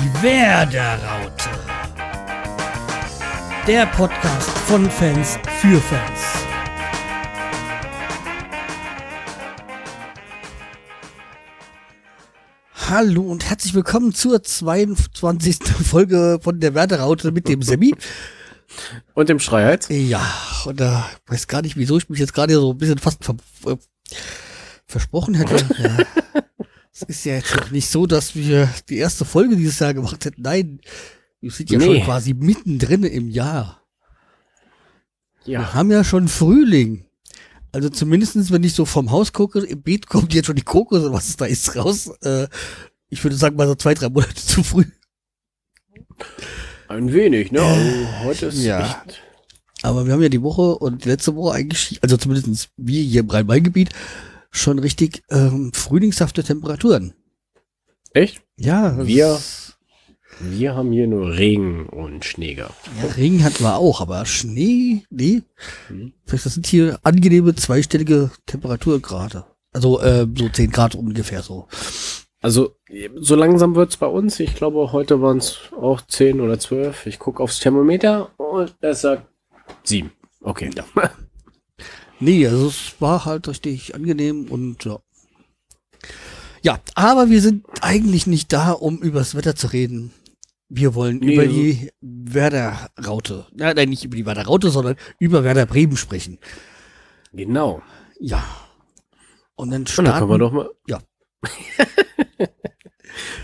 Die 0.00 0.22
Werderaute. 0.22 1.50
Der 3.66 3.84
Podcast 3.84 4.48
von 4.60 4.88
Fans 4.90 5.38
für 5.60 5.78
Fans. 5.78 6.20
Hallo 12.88 13.22
und 13.24 13.50
herzlich 13.50 13.74
willkommen 13.74 14.14
zur 14.14 14.42
22. 14.42 15.58
Folge 15.84 16.38
von 16.40 16.60
der 16.60 16.74
Werderaute 16.74 17.30
mit 17.30 17.46
dem 17.46 17.60
Semi. 17.60 17.94
Und 19.12 19.28
dem 19.28 19.38
Schreihals? 19.38 19.88
Ja, 19.90 20.26
und 20.64 20.80
da 20.80 21.10
äh, 21.28 21.32
weiß 21.32 21.46
gar 21.46 21.60
nicht, 21.60 21.76
wieso 21.76 21.98
ich 21.98 22.08
mich 22.08 22.20
jetzt 22.20 22.32
gerade 22.32 22.54
so 22.54 22.72
ein 22.72 22.78
bisschen 22.78 22.98
fast 22.98 23.22
ver 23.22 23.36
äh, 23.66 23.76
versprochen 24.86 25.34
hätte. 25.34 25.56
Ja. 25.78 26.42
Es 26.92 27.02
ist 27.02 27.24
ja 27.24 27.34
jetzt 27.34 27.54
noch 27.54 27.70
nicht 27.70 27.88
so, 27.88 28.06
dass 28.06 28.34
wir 28.34 28.68
die 28.88 28.96
erste 28.96 29.24
Folge 29.24 29.56
dieses 29.56 29.78
Jahr 29.78 29.94
gemacht 29.94 30.24
hätten. 30.24 30.42
Nein, 30.42 30.80
wir 31.40 31.50
sind 31.50 31.70
ja 31.70 31.78
nee. 31.78 31.84
schon 31.84 32.04
quasi 32.04 32.34
mittendrin 32.34 33.04
im 33.04 33.28
Jahr. 33.28 33.82
Ja. 35.44 35.60
Wir 35.60 35.74
haben 35.74 35.90
ja 35.90 36.04
schon 36.04 36.28
Frühling. 36.28 37.06
Also 37.72 37.88
zumindestens, 37.88 38.50
wenn 38.50 38.64
ich 38.64 38.74
so 38.74 38.84
vom 38.84 39.10
Haus 39.10 39.32
gucke, 39.32 39.60
im 39.60 39.82
Beet 39.82 40.08
kommt 40.08 40.34
jetzt 40.34 40.46
schon 40.46 40.56
die 40.56 40.62
Kokos 40.62 41.02
oder 41.02 41.12
was 41.12 41.28
es 41.28 41.36
da 41.36 41.44
ist 41.44 41.76
raus. 41.76 42.10
Äh, 42.22 42.48
ich 43.08 43.22
würde 43.22 43.36
sagen, 43.36 43.56
mal 43.56 43.68
so 43.68 43.74
zwei, 43.76 43.94
drei 43.94 44.08
Monate 44.08 44.34
zu 44.34 44.62
früh. 44.62 44.84
Ein 46.88 47.12
wenig, 47.12 47.52
ne? 47.52 47.62
Also 47.62 48.08
heute 48.24 48.46
ist 48.46 48.62
ja. 48.62 48.80
echt. 48.80 49.22
Aber 49.82 50.04
wir 50.04 50.12
haben 50.12 50.22
ja 50.22 50.28
die 50.28 50.42
Woche 50.42 50.76
und 50.76 51.04
die 51.04 51.08
letzte 51.08 51.34
Woche 51.36 51.54
eigentlich, 51.54 51.98
also 52.02 52.16
zumindest 52.16 52.68
wir 52.76 53.02
hier 53.02 53.20
im 53.20 53.30
Rhein-Main-Gebiet, 53.30 53.90
schon 54.50 54.78
richtig 54.78 55.22
ähm, 55.30 55.72
frühlingshafte 55.72 56.42
Temperaturen. 56.42 57.14
Echt? 58.12 58.42
Ja. 58.56 59.06
Wir, 59.06 59.38
wir 60.40 60.74
haben 60.74 60.92
hier 60.92 61.06
nur 61.06 61.36
Regen 61.36 61.86
und 61.88 62.24
Schnee 62.24 62.54
gehabt. 62.54 62.74
Ja, 63.00 63.08
Regen 63.12 63.44
hatten 63.44 63.62
wir 63.62 63.76
auch, 63.76 64.00
aber 64.00 64.26
Schnee, 64.26 65.04
nee. 65.10 65.42
Hm. 65.88 66.12
Das 66.26 66.44
sind 66.44 66.66
hier 66.66 66.98
angenehme 67.02 67.54
zweistellige 67.54 68.30
Temperaturgrade. 68.46 69.44
Also 69.72 70.00
äh, 70.00 70.26
so 70.34 70.48
10 70.48 70.70
Grad 70.70 70.94
ungefähr 70.94 71.42
so. 71.42 71.68
Also 72.42 72.74
so 73.16 73.36
langsam 73.36 73.74
wird's 73.76 73.96
bei 73.96 74.06
uns. 74.06 74.40
Ich 74.40 74.54
glaube, 74.54 74.92
heute 74.92 75.20
waren 75.20 75.38
es 75.38 75.58
auch 75.78 76.00
10 76.00 76.40
oder 76.40 76.58
12. 76.58 77.06
Ich 77.06 77.18
gucke 77.18 77.42
aufs 77.42 77.60
Thermometer 77.60 78.30
und 78.38 78.74
es 78.80 79.02
sagt 79.02 79.26
7. 79.84 80.10
Okay. 80.40 80.70
Ja. 80.74 80.84
Nee, 82.20 82.46
also 82.46 82.68
es 82.68 82.94
war 83.00 83.24
halt 83.24 83.48
richtig 83.48 83.94
angenehm 83.94 84.46
und 84.50 84.84
ja. 84.84 84.98
Ja, 86.62 86.78
aber 86.94 87.30
wir 87.30 87.40
sind 87.40 87.64
eigentlich 87.80 88.26
nicht 88.26 88.52
da, 88.52 88.72
um 88.72 88.98
übers 88.98 89.34
Wetter 89.34 89.56
zu 89.56 89.68
reden. 89.68 90.12
Wir 90.68 90.94
wollen 90.94 91.18
nee, 91.18 91.34
über 91.34 91.46
die 91.46 91.90
Werder-Raute, 92.00 93.46
ja, 93.56 93.72
nein, 93.74 93.88
nicht 93.88 94.04
über 94.04 94.16
die 94.16 94.26
Werder-Raute, 94.26 94.70
sondern 94.70 94.96
über 95.18 95.42
Werder 95.42 95.66
Bremen 95.66 95.96
sprechen. 95.96 96.38
Genau. 97.32 97.82
Ja. 98.20 98.44
Und 99.56 99.70
dann 99.70 99.86
starten, 99.86 100.00
und 100.00 100.12
dann 100.12 100.18
können 100.20 100.30
wir 100.30 100.38
doch 100.38 100.52
mal. 100.52 100.70
Ja. 100.86 101.00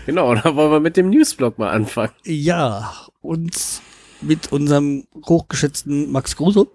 genau, 0.05 0.35
da 0.35 0.55
wollen 0.55 0.71
wir 0.71 0.79
mit 0.79 0.95
dem 0.95 1.09
Newsblog 1.09 1.57
mal 1.57 1.69
anfangen. 1.69 2.13
Ja, 2.23 2.93
und 3.21 3.81
mit 4.21 4.51
unserem 4.51 5.07
hochgeschätzten 5.25 6.11
Max 6.11 6.35
Kruse. 6.35 6.67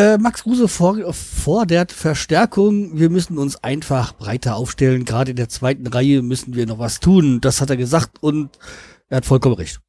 Äh, 0.00 0.16
Max 0.16 0.44
Kruse 0.44 0.66
fordert 0.66 1.92
Verstärkung. 1.92 2.98
Wir 2.98 3.10
müssen 3.10 3.36
uns 3.36 3.62
einfach 3.62 4.14
breiter 4.14 4.56
aufstellen. 4.56 5.04
Gerade 5.04 5.32
in 5.32 5.36
der 5.36 5.50
zweiten 5.50 5.86
Reihe 5.86 6.22
müssen 6.22 6.54
wir 6.54 6.64
noch 6.66 6.78
was 6.78 7.00
tun. 7.00 7.42
Das 7.42 7.60
hat 7.60 7.68
er 7.68 7.76
gesagt 7.76 8.22
und 8.22 8.58
er 9.10 9.18
hat 9.18 9.26
vollkommen 9.26 9.56
recht. 9.56 9.82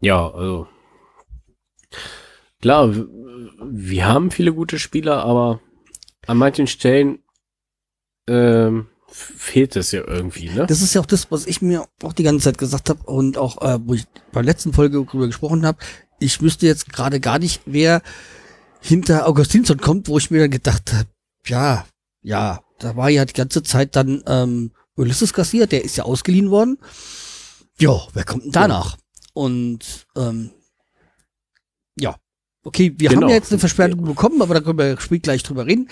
Ja, 0.00 0.30
also 0.30 0.68
klar, 2.60 2.94
wir 3.62 4.06
haben 4.06 4.30
viele 4.30 4.52
gute 4.52 4.78
Spieler, 4.78 5.24
aber 5.24 5.60
an 6.26 6.36
manchen 6.36 6.66
Stellen 6.66 7.20
ähm, 8.28 8.88
fehlt 9.08 9.74
es 9.76 9.90
ja 9.92 10.06
irgendwie, 10.06 10.50
ne? 10.50 10.66
Das 10.66 10.82
ist 10.82 10.92
ja 10.92 11.00
auch 11.00 11.06
das, 11.06 11.30
was 11.30 11.46
ich 11.46 11.62
mir 11.62 11.86
auch 12.02 12.12
die 12.12 12.24
ganze 12.24 12.44
Zeit 12.44 12.58
gesagt 12.58 12.90
habe 12.90 13.02
und 13.04 13.38
auch, 13.38 13.62
äh, 13.62 13.78
wo 13.82 13.94
ich 13.94 14.04
bei 14.32 14.42
der 14.42 14.52
letzten 14.52 14.74
Folge 14.74 15.02
drüber 15.02 15.28
gesprochen 15.28 15.64
habe. 15.64 15.78
Ich 16.20 16.42
wüsste 16.42 16.66
jetzt 16.66 16.92
gerade 16.92 17.20
gar 17.20 17.38
nicht, 17.38 17.62
wer 17.64 18.02
hinter 18.80 19.26
Augustinsson 19.26 19.78
kommt, 19.78 20.08
wo 20.08 20.18
ich 20.18 20.30
mir 20.30 20.40
dann 20.40 20.50
gedacht 20.50 20.92
habe, 20.92 21.08
ja, 21.46 21.86
ja, 22.22 22.60
da 22.78 22.96
war 22.96 23.10
ja 23.10 23.24
die 23.24 23.34
ganze 23.34 23.62
Zeit 23.62 23.96
dann 23.96 24.22
ähm, 24.26 24.72
Ulysses 24.96 25.32
Garcia, 25.32 25.66
der 25.66 25.84
ist 25.84 25.96
ja 25.96 26.04
ausgeliehen 26.04 26.50
worden. 26.50 26.78
Ja, 27.78 28.00
wer 28.12 28.24
kommt 28.24 28.44
denn 28.44 28.52
danach? 28.52 28.92
Ja. 28.92 28.98
Und 29.34 30.06
ähm, 30.16 30.50
ja, 31.96 32.16
okay, 32.64 32.94
wir 32.96 33.08
genau. 33.08 33.22
haben 33.22 33.28
ja 33.28 33.36
jetzt 33.36 33.52
eine 33.52 33.60
Versperrung 33.60 34.04
bekommen, 34.04 34.42
aber 34.42 34.54
da 34.54 34.60
können 34.60 34.78
wir 34.78 35.00
später 35.00 35.22
gleich 35.22 35.42
drüber 35.42 35.66
reden. 35.66 35.88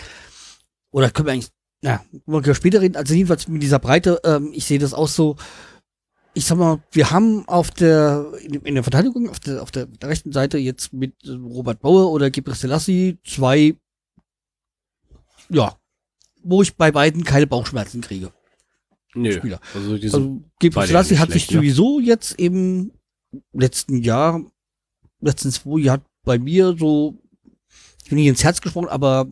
Oder 0.91 1.11
können 1.11 1.27
wir 1.27 1.33
eigentlich, 1.33 1.51
na, 1.83 2.05
wollen 2.27 2.45
wir 2.45 2.55
später 2.55 2.81
reden. 2.81 2.97
Also 2.97 3.15
jedenfalls 3.15 3.47
mit 3.49 3.63
dieser 3.63 3.79
Breite, 3.79 4.21
ähm, 4.25 4.51
ich 4.53 4.65
sehe 4.65 4.79
das 4.79 4.95
auch 4.95 5.09
so, 5.09 5.37
ich 6.37 6.45
sag 6.45 6.59
mal, 6.59 6.83
wir 6.93 7.11
haben 7.11 7.49
auf 7.49 7.71
der, 7.71 8.31
in 8.43 8.75
der 8.75 8.83
Verteidigung, 8.83 9.31
auf 9.31 9.41
der, 9.41 9.63
auf 9.63 9.71
der 9.71 9.89
rechten 10.03 10.33
Seite 10.33 10.59
jetzt 10.59 10.93
mit 10.93 11.15
Robert 11.27 11.81
Bauer 11.81 12.13
oder 12.13 12.31
Gebre 12.31 12.55
Selassie 12.55 13.19
zwei, 13.25 13.75
ja, 15.49 15.75
wo 16.43 16.61
ich 16.61 16.77
bei 16.77 16.93
beiden 16.93 17.25
keine 17.25 17.47
Bauchschmerzen 17.47 18.03
kriege. 18.03 18.35
Nö. 19.15 19.33
Spieler. 19.33 19.61
Also, 19.75 19.95
also 19.95 20.43
Gebre 20.59 20.87
Selassie 20.87 21.19
hat 21.19 21.31
sich 21.31 21.51
ne? 21.51 21.57
sowieso 21.57 22.01
jetzt 22.01 22.33
im 22.33 22.93
letzten 23.55 24.03
Jahr, 24.03 24.45
letzten 25.21 25.51
zwei 25.51 25.81
Jahren 25.81 26.03
bei 26.23 26.39
mir 26.39 26.77
so, 26.79 27.19
ich 28.03 28.11
bin 28.11 28.19
nicht 28.19 28.29
ins 28.29 28.45
Herz 28.45 28.61
gesprungen, 28.61 28.91
aber 28.91 29.27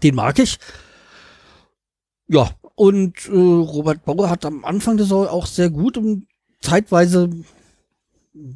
den 0.00 0.14
mag 0.14 0.38
ich. 0.38 0.58
Ja, 2.28 2.54
und 2.74 3.28
äh, 3.28 3.32
Robert 3.32 4.04
Bauer 4.04 4.30
hat 4.30 4.44
am 4.44 4.64
Anfang 4.64 4.96
der 4.96 5.06
Saison 5.06 5.26
auch 5.28 5.46
sehr 5.46 5.70
gut 5.70 5.98
und 5.98 6.26
zeitweise 6.60 7.30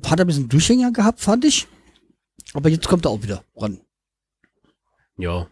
hat 0.06 0.18
er 0.18 0.24
ein 0.24 0.26
bisschen 0.26 0.48
Durchhänger 0.48 0.92
gehabt, 0.92 1.20
fand 1.20 1.44
ich. 1.44 1.66
Aber 2.52 2.68
jetzt 2.68 2.88
kommt 2.88 3.04
er 3.06 3.10
auch 3.10 3.22
wieder 3.22 3.42
ran. 3.56 3.80
Ja, 5.16 5.48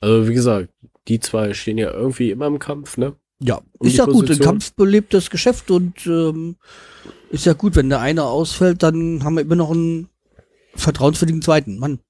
also 0.00 0.28
wie 0.28 0.34
gesagt, 0.34 0.68
die 1.08 1.20
zwei 1.20 1.54
stehen 1.54 1.78
ja 1.78 1.90
irgendwie 1.90 2.30
immer 2.30 2.46
im 2.46 2.58
Kampf, 2.58 2.96
ne? 2.96 3.16
Ja, 3.40 3.60
um 3.78 3.86
ist 3.86 3.96
ja 3.96 4.06
Position. 4.06 4.26
gut. 4.26 4.40
Ein 4.40 4.44
Kampf 4.44 4.72
belebt 4.74 5.12
das 5.14 5.30
Geschäft 5.30 5.70
und 5.70 6.06
ähm, 6.06 6.56
ist 7.30 7.46
ja 7.46 7.52
gut, 7.52 7.76
wenn 7.76 7.88
der 7.88 8.00
eine 8.00 8.24
ausfällt, 8.24 8.82
dann 8.82 9.24
haben 9.24 9.34
wir 9.34 9.42
immer 9.42 9.56
noch 9.56 9.70
einen 9.70 10.08
vertrauenswürdigen 10.74 11.42
zweiten 11.42 11.78
Mann. 11.78 12.00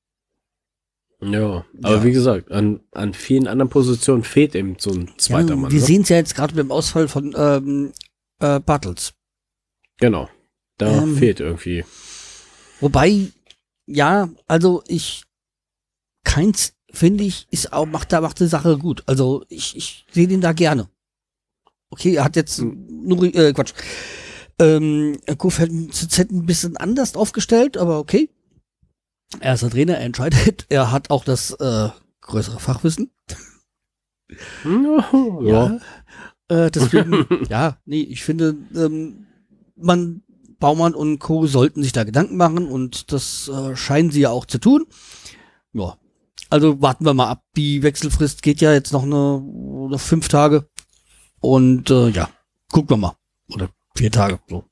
Ja, 1.33 1.65
aber 1.83 1.97
ja. 1.97 2.05
wie 2.05 2.13
gesagt, 2.13 2.51
an, 2.51 2.81
an 2.93 3.15
vielen 3.15 3.47
anderen 3.47 3.71
Positionen 3.71 4.25
fehlt 4.25 4.55
eben 4.55 4.77
so 4.79 4.91
ein 4.91 5.13
zweiter 5.17 5.51
ja, 5.51 5.57
Mann. 5.57 5.73
Wir 5.73 5.81
ne? 5.81 5.87
sehen 5.87 6.03
es 6.03 6.09
ja 6.09 6.17
jetzt 6.17 6.35
gerade 6.35 6.55
mit 6.55 6.65
dem 6.65 6.73
Ausfall 6.73 7.09
von 7.09 7.35
ähm, 7.37 7.93
äh, 8.41 8.61
Bartels. 8.61 9.15
Genau, 9.99 10.29
da 10.79 11.03
ähm, 11.03 11.17
fehlt 11.17 11.41
irgendwie. 11.41 11.85
Wobei, 12.81 13.29
ja, 13.87 14.29
also 14.47 14.83
ich, 14.87 15.23
keins, 16.25 16.75
finde 16.91 17.25
ich, 17.25 17.47
ist 17.51 17.73
auch, 17.73 17.87
macht 17.87 18.13
da, 18.13 18.21
macht 18.21 18.41
die 18.41 18.47
Sache 18.47 18.77
gut. 18.79 19.03
Also 19.07 19.45
ich, 19.49 19.77
ich 19.77 20.07
sehe 20.11 20.29
den 20.29 20.41
da 20.41 20.53
gerne. 20.53 20.89
Okay, 21.91 22.17
er 22.17 22.25
hat 22.25 22.37
jetzt 22.37 22.59
hm. 22.59 22.87
nur, 23.05 23.23
äh, 23.23 23.53
Quatsch. 23.53 23.73
Ähm, 24.61 25.19
Kofeld 25.37 25.73
ein 25.73 26.47
bisschen 26.47 26.77
anders 26.77 27.17
aufgestellt, 27.17 27.77
aber 27.77 27.99
okay. 27.99 28.31
Er 29.41 29.55
ist 29.55 29.63
der 29.63 29.71
Trainer, 29.71 29.95
er 29.95 30.05
entscheidet. 30.05 30.67
Er 30.71 30.91
hat 30.91 31.11
auch 31.11 31.25
das 31.25 31.53
äh, 31.53 31.89
größere 32.21 32.59
Fachwissen. 32.61 33.11
ja. 34.65 35.41
ja. 35.43 35.81
Äh, 36.49 36.71
deswegen, 36.71 37.27
ja, 37.49 37.79
nee, 37.87 38.03
ich 38.03 38.23
finde, 38.23 38.57
ähm, 38.75 39.27
man, 39.77 40.23
Baumann 40.59 40.95
und 40.95 41.19
Co. 41.19 41.47
sollten 41.47 41.83
sich 41.83 41.93
da 41.93 42.05
Gedanken 42.05 42.37
machen 42.37 42.69
und 42.69 43.13
das 43.13 43.49
äh, 43.49 43.77
scheinen 43.77 44.11
sie 44.11 44.21
ja 44.21 44.31
auch 44.31 44.47
zu 44.47 44.59
tun. 44.59 44.87
Ja. 45.73 45.99
Also 46.51 46.81
warten 46.81 47.05
wir 47.05 47.15
mal 47.15 47.29
ab. 47.29 47.45
Die 47.57 47.83
Wechselfrist 47.83 48.43
geht 48.43 48.61
ja 48.61 48.73
jetzt 48.73 48.93
noch 48.93 49.03
eine, 49.03 49.41
noch 49.41 50.01
fünf 50.01 50.29
Tage. 50.29 50.69
Und 51.41 51.91
äh, 51.91 52.09
ja, 52.09 52.29
gucken 52.71 52.91
wir 52.91 52.97
mal. 52.97 53.17
Oder 53.49 53.69
vier 53.97 54.13
Tage. 54.13 54.39
So. 54.49 54.65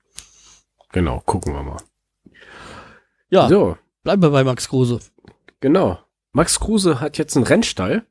Genau, 0.93 1.21
gucken 1.21 1.55
wir 1.55 1.63
mal. 1.63 1.83
Ja. 3.31 3.49
So. 3.49 3.77
Bleiben 4.03 4.23
wir 4.23 4.31
bei 4.31 4.45
Max 4.45 4.69
Kruse. 4.69 5.01
Genau. 5.61 5.99
Max 6.33 6.59
Kruse 6.59 7.01
hat 7.01 7.19
jetzt 7.19 7.37
einen 7.37 7.47
Rennstall. 7.47 8.05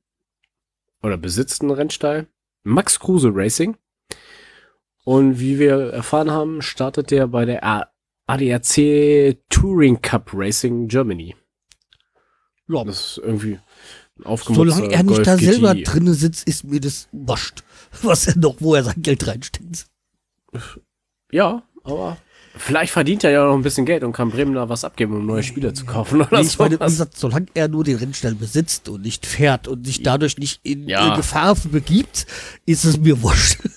Oder 1.03 1.17
besitzt 1.17 1.61
einen 1.61 1.71
Rennstall. 1.71 2.27
Max 2.63 2.99
Kruse 2.99 3.31
Racing. 3.33 3.75
Und 5.03 5.39
wie 5.39 5.59
wir 5.59 5.91
erfahren 5.91 6.31
haben, 6.31 6.61
startet 6.61 7.11
der 7.11 7.27
bei 7.27 7.45
der 7.45 7.89
ADAC 8.27 9.37
Touring 9.49 10.01
Cup 10.01 10.29
Racing 10.33 10.87
Germany. 10.87 11.35
Ja. 12.67 12.83
Das 12.85 13.17
ist 13.17 13.17
irgendwie 13.17 13.59
ein 14.17 14.25
aufgemutzter 14.25 14.75
Solange 14.75 14.93
er 14.93 15.03
nicht 15.03 15.15
Golf 15.15 15.25
da 15.25 15.35
GT. 15.35 15.43
selber 15.43 15.75
drinne 15.75 16.13
sitzt, 16.13 16.47
ist 16.47 16.63
mir 16.63 16.79
das 16.79 17.09
wascht, 17.11 17.63
was 18.03 18.27
er 18.27 18.37
noch, 18.37 18.57
wo 18.59 18.75
er 18.75 18.83
sein 18.83 19.01
Geld 19.01 19.27
reinsteckt. 19.27 19.87
Ja, 21.31 21.63
aber 21.83 22.17
vielleicht 22.57 22.91
verdient 22.93 23.23
er 23.23 23.31
ja 23.31 23.45
noch 23.45 23.55
ein 23.55 23.61
bisschen 23.61 23.85
Geld 23.85 24.03
und 24.03 24.13
kann 24.13 24.29
Bremen 24.31 24.53
da 24.53 24.67
was 24.69 24.83
abgeben, 24.83 25.15
um 25.15 25.25
neue 25.25 25.43
Spieler 25.43 25.73
zu 25.73 25.85
kaufen 25.85 26.21
oder 26.21 26.39
Nee, 26.39 26.47
ich 26.47 26.57
meine, 26.59 26.71
wie 26.71 26.75
sowas. 26.75 26.91
gesagt, 26.91 27.17
solange 27.17 27.47
er 27.53 27.67
nur 27.67 27.83
den 27.83 27.97
Rennstall 27.97 28.35
besitzt 28.35 28.89
und 28.89 29.01
nicht 29.01 29.25
fährt 29.25 29.67
und 29.67 29.85
sich 29.85 30.03
dadurch 30.03 30.37
nicht 30.37 30.59
in 30.63 30.87
Ja. 30.87 31.13
äh, 31.13 31.17
Gefahr 31.17 31.55
begibt, 31.71 32.27
ist 32.65 32.83
es 32.85 32.97
mir 32.97 33.21
wurscht. 33.21 33.59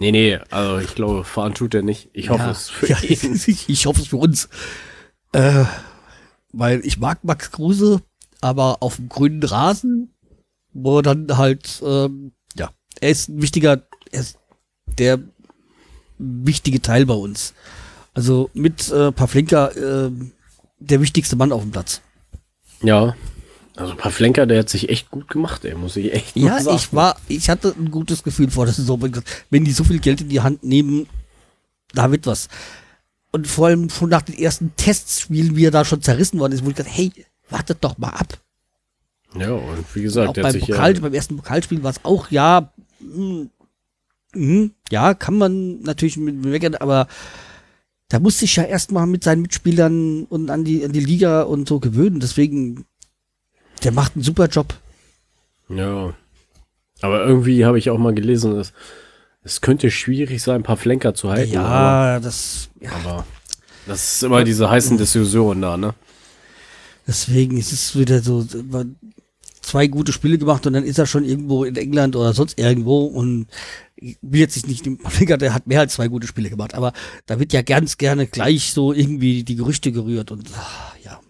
Nee, 0.00 0.12
nee, 0.12 0.38
also 0.50 0.78
ich 0.78 0.94
glaube, 0.94 1.24
fahren 1.24 1.54
tut 1.54 1.74
er 1.74 1.82
nicht. 1.82 2.08
Ich 2.12 2.30
hoffe 2.30 2.44
Ja. 2.44 2.50
es 2.52 2.68
für 2.70 2.86
ja, 2.86 2.98
ihn. 3.00 3.34
ich, 3.34 3.68
ich 3.68 3.86
hoffe 3.86 4.00
es 4.00 4.06
für 4.06 4.16
uns. 4.18 4.48
Äh, 5.32 5.64
weil 6.52 6.82
ich 6.86 6.98
mag 7.00 7.24
Max 7.24 7.50
Kruse, 7.50 8.00
aber 8.40 8.76
auf 8.80 8.94
dem 8.94 9.08
grünen 9.08 9.42
Rasen, 9.42 10.14
wo 10.72 10.98
er 10.98 11.02
dann 11.02 11.36
halt, 11.36 11.82
ähm, 11.84 12.30
ja, 12.56 12.70
er 13.00 13.10
ist 13.10 13.28
ein 13.28 13.42
wichtiger, 13.42 13.88
er 14.12 14.20
ist 14.20 14.38
der 14.98 15.18
wichtige 16.18 16.80
Teil 16.80 17.04
bei 17.04 17.14
uns. 17.14 17.52
Also 18.14 18.50
mit 18.54 18.90
äh, 18.90 19.12
Pavlenka 19.12 19.68
äh, 19.68 20.10
der 20.80 21.00
wichtigste 21.00 21.36
Mann 21.36 21.52
auf 21.52 21.62
dem 21.62 21.70
Platz. 21.70 22.00
Ja. 22.82 23.14
Also 23.76 23.94
Pavlenka, 23.94 24.44
der 24.46 24.60
hat 24.60 24.68
sich 24.68 24.88
echt 24.88 25.10
gut 25.10 25.28
gemacht, 25.28 25.64
ey, 25.64 25.74
muss 25.76 25.96
ich 25.96 26.12
echt 26.12 26.36
Ja, 26.36 26.60
sagen. 26.60 26.76
ich 26.76 26.92
war, 26.92 27.16
ich 27.28 27.48
hatte 27.48 27.74
ein 27.78 27.90
gutes 27.92 28.24
Gefühl 28.24 28.50
vor 28.50 28.64
der 28.64 28.74
Saison. 28.74 29.00
weil 29.00 29.10
gesagt, 29.10 29.46
Wenn 29.50 29.64
die 29.64 29.70
so 29.72 29.84
viel 29.84 30.00
Geld 30.00 30.20
in 30.20 30.28
die 30.28 30.40
Hand 30.40 30.64
nehmen, 30.64 31.06
da 31.94 32.10
wird 32.10 32.26
was. 32.26 32.48
Und 33.30 33.46
vor 33.46 33.68
allem 33.68 33.88
schon 33.90 34.08
nach 34.10 34.22
den 34.22 34.36
ersten 34.36 34.72
Testspielen, 34.76 35.54
wie 35.54 35.66
er 35.66 35.70
da 35.70 35.84
schon 35.84 36.02
zerrissen 36.02 36.40
worden 36.40 36.52
ist, 36.54 36.64
wo 36.64 36.70
ich 36.70 36.76
gesagt, 36.76 36.94
hey, 36.96 37.12
wartet 37.50 37.78
doch 37.82 37.98
mal 37.98 38.10
ab. 38.10 38.38
Ja, 39.38 39.52
und 39.52 39.84
wie 39.94 40.02
gesagt, 40.02 40.28
auch 40.30 40.32
der 40.32 40.44
hat 40.44 40.52
beim 40.52 40.60
sich 40.60 40.68
Pokal, 40.70 40.94
ja, 40.94 41.00
beim 41.00 41.14
ersten 41.14 41.36
Pokalspiel 41.36 41.82
war 41.82 41.90
es 41.90 42.04
auch, 42.04 42.30
ja, 42.30 42.72
hm, 43.00 43.50
hm, 44.32 44.72
ja, 44.90 45.14
kann 45.14 45.36
man 45.36 45.80
natürlich 45.82 46.16
mit 46.16 46.34
mit 46.36 46.50
meckern, 46.50 46.74
aber 46.76 47.06
da 48.08 48.18
musste 48.20 48.44
ich 48.46 48.56
ja 48.56 48.64
erstmal 48.64 49.06
mit 49.06 49.24
seinen 49.24 49.42
Mitspielern 49.42 50.24
und 50.24 50.50
an 50.50 50.64
die, 50.64 50.84
an 50.84 50.92
die 50.92 51.00
Liga 51.00 51.42
und 51.42 51.68
so 51.68 51.78
gewöhnen. 51.78 52.20
Deswegen, 52.20 52.86
der 53.84 53.92
macht 53.92 54.14
einen 54.16 54.24
super 54.24 54.46
Job. 54.46 54.74
ja. 55.68 56.14
Aber 57.00 57.24
irgendwie 57.24 57.64
habe 57.64 57.78
ich 57.78 57.90
auch 57.90 57.98
mal 57.98 58.12
gelesen, 58.12 58.56
dass 58.56 58.72
es 59.44 59.60
könnte 59.60 59.88
schwierig 59.88 60.42
sein, 60.42 60.56
ein 60.56 60.62
paar 60.64 60.76
Flenker 60.76 61.14
zu 61.14 61.30
halten. 61.30 61.52
Ja, 61.52 62.18
das, 62.18 62.70
ja, 62.80 62.90
Aber, 62.90 63.10
aber 63.10 63.26
das 63.86 64.14
ist 64.16 64.22
immer 64.24 64.42
diese 64.42 64.68
heißen 64.68 64.98
Diskussionen 64.98 65.62
da, 65.62 65.76
ne? 65.76 65.94
Deswegen 67.06 67.56
ist 67.56 67.72
es 67.72 67.96
wieder 67.96 68.20
so, 68.20 68.44
zwei 69.62 69.86
gute 69.86 70.12
Spiele 70.12 70.38
gemacht 70.38 70.66
und 70.66 70.72
dann 70.72 70.82
ist 70.82 70.98
er 70.98 71.06
schon 71.06 71.24
irgendwo 71.24 71.64
in 71.64 71.76
England 71.76 72.16
oder 72.16 72.32
sonst 72.32 72.58
irgendwo 72.58 73.04
und 73.04 73.46
ich 74.00 74.16
will 74.22 74.40
jetzt 74.40 74.66
nicht 74.68 74.86
den 74.86 74.98
Finger, 74.98 75.36
der 75.38 75.54
hat 75.54 75.66
mehr 75.66 75.80
als 75.80 75.94
zwei 75.94 76.08
gute 76.08 76.26
Spiele 76.26 76.50
gemacht, 76.50 76.74
aber 76.74 76.92
da 77.26 77.38
wird 77.40 77.52
ja 77.52 77.62
ganz 77.62 77.98
gerne 77.98 78.26
gleich 78.26 78.72
so 78.72 78.92
irgendwie 78.92 79.44
die 79.44 79.56
Gerüchte 79.56 79.92
gerührt 79.92 80.30
und 80.30 80.48
ah, 80.54 80.94
ja. 81.04 81.20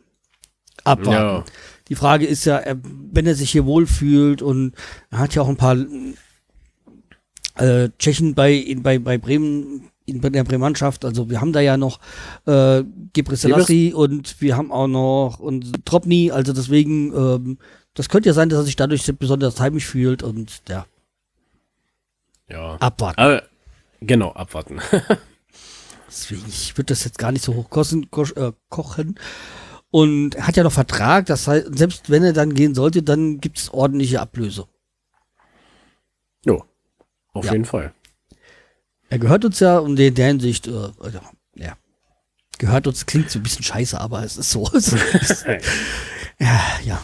Abwarten. 0.85 1.13
Ja. 1.13 1.45
Die 1.89 1.95
Frage 1.95 2.27
ist 2.27 2.45
ja, 2.45 2.59
er- 2.59 2.79
wenn 2.83 3.27
er 3.27 3.35
sich 3.35 3.51
hier 3.51 3.65
wohlfühlt 3.65 4.43
und 4.43 4.75
er 5.11 5.19
hat 5.19 5.35
ja 5.35 5.43
auch 5.43 5.49
ein 5.49 5.57
paar 5.57 5.77
äh, 7.57 7.89
Tschechen 7.99 8.35
bei, 8.35 8.53
in, 8.53 8.83
bei, 8.83 8.99
bei 8.99 9.19
Bremen, 9.19 9.91
in 10.07 10.21
der 10.21 10.45
Bremannschaft, 10.45 11.05
also 11.05 11.29
wir 11.29 11.41
haben 11.41 11.53
da 11.53 11.61
ja 11.61 11.77
noch 11.77 12.01
äh, 12.47 12.83
Gebre 13.13 13.95
und 13.95 14.41
wir 14.41 14.57
haben 14.57 14.73
auch 14.73 14.87
noch 14.87 15.39
und 15.39 15.85
Tropny, 15.85 16.31
also 16.31 16.53
deswegen, 16.53 17.13
ähm, 17.15 17.59
das 17.95 18.09
könnte 18.09 18.29
ja 18.29 18.33
sein, 18.33 18.49
dass 18.49 18.61
er 18.61 18.65
sich 18.65 18.77
dadurch 18.77 19.05
besonders 19.19 19.61
heimisch 19.61 19.87
fühlt 19.87 20.23
und 20.23 20.63
ja, 20.69 20.87
Ja. 22.49 22.77
abwarten. 22.77 23.21
Aber, 23.21 23.43
genau, 24.01 24.33
abwarten. 24.33 24.81
Deswegen, 26.09 26.45
ich 26.49 26.77
würde 26.77 26.87
das 26.95 27.05
jetzt 27.05 27.19
gar 27.19 27.33
nicht 27.33 27.45
so 27.45 27.55
hoch 27.55 27.69
kosten, 27.69 28.11
kosch, 28.11 28.33
äh, 28.33 28.53
kochen. 28.71 29.19
Und 29.91 30.35
er 30.35 30.47
hat 30.47 30.57
ja 30.57 30.63
noch 30.65 30.73
Vertrag, 30.73 31.27
das 31.27 31.47
heißt, 31.47 31.77
selbst 31.79 32.09
wenn 32.11 32.25
er 32.25 32.33
dann 32.33 32.55
gehen 32.55 32.75
sollte, 32.75 33.03
dann 33.03 33.41
gibt 33.41 33.59
es 33.59 33.73
ordentliche 33.73 34.21
Ablöse. 34.21 34.67
jo. 36.45 36.65
Auf 37.35 37.45
Ja. 37.45 37.53
jeden 37.53 37.67
Fall. 37.67 37.93
Er 39.11 39.19
gehört 39.19 39.45
uns 39.45 39.61
ja 39.61 39.79
und 39.79 39.99
in 40.01 40.15
der 40.15 40.27
Hinsicht, 40.29 40.67
äh, 40.67 40.89
also, 40.99 41.21
ja, 41.55 41.77
gehört 42.59 42.87
uns 42.87 43.07
klingt 43.07 43.31
so 43.31 43.39
ein 43.39 43.43
bisschen 43.43 43.63
scheiße, 43.63 43.99
aber 44.01 44.25
es 44.25 44.37
ist 44.39 44.51
so. 44.51 44.69
Es 44.75 44.93
ist, 44.93 45.47
ja, 46.39 46.61
ja. 46.85 47.01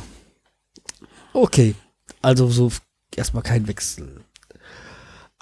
Okay, 1.33 1.75
also 2.23 2.49
so 2.49 2.73
erstmal 3.15 3.43
kein 3.43 3.69
Wechsel. 3.69 4.24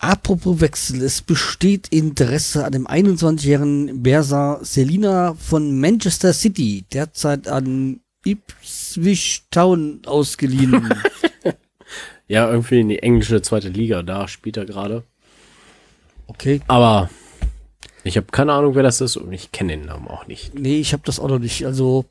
Apropos 0.04 0.60
Wechsel, 0.60 1.00
es 1.02 1.22
besteht 1.22 1.86
Interesse 1.88 2.64
an 2.64 2.72
dem 2.72 2.88
21-jährigen 2.88 4.02
Bersa 4.02 4.58
Selina 4.60 5.34
von 5.34 5.78
Manchester 5.78 6.32
City, 6.32 6.84
derzeit 6.92 7.46
an 7.46 8.00
Ipswich 8.24 9.44
Town 9.50 10.02
ausgeliehen. 10.04 10.92
Ja, 12.28 12.50
irgendwie 12.50 12.80
in 12.80 12.88
die 12.88 13.00
englische 13.00 13.42
zweite 13.42 13.68
Liga, 13.68 14.02
da 14.02 14.26
spielt 14.26 14.56
er 14.56 14.64
gerade. 14.64 15.02
Okay, 16.28 16.62
Aber 16.66 17.10
ich 18.04 18.16
habe 18.16 18.28
keine 18.30 18.54
Ahnung, 18.54 18.74
wer 18.74 18.82
das 18.82 19.02
ist 19.02 19.18
und 19.18 19.30
ich 19.32 19.52
kenne 19.52 19.76
den 19.76 19.84
Namen 19.84 20.08
auch 20.08 20.26
nicht. 20.26 20.54
Nee, 20.54 20.80
ich 20.80 20.94
habe 20.94 21.02
das 21.04 21.20
auch 21.20 21.28
noch 21.28 21.40
nicht. 21.40 21.66
Also, 21.66 22.06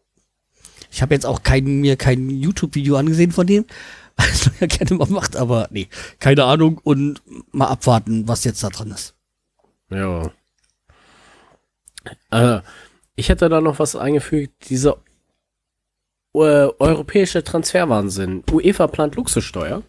ich 0.92 1.02
habe 1.02 1.16
jetzt 1.16 1.26
auch 1.26 1.42
kein, 1.42 1.66
mir 1.82 1.96
kein 1.96 2.30
YouTube-Video 2.30 2.98
angesehen 2.98 3.32
von 3.32 3.48
dem, 3.48 3.66
was 4.18 4.48
er 4.48 4.54
ja 4.62 4.68
gerne 4.68 4.96
mal 4.96 5.10
macht, 5.10 5.36
aber 5.36 5.68
nee, 5.72 5.88
keine 6.20 6.46
Ahnung 6.46 6.80
und 6.84 7.22
mal 7.52 7.68
abwarten, 7.68 8.28
was 8.28 8.44
jetzt 8.44 8.64
da 8.64 8.70
dran 8.70 8.92
ist. 8.92 9.16
Ja. 9.90 10.32
Äh, 12.32 12.62
ich 13.16 13.30
hätte 13.30 13.50
da 13.50 13.62
noch 13.62 13.80
was 13.80 13.96
eingefügt, 13.96 14.70
dieser 14.70 14.98
äh, 16.34 16.40
europäische 16.80 17.44
Transferwahnsinn. 17.44 18.44
UEFA 18.52 18.88
plant 18.88 19.16
Luxussteuer. 19.16 19.84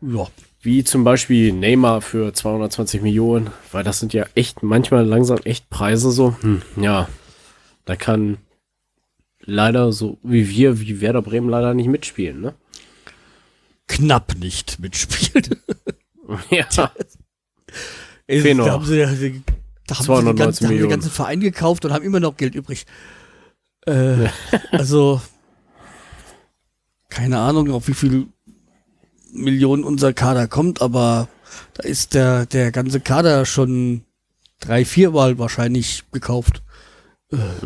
Ja. 0.00 0.26
Wie 0.60 0.82
zum 0.82 1.04
Beispiel 1.04 1.52
Neymar 1.52 2.00
für 2.00 2.32
220 2.32 3.02
Millionen, 3.02 3.50
weil 3.70 3.84
das 3.84 4.00
sind 4.00 4.12
ja 4.12 4.26
echt 4.34 4.62
manchmal 4.62 5.04
langsam 5.04 5.38
echt 5.44 5.70
Preise 5.70 6.10
so. 6.10 6.34
Hm, 6.40 6.62
ja, 6.76 7.08
da 7.84 7.94
kann 7.94 8.38
leider 9.46 9.92
so 9.92 10.18
wie 10.22 10.48
wir, 10.50 10.80
wie 10.80 11.00
Werder 11.00 11.22
Bremen 11.22 11.48
leider 11.48 11.72
nicht 11.74 11.88
mitspielen, 11.88 12.40
ne? 12.40 12.54
Knapp 13.88 14.34
nicht 14.38 14.78
mitspielt. 14.80 15.56
Ja. 16.50 16.66
Fehlen 18.28 18.58
da 18.58 18.64
noch. 18.64 18.72
haben 18.72 18.84
sie, 18.84 18.96
ja- 18.96 19.06
da 19.06 19.10
haben 19.12 19.16
sie, 19.16 19.30
die 19.30 19.44
219 20.04 20.36
ganzen, 20.36 20.64
da 20.64 20.68
haben 20.70 20.78
den 20.78 20.90
ganzen 20.90 21.10
Verein 21.12 21.38
gekauft 21.38 21.84
und 21.84 21.92
haben 21.92 22.04
immer 22.04 22.18
noch 22.18 22.36
Geld 22.36 22.56
übrig. 22.56 22.84
Äh, 23.86 24.26
also, 24.72 25.20
keine 27.10 27.38
Ahnung, 27.38 27.70
auf 27.70 27.86
wie 27.86 27.94
viel 27.94 28.26
Millionen 29.32 29.84
unser 29.84 30.12
Kader 30.12 30.48
kommt, 30.48 30.82
aber 30.82 31.28
da 31.74 31.84
ist 31.84 32.14
der, 32.14 32.46
der 32.46 32.72
ganze 32.72 32.98
Kader 32.98 33.46
schon 33.46 34.02
drei, 34.58 34.84
viermal 34.84 35.38
wahrscheinlich 35.38 36.02
gekauft. 36.10 36.64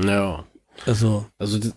ja. 0.04 0.44
Also, 0.86 1.26
Also 1.38 1.58
das, 1.58 1.72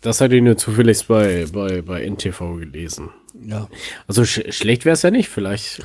das 0.00 0.20
hatte 0.20 0.36
ich 0.36 0.42
nur 0.42 0.56
zufällig 0.56 1.06
bei, 1.06 1.46
bei, 1.52 1.82
bei 1.82 2.02
NTV 2.08 2.56
gelesen. 2.58 3.10
ja. 3.44 3.68
Also 4.06 4.24
sch 4.24 4.40
schlecht 4.50 4.84
wäre 4.84 4.94
es 4.94 5.02
ja 5.02 5.10
nicht. 5.10 5.28
Vielleicht 5.28 5.82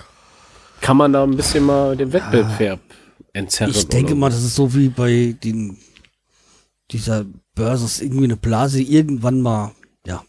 kann 0.81 0.97
man 0.97 1.13
da 1.13 1.23
ein 1.23 1.35
bisschen 1.35 1.65
mal 1.65 1.95
den 1.97 2.11
Wettbewerb 2.13 2.79
entzerren. 3.33 3.71
Ich 3.71 3.87
denke 3.87 4.15
mal, 4.15 4.29
das 4.29 4.43
ist 4.43 4.55
so 4.55 4.73
wie 4.75 4.89
bei 4.89 5.35
den, 5.43 5.77
dieser 6.91 7.25
Börse, 7.55 7.85
ist 7.85 8.01
irgendwie 8.01 8.25
eine 8.25 8.35
Blase, 8.37 8.81
irgendwann 8.81 9.41
mal, 9.41 9.71
ja. 10.05 10.23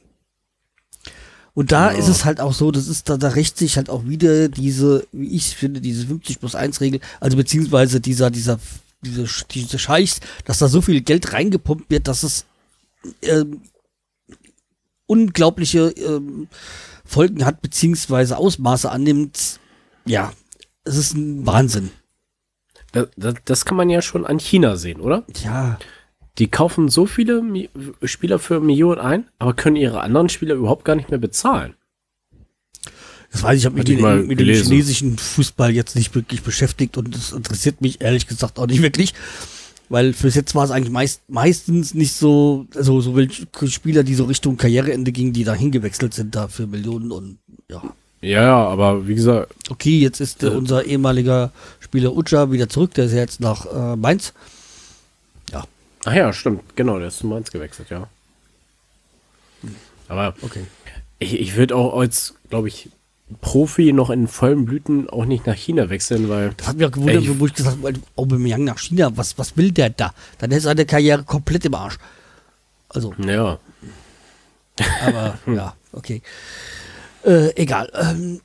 Und 1.54 1.70
da 1.72 1.92
Ja. 1.92 1.98
ist 1.98 2.08
es 2.08 2.24
halt 2.24 2.40
auch 2.40 2.52
so, 2.52 2.70
das 2.70 2.88
ist, 2.88 3.08
da, 3.08 3.16
da 3.16 3.28
rächt 3.28 3.58
sich 3.58 3.76
halt 3.76 3.88
auch 3.90 4.04
wieder 4.06 4.48
diese, 4.48 5.06
wie 5.12 5.28
ich 5.36 5.54
finde, 5.56 5.80
diese 5.80 6.06
50 6.06 6.40
plus 6.40 6.54
1 6.54 6.80
Regel, 6.80 7.00
also 7.20 7.36
beziehungsweise 7.36 8.00
dieser, 8.00 8.30
dieser, 8.30 8.58
diese, 9.04 9.26
diese 9.50 9.78
Scheichs, 9.78 10.20
dass 10.44 10.58
da 10.58 10.68
so 10.68 10.80
viel 10.80 11.00
Geld 11.00 11.32
reingepumpt 11.32 11.90
wird, 11.90 12.08
dass 12.08 12.22
es 12.22 12.46
ähm, 13.22 13.62
unglaubliche 15.06 15.90
ähm, 15.90 16.48
Folgen 17.04 17.44
hat, 17.44 17.62
beziehungsweise 17.62 18.36
Ausmaße 18.36 18.90
annimmt. 18.90 19.60
Ja, 20.06 20.32
es 20.84 20.96
ist 20.96 21.14
ein 21.14 21.46
Wahnsinn. 21.46 21.90
Das, 22.92 23.08
das, 23.16 23.34
das 23.44 23.64
kann 23.64 23.76
man 23.76 23.90
ja 23.90 24.02
schon 24.02 24.24
an 24.26 24.38
China 24.38 24.76
sehen, 24.76 25.00
oder? 25.00 25.24
Ja, 25.42 25.78
Die 26.38 26.48
kaufen 26.48 26.88
so 26.88 27.06
viele 27.06 27.42
Mi 27.42 27.70
Spieler 28.02 28.38
für 28.38 28.60
Millionen 28.60 29.00
ein, 29.00 29.28
aber 29.38 29.54
können 29.54 29.76
ihre 29.76 30.00
anderen 30.00 30.28
Spieler 30.28 30.54
überhaupt 30.54 30.84
gar 30.84 30.96
nicht 30.96 31.10
mehr 31.10 31.18
bezahlen. 31.18 31.74
Das 33.34 33.42
weiß 33.42 33.56
ich, 33.56 33.62
ich 33.62 33.66
habe 33.66 33.74
mich 33.76 33.88
mit, 34.28 34.38
dem- 34.38 34.54
chinesischen 34.54 35.18
Fußball 35.18 35.72
jetzt 35.72 35.96
nicht 35.96 36.14
wirklich 36.14 36.42
beschäftigt 36.42 36.96
und 36.96 37.12
das 37.16 37.32
interessiert 37.32 37.80
mich 37.80 38.00
ehrlich 38.00 38.28
gesagt 38.28 38.60
auch 38.60 38.68
nicht 38.68 38.80
wirklich, 38.80 39.12
weil 39.88 40.12
fürs 40.12 40.36
jetzt 40.36 40.54
war 40.54 40.64
es 40.64 40.70
eigentlich 40.70 40.92
meist, 40.92 41.20
meistens 41.28 41.94
nicht 41.94 42.12
so, 42.12 42.66
also 42.76 43.00
so 43.00 43.16
welche 43.16 43.46
Spieler, 43.68 44.04
die 44.04 44.14
so 44.14 44.24
Richtung 44.26 44.56
Karriereende 44.56 45.10
gingen, 45.10 45.32
die 45.32 45.42
da 45.42 45.52
hingewechselt 45.52 46.14
sind 46.14 46.36
da 46.36 46.46
für 46.46 46.68
Millionen 46.68 47.10
und 47.10 47.38
ja. 47.68 47.82
Ja, 48.22 48.42
ja, 48.42 48.56
aber 48.68 49.06
wie 49.08 49.16
gesagt, 49.16 49.52
Okay, 49.68 49.98
jetzt 49.98 50.20
ist 50.20 50.44
äh, 50.44 50.46
Ja. 50.46 50.52
unser 50.52 50.84
ehemaliger 50.84 51.50
Spieler 51.80 52.16
Ucha 52.16 52.52
wieder 52.52 52.68
zurück, 52.68 52.94
der 52.94 53.06
ist 53.06 53.12
ja 53.12 53.18
jetzt 53.18 53.40
nach 53.40 53.66
äh, 53.66 53.96
Mainz. 53.96 54.32
ach 55.52 56.14
ja, 56.14 56.32
stimmt, 56.32 56.62
genau, 56.76 56.98
der 57.00 57.08
ist 57.08 57.18
zu 57.18 57.26
Mainz 57.26 57.50
gewechselt, 57.50 57.90
ja. 57.90 58.08
Aber 60.08 60.34
Okay. 60.42 60.64
ich, 61.18 61.40
ich 61.40 61.56
würde 61.56 61.74
auch 61.74 61.98
als, 61.98 62.34
glaube 62.48 62.68
ich, 62.68 62.90
Profi 63.40 63.92
noch 63.92 64.10
in 64.10 64.28
vollen 64.28 64.64
Blüten 64.64 65.08
auch 65.08 65.24
nicht 65.24 65.46
nach 65.46 65.56
China 65.56 65.90
wechseln, 65.90 66.28
weil 66.28 66.52
Das 66.56 66.68
hat 66.68 66.82
auch 66.82 66.90
gewundert, 66.90 67.22
Ey, 67.24 67.40
wo 67.40 67.46
ich 67.46 67.54
gesagt 67.54 67.78
habe, 67.82 67.94
Aubameyang 68.16 68.64
nach 68.64 68.78
China, 68.78 69.16
was, 69.16 69.38
was 69.38 69.56
will 69.56 69.70
der 69.72 69.90
da? 69.90 70.14
Dann 70.38 70.50
ist 70.50 70.64
seine 70.64 70.86
Karriere 70.86 71.22
komplett 71.24 71.64
im 71.64 71.74
Arsch. 71.74 71.98
Also, 72.88 73.12
ja, 73.18 73.58
aber 75.02 75.38
ja, 75.46 75.74
okay. 75.92 76.22
Äh, 77.24 77.54
egal. 77.56 77.90
Ähm, 77.94 78.40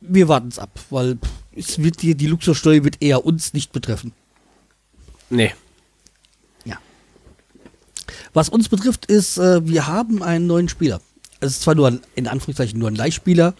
wir 0.00 0.28
warten 0.28 0.48
es 0.48 0.58
ab, 0.58 0.78
weil 0.90 1.18
es 1.54 1.78
wird 1.78 2.02
die, 2.02 2.14
die 2.14 2.26
Luxussteuer 2.26 2.84
wird 2.84 3.02
eher 3.02 3.24
uns 3.24 3.52
nicht 3.52 3.72
betreffen. 3.72 4.12
nee, 5.28 5.54
Ja. 6.64 6.78
Was 8.32 8.48
uns 8.48 8.68
betrifft, 8.68 9.06
ist, 9.06 9.38
äh, 9.38 9.66
wir 9.66 9.86
haben 9.86 10.22
einen 10.22 10.46
neuen 10.46 10.68
Spieler. 10.68 11.00
Es 11.40 11.52
ist 11.52 11.62
zwar 11.62 11.74
nur 11.74 11.88
ein, 11.88 12.00
in 12.14 12.28
Anführungszeichen 12.28 12.78
nur 12.78 12.88
ein 12.88 12.94
Leihspieler. 12.94 13.54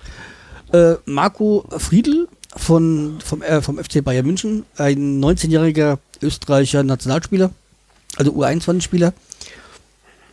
Äh, 0.72 0.94
Marco 1.06 1.64
Friedl 1.78 2.28
von, 2.56 3.18
vom, 3.24 3.42
äh, 3.42 3.60
vom 3.62 3.78
FC 3.82 4.02
Bayern 4.04 4.26
München, 4.26 4.64
ein 4.76 5.20
19-jähriger 5.22 5.98
österreichischer 6.22 6.82
Nationalspieler, 6.82 7.50
also 8.16 8.32
U21-Spieler. 8.32 9.12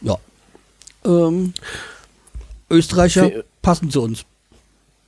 Ja. 0.01 0.18
Ähm, 1.06 1.54
Österreicher 2.70 3.30
Fi- 3.30 3.44
passen 3.62 3.89
zu 3.92 4.01
uns. 4.01 4.25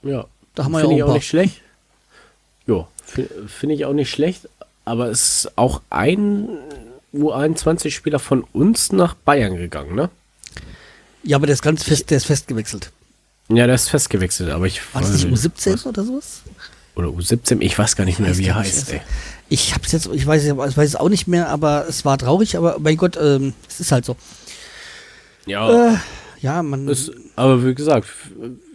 ja. 0.04 0.26
Da 0.56 0.66
haben 0.66 0.72
wir 0.74 0.80
Finde 0.80 0.96
ja 0.96 0.98
ich 0.98 1.04
auch 1.04 1.08
auch 1.08 1.12
ein 1.12 1.16
nicht 1.18 1.28
schlecht. 1.28 1.62
Ja, 2.68 2.88
finde 3.06 3.76
ich 3.76 3.86
auch 3.86 3.94
nicht 3.94 4.10
schlecht, 4.10 4.50
aber 4.84 5.08
es 5.10 5.46
ist 5.46 5.58
auch 5.58 5.82
ein 5.90 6.50
U21-Spieler 7.14 8.20
von 8.20 8.44
uns 8.52 8.92
nach 8.92 9.14
Bayern 9.14 9.56
gegangen, 9.56 9.96
ne? 9.96 10.10
Ja, 11.30 11.38
aber 11.38 11.46
der 11.46 11.54
ist 11.54 11.62
ganz 11.62 11.84
fest, 11.84 12.10
der 12.10 12.18
ist 12.18 12.26
festgewechselt. 12.26 12.92
Ja, 13.50 13.68
der 13.68 13.76
ist 13.76 13.88
festgewechselt, 13.88 14.50
aber 14.50 14.66
ich 14.66 14.82
War 14.96 15.02
das 15.04 15.12
nicht 15.12 15.28
weiß- 15.28 15.52
U17 15.56 15.86
oder 15.86 16.04
sowas? 16.04 16.42
Oder 16.96 17.10
U17, 17.10 17.62
ich 17.62 17.78
weiß 17.78 17.96
gar 17.96 18.06
nicht 18.06 18.20
mehr, 18.20 18.36
wie 18.40 18.48
er 18.48 18.56
heißt, 18.56 18.80
also- 18.88 18.94
ey. 18.94 19.02
Ich 19.48 19.76
hab's 19.76 19.92
jetzt, 19.92 20.08
ich 20.12 20.26
weiß, 20.26 20.44
ich 20.44 20.58
weiß 20.58 20.78
es 20.90 20.96
auch 20.96 21.08
nicht 21.10 21.28
mehr, 21.28 21.50
aber 21.50 21.86
es 21.88 22.04
war 22.04 22.18
traurig, 22.18 22.58
aber 22.58 22.78
mein 22.80 22.98
Gott, 22.98 23.16
ähm, 23.22 23.54
es 23.68 23.80
ist 23.80 23.92
halt 23.92 24.06
so. 24.06 24.16
Ja, 25.46 25.94
Äh, 25.94 25.98
ja, 26.42 26.64
man. 26.64 26.88
ist, 26.88 27.12
aber 27.36 27.64
wie 27.64 27.76
gesagt, 27.76 28.08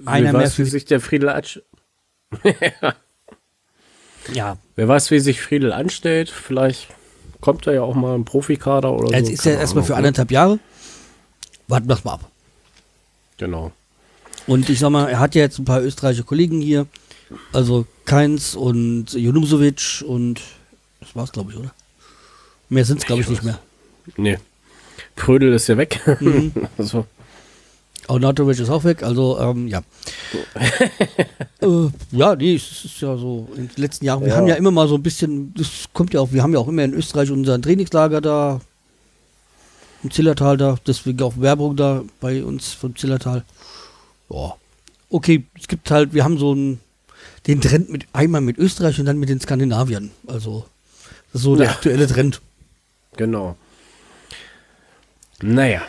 Einer 0.05 0.27
wer 0.27 0.33
mehr 0.33 0.43
weiß, 0.43 0.57
wie 0.59 0.65
sich 0.65 0.85
der 0.85 1.01
Friedel 1.01 1.29
ja. 4.33 4.59
Wer 4.77 4.87
weiß, 4.89 5.11
wie 5.11 5.19
sich 5.19 5.41
Friedel 5.43 5.73
anstellt, 5.73 6.31
vielleicht 6.31 6.87
kommt 7.41 7.67
er 7.67 7.73
ja 7.75 7.83
auch 7.83 7.97
mal 7.97 8.15
im 8.15 8.25
Profikader 8.25 8.93
oder 8.93 9.11
Jetzt 9.17 9.27
so. 9.27 9.33
ist 9.33 9.47
er 9.47 9.59
erstmal 9.59 9.83
für 9.83 9.93
ne? 9.93 9.99
anderthalb 9.99 10.31
Jahre. 10.31 10.61
Warten 11.67 11.89
wir 11.89 11.99
mal 12.05 12.13
ab. 12.15 12.31
Genau. 13.39 13.73
Und 14.47 14.69
ich 14.69 14.79
sag 14.79 14.91
mal, 14.91 15.09
er 15.09 15.19
hat 15.21 15.35
ja 15.35 15.43
jetzt 15.43 15.59
ein 15.59 15.65
paar 15.65 15.83
österreichische 15.83 16.25
Kollegen 16.25 16.61
hier. 16.61 16.87
Also 17.53 17.87
Keins 18.05 18.55
und 18.55 19.13
Junusovic 19.13 20.05
und 20.07 20.41
das 21.01 21.15
war's, 21.17 21.33
glaube 21.33 21.53
ich, 21.53 21.59
oder? 21.59 21.73
Mehr 22.69 22.85
sind's, 22.85 23.07
glaube 23.07 23.23
ich, 23.23 23.29
nicht 23.29 23.43
mehr. 23.43 23.59
Nee. 24.17 24.39
Prödel 25.17 25.53
ist 25.53 25.67
ja 25.69 25.77
weg. 25.77 26.01
Mhm. 26.21 26.53
also, 26.79 27.07
Arnautovic 28.09 28.59
ist 28.59 28.69
auch 28.69 28.85
weg, 28.85 29.03
also 29.03 29.39
ähm, 29.39 29.69
ja. 29.69 29.83
äh, 31.63 31.89
ja, 32.13 32.37
nee, 32.37 32.55
es 32.57 32.85
ist 32.85 33.01
ja 33.01 33.17
so 33.17 33.49
in 33.57 33.69
den 33.69 33.83
letzten 33.83 34.05
Jahren, 34.05 34.21
wir 34.21 34.29
Ja. 34.29 34.37
haben 34.37 34.47
ja 34.47 34.57
immer 34.57 34.71
mal 34.71 34.89
so 34.89 34.97
ein 34.97 35.03
bisschen, 35.03 35.55
das 35.55 35.87
kommt 35.93 36.13
ja 36.13 36.21
auch, 36.21 36.31
wir 36.33 36.43
haben 36.43 36.53
ja 36.53 36.59
auch 36.59 36.69
immer 36.69 36.85
in 36.85 36.93
Österreich 36.93 37.31
unser 37.31 37.61
Trainingslager 37.61 38.21
da 38.21 38.61
im 40.05 40.11
Zillertal 40.11 40.57
da, 40.57 40.79
deswegen 40.87 41.21
auch 41.23 41.39
Werbung 41.41 41.77
da 41.77 42.05
bei 42.21 42.45
uns 42.45 42.73
vom 42.73 42.95
Zillertal. 42.95 43.45
Ja. 44.31 44.55
Okay, 45.11 45.45
es 45.59 45.67
gibt 45.69 45.91
halt, 45.91 46.13
wir 46.15 46.25
haben 46.25 46.39
so 46.39 46.53
einen, 46.53 46.81
den 47.47 47.61
Trend 47.61 47.91
mit 47.91 48.07
einmal 48.13 48.41
mit 48.41 48.59
Österreich 48.59 48.99
und 49.01 49.07
dann 49.07 49.19
mit 49.19 49.29
den 49.29 49.41
Skandinaviern. 49.41 50.11
Also 50.27 50.67
das 51.33 51.41
ist 51.41 51.43
so 51.43 51.57
der 51.57 51.67
Ja. 51.67 51.73
aktuelle 51.73 52.07
Trend. 52.07 52.41
genau. 53.17 53.57
Naja. 55.43 55.83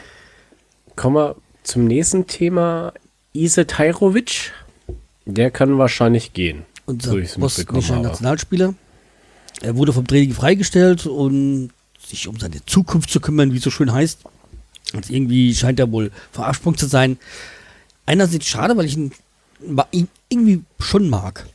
Kommen 0.96 1.16
wir 1.16 1.36
zum 1.64 1.86
nächsten 1.86 2.26
Thema. 2.28 2.94
Ise 3.34 3.68
Tajrovic. 3.68 4.54
Der 5.26 5.52
kann 5.52 5.78
wahrscheinlich 5.78 6.34
gehen. 6.34 6.64
unser 6.86 7.12
so 7.26 7.40
bosnischer. 7.40 8.00
Nationalspieler. 8.00 8.74
Er 9.62 9.76
wurde 9.78 9.94
vom 9.94 10.06
Training 10.08 10.34
freigestellt, 10.34 11.06
um 11.06 11.70
sich 12.08 12.28
um 12.28 12.40
seine 12.40 12.64
Zukunft 12.66 13.10
zu 13.10 13.20
kümmern, 13.20 13.52
wie 13.54 13.58
es 13.58 13.64
so 13.64 13.72
schön 13.72 13.92
heißt. 13.92 14.20
Und 14.94 15.10
irgendwie 15.10 15.54
scheint 15.56 15.80
er 15.80 15.92
wohl 15.92 16.12
verarscht 16.32 16.62
zu 16.78 16.86
sein. 16.86 17.18
Einerseits 18.06 18.46
schade, 18.46 18.78
weil 18.78 18.86
ich 18.86 18.96
ihn, 18.96 19.12
ihn 19.92 20.08
irgendwie 20.30 20.62
schon 20.80 21.10
mag. 21.10 21.46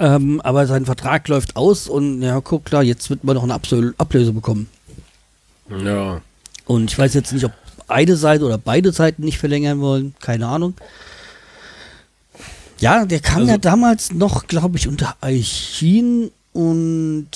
Ähm, 0.00 0.40
aber 0.40 0.66
sein 0.66 0.86
Vertrag 0.86 1.28
läuft 1.28 1.56
aus 1.56 1.88
und 1.88 2.22
ja, 2.22 2.40
guck 2.40 2.64
klar, 2.64 2.82
jetzt 2.82 3.10
wird 3.10 3.22
man 3.22 3.34
noch 3.36 3.42
eine 3.42 3.54
Absö- 3.54 3.92
Ablöse 3.98 4.32
bekommen. 4.32 4.68
Ja. 5.68 6.22
Und 6.64 6.90
ich 6.90 6.98
weiß 6.98 7.12
jetzt 7.12 7.32
nicht, 7.32 7.44
ob 7.44 7.52
eine 7.88 8.16
Seite 8.16 8.46
oder 8.46 8.56
beide 8.56 8.92
Seiten 8.92 9.22
nicht 9.22 9.38
verlängern 9.38 9.80
wollen. 9.80 10.14
Keine 10.20 10.46
Ahnung. 10.46 10.72
Ja, 12.80 13.04
der 13.04 13.20
kam 13.20 13.40
Also- 13.40 13.50
ja 13.52 13.58
damals 13.58 14.12
noch, 14.12 14.46
glaube 14.46 14.78
ich, 14.78 14.88
unter 14.88 15.16
Eichin 15.20 16.30
und 16.54 17.28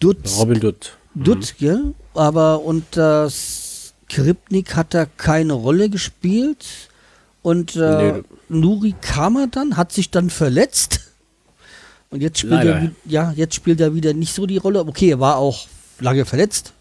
Dutz. 0.00 0.36
Robin 0.38 0.60
Dutt. 0.60 0.96
Dutz, 1.14 1.54
ja. 1.58 1.78
Aber 2.14 2.62
unter 2.62 3.28
Skripnik 3.30 4.76
hat 4.76 4.94
er 4.94 5.06
keine 5.06 5.52
Rolle 5.52 5.88
gespielt. 5.88 6.64
Und 7.42 7.76
äh, 7.76 8.12
Nee. 8.12 8.22
Nuri 8.48 8.94
kam 9.00 9.36
er 9.36 9.46
dann, 9.46 9.76
hat 9.76 9.92
sich 9.92 10.10
dann 10.10 10.30
verletzt. 10.30 11.00
Und 12.10 12.22
jetzt 12.22 12.38
spielt 12.38 12.52
er, 12.64 12.64
Leider. 12.64 12.90
ja, 13.06 13.32
jetzt 13.34 13.54
spielt 13.54 13.80
er 13.80 13.94
wieder 13.94 14.12
nicht 14.14 14.34
so 14.34 14.46
die 14.46 14.58
Rolle. 14.58 14.80
Okay, 14.80 15.10
er 15.10 15.20
war 15.20 15.36
auch 15.36 15.66
lange 15.98 16.24
verletzt. 16.24 16.72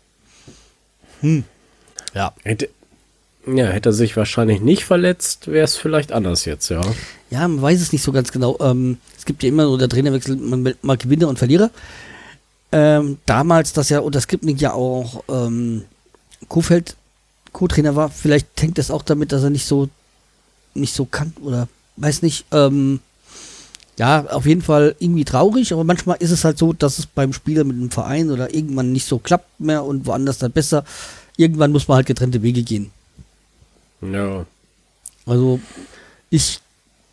Hm. 1.22 1.44
Ja. 2.14 2.34
Hätte, 2.44 2.70
ja, 3.48 3.66
hätte 3.66 3.90
er 3.90 3.94
sich 3.94 4.16
wahrscheinlich 4.16 4.62
nicht 4.62 4.86
verletzt, 4.86 5.48
wäre 5.48 5.64
es 5.66 5.76
vielleicht 5.76 6.12
anders 6.12 6.46
jetzt, 6.46 6.70
ja. 6.70 6.82
Ja, 7.32 7.48
man 7.48 7.62
weiß 7.62 7.82
es 7.82 7.92
nicht 7.92 8.04
so 8.04 8.12
ganz 8.12 8.32
genau. 8.32 8.58
Ähm, 8.60 8.98
es 9.18 9.26
gibt 9.26 9.42
ja 9.42 9.50
immer 9.50 9.66
so 9.66 9.78
der 9.78 9.90
Trainerwechsel, 9.90 10.36
man 10.36 10.76
mal 10.82 10.98
Gewinner 10.98 11.28
und 11.28 11.40
Verlierer. 11.40 11.72
Ähm, 12.74 13.20
damals, 13.28 13.72
dass 13.74 13.90
ja 13.90 14.00
unter 14.00 14.20
Skripnik 14.20 14.60
ja 14.60 14.74
auch 14.74 15.24
ähm, 15.30 15.84
Kofeld 16.48 16.96
Co-Trainer 17.52 17.96
war, 17.96 18.10
vielleicht 18.10 18.48
hängt 18.60 18.80
das 18.80 18.90
auch 18.90 19.04
damit, 19.04 19.32
dass 19.32 19.44
er 19.44 19.52
nicht 19.52 19.68
so 19.68 19.90
nicht 20.74 20.96
so 20.96 21.06
kann 21.06 21.34
oder 21.44 21.68
weiß 21.98 22.24
nicht. 22.24 22.46
Ähm, 22.52 23.00
ja, 24.00 24.26
auf 24.26 24.48
jeden 24.48 24.64
Fall 24.64 24.96
irgendwie 24.98 25.24
traurig, 25.24 25.72
aber 25.72 25.84
manchmal 25.84 26.18
ist 26.20 26.32
es 26.32 26.44
halt 26.44 26.58
so, 26.58 26.74
dass 26.74 26.98
es 26.98 27.06
beim 27.06 27.32
Spieler 27.32 27.64
mit 27.64 27.78
einem 27.78 27.92
Verein 27.92 28.32
oder 28.32 28.52
irgendwann 28.52 28.92
nicht 28.92 29.06
so 29.06 29.20
klappt 29.20 29.60
mehr 29.60 29.84
und 29.84 30.08
woanders 30.08 30.40
dann 30.40 30.52
besser. 30.52 30.84
Irgendwann 31.38 31.72
muss 31.72 31.88
man 31.88 31.98
halt 31.98 32.08
getrennte 32.08 32.42
Wege 32.42 32.64
gehen. 32.64 32.90
Ja. 34.02 34.48
Also 35.28 35.60
ich, 36.32 36.60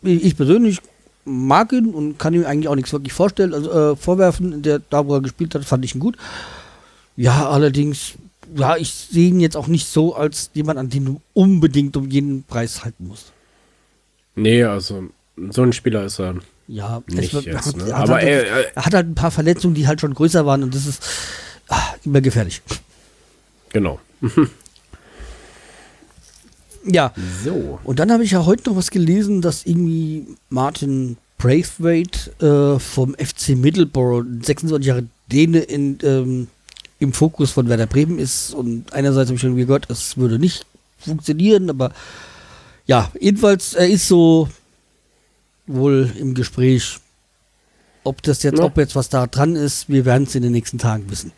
ich 0.01 0.35
persönlich 0.35 0.81
mag 1.25 1.71
ihn 1.73 1.87
und 1.93 2.17
kann 2.19 2.33
ihm 2.33 2.45
eigentlich 2.45 2.67
auch 2.67 2.75
nichts 2.75 2.91
wirklich 2.93 3.13
vorstellen, 3.13 3.53
also 3.53 3.71
äh, 3.71 3.95
vorwerfen. 3.95 4.61
Der 4.61 4.79
da, 4.79 5.05
wo 5.07 5.15
er 5.15 5.21
gespielt 5.21 5.53
hat, 5.55 5.63
fand 5.65 5.85
ich 5.85 5.95
ihn 5.95 5.99
gut. 5.99 6.17
Ja, 7.17 7.49
allerdings, 7.49 8.13
ja, 8.55 8.77
ich 8.77 8.91
sehe 8.93 9.29
ihn 9.29 9.39
jetzt 9.39 9.57
auch 9.57 9.67
nicht 9.67 9.87
so 9.87 10.15
als 10.15 10.49
jemand, 10.53 10.79
an 10.79 10.89
den 10.89 11.05
du 11.05 11.21
unbedingt 11.33 11.95
um 11.97 12.09
jeden 12.09 12.43
Preis 12.43 12.83
halten 12.83 13.07
musst. 13.07 13.31
Nee, 14.35 14.63
also 14.63 15.09
so 15.49 15.61
ein 15.63 15.73
Spieler 15.73 16.05
ist 16.05 16.19
er. 16.19 16.35
Ja, 16.67 17.01
Nicht 17.07 17.33
es- 17.33 17.45
jetzt, 17.45 17.65
hat, 17.67 17.77
ne? 17.77 17.83
er, 17.89 17.97
hat 17.97 18.03
Aber 18.03 18.13
halt, 18.15 18.27
er- 18.27 18.47
er- 18.47 18.75
er 18.77 18.85
hat 18.85 18.93
halt 18.93 19.07
ein 19.07 19.15
paar 19.15 19.31
Verletzungen, 19.31 19.75
die 19.75 19.87
halt 19.87 19.99
schon 20.01 20.13
größer 20.13 20.45
waren 20.45 20.63
und 20.63 20.73
das 20.73 20.85
ist 20.85 21.03
ah, 21.67 21.81
immer 22.05 22.21
gefährlich. 22.21 22.61
Genau. 23.73 23.99
Ja, 26.85 27.13
So. 27.43 27.79
Und 27.83 27.99
dann 27.99 28.11
habe 28.11 28.23
ich 28.23 28.31
ja 28.31 28.45
heute 28.45 28.69
noch 28.69 28.75
was 28.75 28.89
gelesen, 28.91 29.41
dass 29.41 29.65
irgendwie 29.65 30.25
Martin 30.49 31.17
Braithwaite 31.37 32.75
äh, 32.75 32.79
vom 32.79 33.13
FC 33.15 33.49
Middleborough, 33.55 34.23
26 34.41 34.87
Jahre 34.87 35.03
Däne, 35.31 35.59
in, 35.59 35.97
ähm, 36.03 36.47
im 36.99 37.13
Fokus 37.13 37.51
von 37.51 37.67
Werder 37.69 37.87
Bremen 37.87 38.19
ist. 38.19 38.53
Und 38.53 38.93
einerseits 38.93 39.27
habe 39.29 39.35
ich 39.35 39.41
schon 39.41 39.55
gehört, 39.55 39.89
es 39.89 40.17
würde 40.17 40.39
nicht 40.39 40.65
funktionieren, 40.99 41.69
aber 41.69 41.91
ja, 42.85 43.11
jedenfalls, 43.19 43.73
er 43.73 43.87
ist 43.87 44.07
so 44.07 44.49
wohl 45.67 46.11
im 46.17 46.33
Gespräch. 46.33 46.97
Ob 48.03 48.21
das 48.23 48.41
jetzt, 48.43 48.59
Ja. 48.59 48.65
ob 48.65 48.77
jetzt 48.77 48.95
was 48.95 49.09
da 49.09 49.27
dran 49.27 49.55
ist, 49.55 49.87
wir 49.89 50.05
werden 50.05 50.23
es 50.23 50.35
in 50.35 50.41
den 50.43 50.51
nächsten 50.51 50.77
Tagen 50.79 51.09
wissen. 51.09 51.31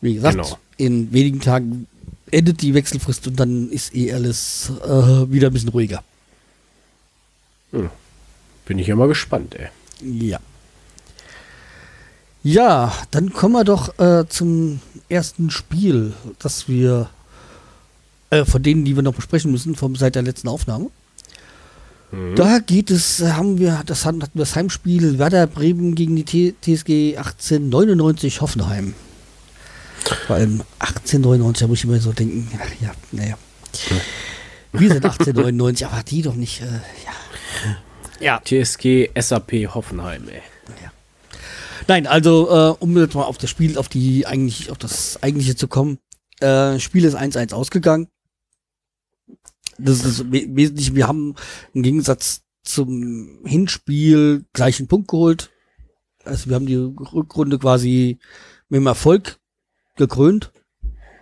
Wie 0.00 0.14
gesagt, 0.14 0.34
Genau. 0.36 0.58
in 0.78 1.12
wenigen 1.12 1.40
Tagen 1.40 1.86
endet 2.32 2.62
die 2.62 2.74
Wechselfrist 2.74 3.26
und 3.26 3.38
dann 3.38 3.70
ist 3.70 3.94
eh 3.94 4.12
alles 4.12 4.72
äh, 4.84 5.30
wieder 5.30 5.48
ein 5.48 5.52
bisschen 5.52 5.68
ruhiger. 5.68 6.02
Hm. 7.72 7.90
Bin 8.66 8.78
ich 8.78 8.86
ja 8.86 8.96
mal 8.96 9.08
gespannt, 9.08 9.54
ey. 9.54 9.68
Ja. 10.02 10.40
Ja, 12.42 12.92
dann 13.12 13.32
kommen 13.32 13.54
wir 13.54 13.64
doch 13.64 13.98
äh, 13.98 14.26
zum 14.28 14.80
ersten 15.08 15.50
Spiel, 15.50 16.12
das 16.40 16.68
wir 16.68 17.08
äh, 18.30 18.44
von 18.44 18.62
denen, 18.62 18.84
die 18.84 18.96
wir 18.96 19.02
noch 19.02 19.14
besprechen 19.14 19.52
müssen, 19.52 19.76
vom 19.76 19.94
seit 19.94 20.16
der 20.16 20.22
letzten 20.22 20.48
Aufnahme. 20.48 20.90
Mhm. 22.10 22.34
Da 22.34 22.58
geht 22.58 22.90
es, 22.90 23.20
äh, 23.20 23.32
haben 23.32 23.58
wir, 23.58 23.82
das 23.86 24.04
hatten 24.04 24.22
wir 24.22 24.28
das 24.34 24.56
Heimspiel 24.56 25.18
Werder 25.18 25.46
Bremen 25.46 25.94
gegen 25.94 26.16
die 26.16 26.24
T 26.24 26.54
TSG 26.60 27.16
1899 27.16 28.40
Hoffenheim. 28.40 28.94
Vor 30.26 30.36
allem 30.36 30.62
1899, 30.78 31.60
da 31.60 31.66
muss 31.66 31.78
ich 31.78 31.84
immer 31.84 32.00
so 32.00 32.12
denken, 32.12 32.50
ach 32.60 32.80
ja, 32.80 32.92
naja. 33.12 33.38
Wir 34.72 34.88
sind 34.88 35.04
1899, 35.04 35.86
aber 35.86 36.02
die 36.02 36.22
doch 36.22 36.34
nicht, 36.34 36.60
äh, 36.60 36.66
ja. 37.04 37.12
Ja. 38.20 38.40
TSG 38.40 39.10
SAP 39.18 39.74
Hoffenheim, 39.74 40.28
ey. 40.28 40.42
Ja. 40.82 40.92
Nein, 41.88 42.06
also, 42.06 42.48
äh, 42.48 42.76
um 42.82 42.96
jetzt 42.96 43.14
mal 43.14 43.24
auf 43.24 43.38
das 43.38 43.50
Spiel, 43.50 43.76
auf 43.78 43.88
die 43.88 44.26
eigentlich, 44.26 44.70
auf 44.70 44.78
das 44.78 45.22
eigentliche 45.22 45.56
zu 45.56 45.68
kommen. 45.68 45.98
Äh, 46.40 46.78
Spiel 46.78 47.04
ist 47.04 47.16
1-1 47.16 47.52
ausgegangen. 47.52 48.08
Das 49.78 50.04
ist 50.04 50.30
wesentlich, 50.30 50.94
wir 50.94 51.08
haben 51.08 51.34
im 51.72 51.82
Gegensatz 51.82 52.42
zum 52.62 53.40
Hinspiel 53.44 54.44
gleichen 54.52 54.86
Punkt 54.86 55.08
geholt. 55.08 55.50
Also 56.24 56.48
wir 56.48 56.54
haben 56.54 56.66
die 56.66 56.76
Rückrunde 56.76 57.58
quasi 57.58 58.18
mit 58.68 58.78
dem 58.78 58.86
Erfolg 58.86 59.40
gekrönt. 59.96 60.52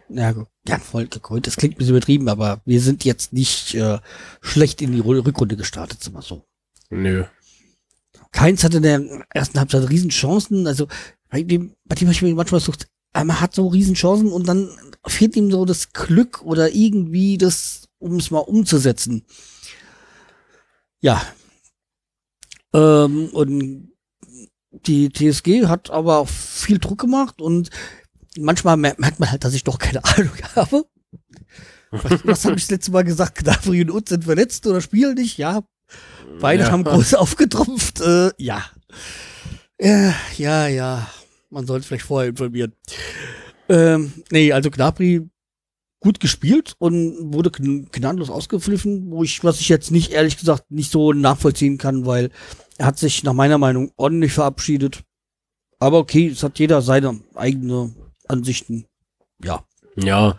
Ja, 0.09 0.35
ja, 0.67 0.79
voll 0.79 1.07
gekrönt. 1.07 1.47
Das 1.47 1.57
klingt 1.57 1.75
ein 1.75 1.79
bisschen 1.79 1.97
übertrieben, 1.97 2.29
aber 2.29 2.61
wir 2.65 2.81
sind 2.81 3.05
jetzt 3.05 3.33
nicht 3.33 3.75
äh, 3.75 3.99
schlecht 4.41 4.83
in 4.83 4.93
die 4.93 5.00
Rückrunde 5.00 5.57
gestartet, 5.57 6.03
sind 6.03 6.15
wir 6.15 6.23
so. 6.23 6.45
Nö. 6.91 7.25
Keins 8.33 8.65
hatte 8.65 8.79
in 8.79 8.83
der 8.83 9.27
ersten 9.31 9.59
Halbzeit 9.59 9.89
Riesenchancen. 9.89 10.67
Also 10.67 10.89
bei 11.29 11.43
dem, 11.43 11.75
bei 11.85 11.95
dem 11.95 12.11
ich 12.11 12.23
mir 12.23 12.35
manchmal 12.35 12.61
sucht, 12.61 12.89
man 13.12 13.41
hat 13.41 13.55
so 13.55 13.69
Riesenchancen 13.69 14.31
und 14.31 14.49
dann 14.49 14.71
fehlt 15.07 15.37
ihm 15.37 15.50
so 15.50 15.65
das 15.65 15.93
Glück 15.93 16.43
oder 16.43 16.73
irgendwie 16.75 17.39
das, 17.39 17.89
um 17.99 18.17
es 18.17 18.31
mal 18.31 18.39
umzusetzen. 18.39 19.25
Ja. 21.00 21.23
Ähm, 22.73 23.31
und 23.33 23.91
die 24.71 25.11
TSG 25.11 25.67
hat 25.67 25.91
aber 25.91 26.19
auch 26.19 26.29
viel 26.29 26.79
Druck 26.79 27.00
gemacht 27.00 27.41
und 27.41 27.71
manchmal 28.38 28.76
merkt 28.76 29.20
man 29.20 29.30
halt, 29.30 29.44
dass 29.44 29.54
ich 29.54 29.64
doch 29.64 29.78
keine 29.78 30.04
Ahnung 30.04 30.32
habe. 30.56 30.87
Was, 31.90 32.25
was 32.25 32.44
habe 32.44 32.56
ich 32.56 32.62
das 32.62 32.70
letzte 32.70 32.92
Mal 32.92 33.04
gesagt? 33.04 33.38
Gnabry 33.38 33.82
und 33.82 33.90
Utz 33.90 34.10
sind 34.10 34.25
verletzt 34.25 34.66
oder 34.66 34.80
spielen 34.80 35.14
nicht? 35.14 35.38
Ja. 35.38 35.62
Beide 36.40 36.64
ja. 36.64 36.70
haben 36.70 36.84
groß 36.84 37.14
aufgetrumpft. 37.14 38.00
Äh, 38.00 38.30
ja. 38.38 38.64
Ja, 39.80 40.14
ja, 40.37 40.68
ja. 40.68 41.10
Man 41.50 41.66
sollte 41.66 41.87
vielleicht 41.87 42.04
vorher 42.04 42.30
informieren. 42.30 42.75
Ähm, 43.68 44.12
nee, 44.30 44.52
also 44.52 44.70
Gnabry 44.70 45.28
gut 46.00 46.18
gespielt 46.18 46.75
und 46.78 47.34
wurde 47.34 47.50
gnadenlos 47.50 48.30
ausgepfiffen, 48.30 49.10
wo 49.10 49.22
ich, 49.22 49.44
was 49.44 49.60
ich 49.60 49.68
jetzt 49.68 49.90
nicht, 49.90 50.12
ehrlich 50.12 50.38
gesagt, 50.38 50.70
nicht 50.70 50.90
so 50.90 51.12
nachvollziehen 51.12 51.76
kann, 51.76 52.06
weil 52.06 52.30
er 52.78 52.87
hat 52.87 52.99
sich 52.99 53.22
nach 53.22 53.34
meiner 53.34 53.58
Meinung 53.58 53.92
ordentlich 53.96 54.32
verabschiedet. 54.32 55.02
Aber 55.78 55.99
okay, 55.99 56.28
es 56.28 56.42
hat 56.42 56.58
jeder 56.58 56.82
seine 56.82 57.20
eigene 57.34 57.94
Ansichten. 58.30 58.87
Ja. 59.44 59.64
Ja. 59.96 60.38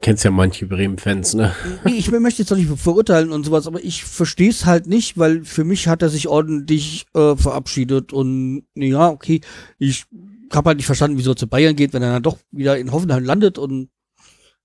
Kennst 0.00 0.24
ja 0.24 0.30
manche 0.30 0.66
Bremen-Fans, 0.66 1.34
ne? 1.34 1.54
Ich 1.84 2.10
möchte 2.10 2.42
jetzt 2.42 2.50
doch 2.52 2.56
nicht 2.56 2.70
verurteilen 2.70 3.32
und 3.32 3.44
sowas, 3.44 3.66
aber 3.66 3.82
ich 3.82 4.04
verstehe 4.04 4.50
es 4.50 4.64
halt 4.64 4.86
nicht, 4.86 5.18
weil 5.18 5.44
für 5.44 5.64
mich 5.64 5.88
hat 5.88 6.02
er 6.02 6.08
sich 6.08 6.28
ordentlich 6.28 7.06
äh, 7.14 7.34
verabschiedet 7.34 8.12
und 8.12 8.62
ja, 8.76 9.08
okay, 9.08 9.40
ich 9.78 10.04
habe 10.52 10.68
halt 10.68 10.76
nicht 10.76 10.86
verstanden, 10.86 11.18
wieso 11.18 11.32
er 11.32 11.36
zu 11.36 11.48
Bayern 11.48 11.74
geht, 11.74 11.92
wenn 11.92 12.02
er 12.02 12.12
dann 12.12 12.22
doch 12.22 12.38
wieder 12.52 12.78
in 12.78 12.92
Hoffenheim 12.92 13.24
landet 13.24 13.58
und 13.58 13.90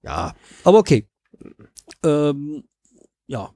ja, 0.04 0.36
aber 0.64 0.78
okay. 0.78 1.08
Ähm, 2.04 2.64
ja, 3.26 3.52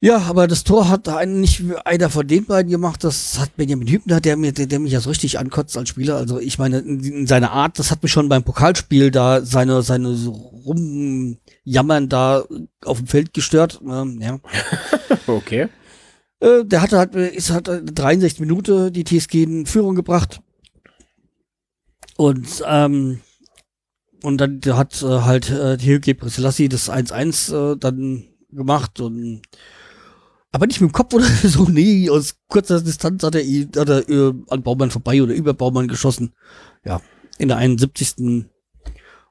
ja, 0.00 0.18
aber 0.18 0.46
das 0.46 0.62
Tor 0.62 0.90
hat 0.90 1.08
eigentlich 1.08 1.62
einer 1.86 2.10
von 2.10 2.26
den 2.26 2.44
beiden 2.44 2.70
gemacht. 2.70 3.02
Das 3.02 3.38
hat 3.38 3.56
Benjamin 3.56 3.88
Hübner, 3.88 4.20
der 4.20 4.36
mir, 4.36 4.52
der, 4.52 4.66
der 4.66 4.78
mich 4.78 4.98
so 4.98 5.08
richtig 5.08 5.38
ankotzt 5.38 5.76
als 5.78 5.88
Spieler. 5.88 6.16
Also 6.16 6.38
ich 6.38 6.58
meine, 6.58 6.80
in, 6.80 7.02
in 7.02 7.26
seiner 7.26 7.52
Art, 7.52 7.78
das 7.78 7.90
hat 7.90 8.02
mich 8.02 8.12
schon 8.12 8.28
beim 8.28 8.42
Pokalspiel 8.42 9.10
da 9.10 9.40
seine, 9.42 9.80
seine 9.82 10.14
so 10.14 10.32
rumjammern 10.32 12.10
da 12.10 12.44
auf 12.84 12.98
dem 12.98 13.06
Feld 13.06 13.32
gestört. 13.32 13.80
Ähm, 13.88 14.20
ja. 14.20 14.38
okay. 15.26 15.68
Äh, 16.40 16.64
der 16.64 16.82
hatte 16.82 16.98
halt, 16.98 17.14
ist 17.14 17.50
halt 17.50 17.66
63 17.66 18.40
Minuten 18.40 18.92
die 18.92 19.04
TSG 19.04 19.44
in 19.44 19.66
Führung 19.66 19.94
gebracht. 19.94 20.40
Und, 22.18 22.62
ähm, 22.66 23.20
und 24.22 24.38
dann 24.38 24.60
hat 24.66 25.02
äh, 25.02 25.06
halt 25.20 25.50
äh, 25.50 25.78
Hilge 25.78 26.14
Preselassie 26.14 26.68
das 26.68 26.90
1-1 26.90 27.72
äh, 27.72 27.76
dann 27.78 28.24
gemacht 28.50 29.00
und 29.00 29.42
aber 30.56 30.66
nicht 30.66 30.80
mit 30.80 30.90
dem 30.90 30.94
Kopf 30.94 31.12
oder 31.12 31.24
so, 31.44 31.64
nee, 31.64 32.08
aus 32.08 32.36
kurzer 32.48 32.80
Distanz 32.80 33.22
hat 33.22 33.34
er, 33.34 33.42
ihn, 33.42 33.70
hat 33.76 33.90
er 33.90 34.08
äh, 34.08 34.32
an 34.48 34.62
Baumann 34.62 34.90
vorbei 34.90 35.22
oder 35.22 35.34
über 35.34 35.52
Baumann 35.52 35.86
geschossen. 35.86 36.32
Ja, 36.82 37.02
in 37.36 37.48
der 37.48 37.58
71. 37.58 38.46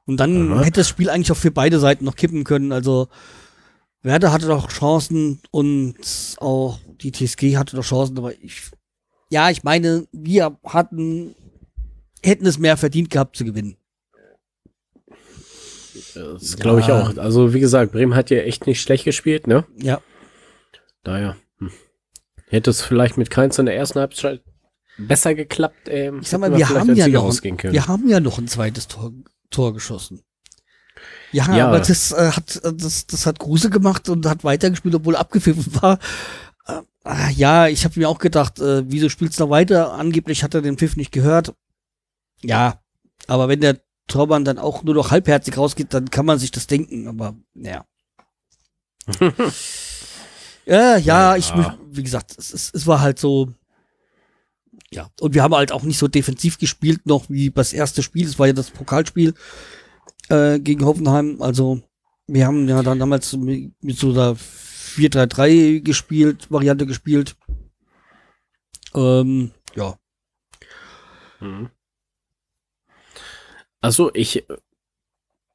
Und 0.06 0.20
dann 0.20 0.52
Aha. 0.52 0.60
hätte 0.62 0.80
das 0.80 0.88
Spiel 0.88 1.10
eigentlich 1.10 1.32
auch 1.32 1.36
für 1.36 1.50
beide 1.50 1.80
Seiten 1.80 2.04
noch 2.04 2.14
kippen 2.14 2.44
können. 2.44 2.70
Also 2.70 3.08
Werder 4.02 4.32
hatte 4.32 4.46
doch 4.46 4.68
Chancen 4.68 5.40
und 5.50 5.96
auch 6.38 6.78
die 7.02 7.10
TSG 7.10 7.56
hatte 7.56 7.74
doch 7.74 7.82
Chancen, 7.82 8.16
aber 8.18 8.32
ich, 8.40 8.70
ja, 9.28 9.50
ich 9.50 9.64
meine, 9.64 10.06
wir 10.12 10.56
hatten, 10.64 11.34
hätten 12.22 12.46
es 12.46 12.60
mehr 12.60 12.76
verdient 12.76 13.10
gehabt 13.10 13.36
zu 13.36 13.44
gewinnen. 13.44 13.76
Das 16.14 16.56
glaube 16.56 16.80
ich 16.80 16.86
auch. 16.86 17.16
Also, 17.16 17.52
wie 17.52 17.60
gesagt, 17.60 17.90
Bremen 17.90 18.14
hat 18.14 18.30
ja 18.30 18.38
echt 18.38 18.68
nicht 18.68 18.80
schlecht 18.80 19.04
gespielt, 19.04 19.48
ne? 19.48 19.64
Ja. 19.76 20.00
Daher. 21.06 21.36
Hm. 21.58 21.70
Hätte 22.48 22.70
es 22.70 22.82
vielleicht 22.82 23.16
mit 23.16 23.30
Keins 23.30 23.58
in 23.58 23.66
der 23.66 23.76
ersten 23.76 24.00
Halbzeit 24.00 24.42
besser 24.98 25.34
geklappt. 25.36 25.88
Ähm, 25.88 26.20
ich 26.20 26.28
sag 26.28 26.40
mal, 26.40 26.56
wir 26.56 26.68
haben, 26.68 26.96
ja 26.96 27.06
noch, 27.06 27.30
wir 27.42 27.86
haben 27.86 28.08
ja 28.08 28.18
noch 28.18 28.38
ein 28.38 28.48
zweites 28.48 28.88
Tor, 28.88 29.12
Tor 29.50 29.72
geschossen. 29.72 30.22
Ja, 31.30 31.54
ja, 31.54 31.68
aber 31.68 31.78
das 31.78 32.10
äh, 32.10 32.32
hat 32.32 32.56
äh, 32.64 32.72
das, 32.74 33.06
das 33.06 33.24
hat 33.24 33.38
Gruse 33.38 33.70
gemacht 33.70 34.08
und 34.08 34.26
hat 34.26 34.42
weitergespielt, 34.42 34.96
obwohl 34.96 35.14
abgepfiffen 35.14 35.80
war. 35.80 35.98
Äh, 36.66 36.80
ah, 37.04 37.30
ja, 37.30 37.68
ich 37.68 37.84
habe 37.84 38.00
mir 38.00 38.08
auch 38.08 38.18
gedacht, 38.18 38.58
äh, 38.58 38.82
wieso 38.90 39.08
spielst 39.08 39.38
du 39.38 39.44
noch 39.44 39.50
weiter? 39.50 39.92
Angeblich 39.92 40.42
hat 40.42 40.54
er 40.54 40.62
den 40.62 40.76
Pfiff 40.76 40.96
nicht 40.96 41.12
gehört. 41.12 41.54
Ja, 42.42 42.80
aber 43.28 43.48
wenn 43.48 43.60
der 43.60 43.80
Tormann 44.08 44.44
dann 44.44 44.58
auch 44.58 44.82
nur 44.82 44.94
noch 44.94 45.12
halbherzig 45.12 45.56
rausgeht, 45.56 45.94
dann 45.94 46.10
kann 46.10 46.26
man 46.26 46.38
sich 46.40 46.50
das 46.50 46.66
denken, 46.66 47.06
aber 47.06 47.36
ja. 47.54 47.84
Ja, 50.66 50.96
ja, 50.96 51.36
ich, 51.36 51.52
wie 51.90 52.02
gesagt, 52.02 52.34
es, 52.36 52.52
es, 52.52 52.74
es 52.74 52.86
war 52.86 53.00
halt 53.00 53.20
so, 53.20 53.52
ja. 54.90 55.08
Und 55.20 55.34
wir 55.34 55.42
haben 55.42 55.54
halt 55.54 55.72
auch 55.72 55.82
nicht 55.82 55.98
so 55.98 56.08
defensiv 56.08 56.58
gespielt 56.58 57.06
noch 57.06 57.30
wie 57.30 57.50
das 57.50 57.72
erste 57.72 58.02
Spiel. 58.02 58.26
Es 58.26 58.38
war 58.38 58.48
ja 58.48 58.52
das 58.52 58.70
Pokalspiel 58.70 59.34
äh, 60.28 60.58
gegen 60.58 60.84
Hoffenheim. 60.84 61.40
Also 61.40 61.80
wir 62.26 62.46
haben 62.46 62.68
ja 62.68 62.82
dann 62.82 62.98
damals 62.98 63.32
mit, 63.36 63.72
mit 63.80 63.96
so 63.96 64.10
einer 64.10 64.34
4-3-3 64.34 65.80
gespielt, 65.82 66.50
Variante 66.50 66.86
gespielt. 66.86 67.36
Ähm, 68.94 69.52
ja. 69.74 69.96
Mhm. 71.40 71.70
Also 73.80 74.10
ich 74.14 74.44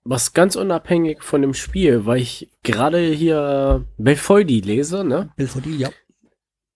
was 0.03 0.33
ganz 0.33 0.55
unabhängig 0.55 1.23
von 1.23 1.41
dem 1.41 1.53
Spiel, 1.53 2.05
weil 2.05 2.21
ich 2.21 2.49
gerade 2.63 2.99
hier 2.99 3.85
Belfodil 3.97 4.65
lese, 4.65 5.03
ne? 5.03 5.31
Belfodil, 5.35 5.79
ja. 5.79 5.89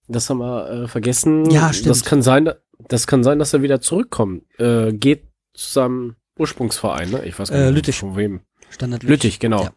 Das 0.08 0.30
haben 0.30 0.40
wir 0.40 0.70
äh, 0.70 0.88
vergessen. 0.88 1.50
Ja, 1.50 1.74
stimmt. 1.74 1.90
Das 1.90 2.06
kann 2.06 2.22
sein, 2.22 2.52
das 2.88 3.08
kann 3.08 3.24
sein, 3.24 3.40
dass 3.40 3.54
er 3.54 3.62
wieder 3.62 3.82
zurückkommt. 3.82 4.44
Äh, 4.60 4.94
geht 4.94 5.24
zu 5.54 5.74
seinem 5.74 6.16
Ursprungsverein, 6.38 7.10
ne? 7.10 7.26
Ich 7.26 7.40
weiß 7.40 7.50
gar 7.50 7.58
äh, 7.58 7.62
nicht, 7.62 7.70
äh, 7.70 7.76
Lüttich. 7.76 8.00
von 8.00 8.16
wem. 8.16 8.42
Standard 8.70 9.04
Lüttich, 9.04 9.24
Lüttich 9.24 9.40
genau. 9.40 9.64
Ja. 9.64 9.74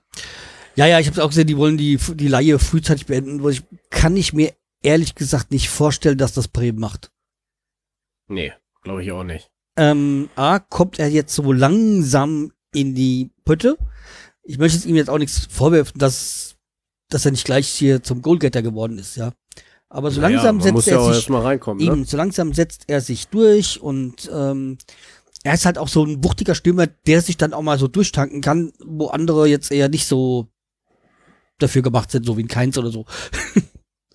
ja, 0.74 0.87
ja, 0.87 0.98
ich 0.98 1.08
habe 1.08 1.24
auch 1.24 1.28
gesehen, 1.28 1.46
die 1.46 1.56
wollen 1.56 1.78
die, 1.78 1.96
die 1.96 2.28
Laie 2.28 2.58
frühzeitig 2.58 3.06
beenden. 3.06 3.42
Wo 3.42 3.48
ich, 3.48 3.62
kann 3.90 4.16
ich 4.16 4.32
mir 4.32 4.52
ehrlich 4.82 5.14
gesagt 5.14 5.50
nicht 5.50 5.70
vorstellen, 5.70 6.18
dass 6.18 6.34
das 6.34 6.48
Bremen 6.48 6.78
macht. 6.78 7.11
Nee, 8.28 8.52
glaube 8.82 9.02
ich 9.02 9.12
auch 9.12 9.24
nicht. 9.24 9.50
Ähm, 9.76 10.28
A, 10.34 10.58
kommt 10.58 10.98
er 10.98 11.08
jetzt 11.08 11.34
so 11.34 11.52
langsam 11.52 12.52
in 12.74 12.94
die 12.94 13.31
Pütte. 13.44 13.76
Ich 14.42 14.59
möchte 14.59 14.88
ihm 14.88 14.96
jetzt 14.96 15.11
auch 15.11 15.18
nichts 15.18 15.46
vorwerfen, 15.50 15.98
dass, 15.98 16.57
dass 17.11 17.24
er 17.24 17.33
nicht 17.33 17.44
gleich 17.44 17.68
hier 17.68 18.02
zum 18.02 18.22
Goalgetter 18.22 18.62
geworden 18.62 18.98
ist, 18.98 19.16
ja. 19.16 19.33
Aber 19.90 20.11
so 20.11 20.20
naja, 20.20 20.42
langsam 20.42 20.61
setzt 20.61 20.88
er 20.88 21.00
ja 21.00 21.12
sich 21.14 21.28
ne? 21.28 21.61
eben, 21.78 22.04
so 22.04 22.16
langsam 22.16 22.52
setzt 22.52 22.85
er 22.88 23.00
sich 23.00 23.28
durch 23.28 23.81
und 23.81 24.31
ähm, 24.33 24.76
er 25.44 25.54
ist 25.54 25.64
halt 25.64 25.78
auch 25.78 25.88
so 25.88 26.04
ein 26.04 26.22
wuchtiger 26.22 26.54
Stürmer, 26.54 26.87
der 26.87 27.22
sich 27.22 27.38
dann 27.38 27.54
auch 27.54 27.62
mal 27.62 27.78
so 27.78 27.88
durchtanken 27.88 28.42
kann, 28.42 28.72
wo 28.85 29.07
andere 29.07 29.48
jetzt 29.48 29.70
eher 29.72 29.88
nicht 29.88 30.07
so 30.07 30.48
dafür 31.59 31.83
gemacht 31.83 32.11
sind, 32.11 32.26
so 32.26 32.37
wie 32.37 32.42
ein 32.42 32.48
Keins 32.48 32.76
oder 32.76 32.90
so. 32.90 33.07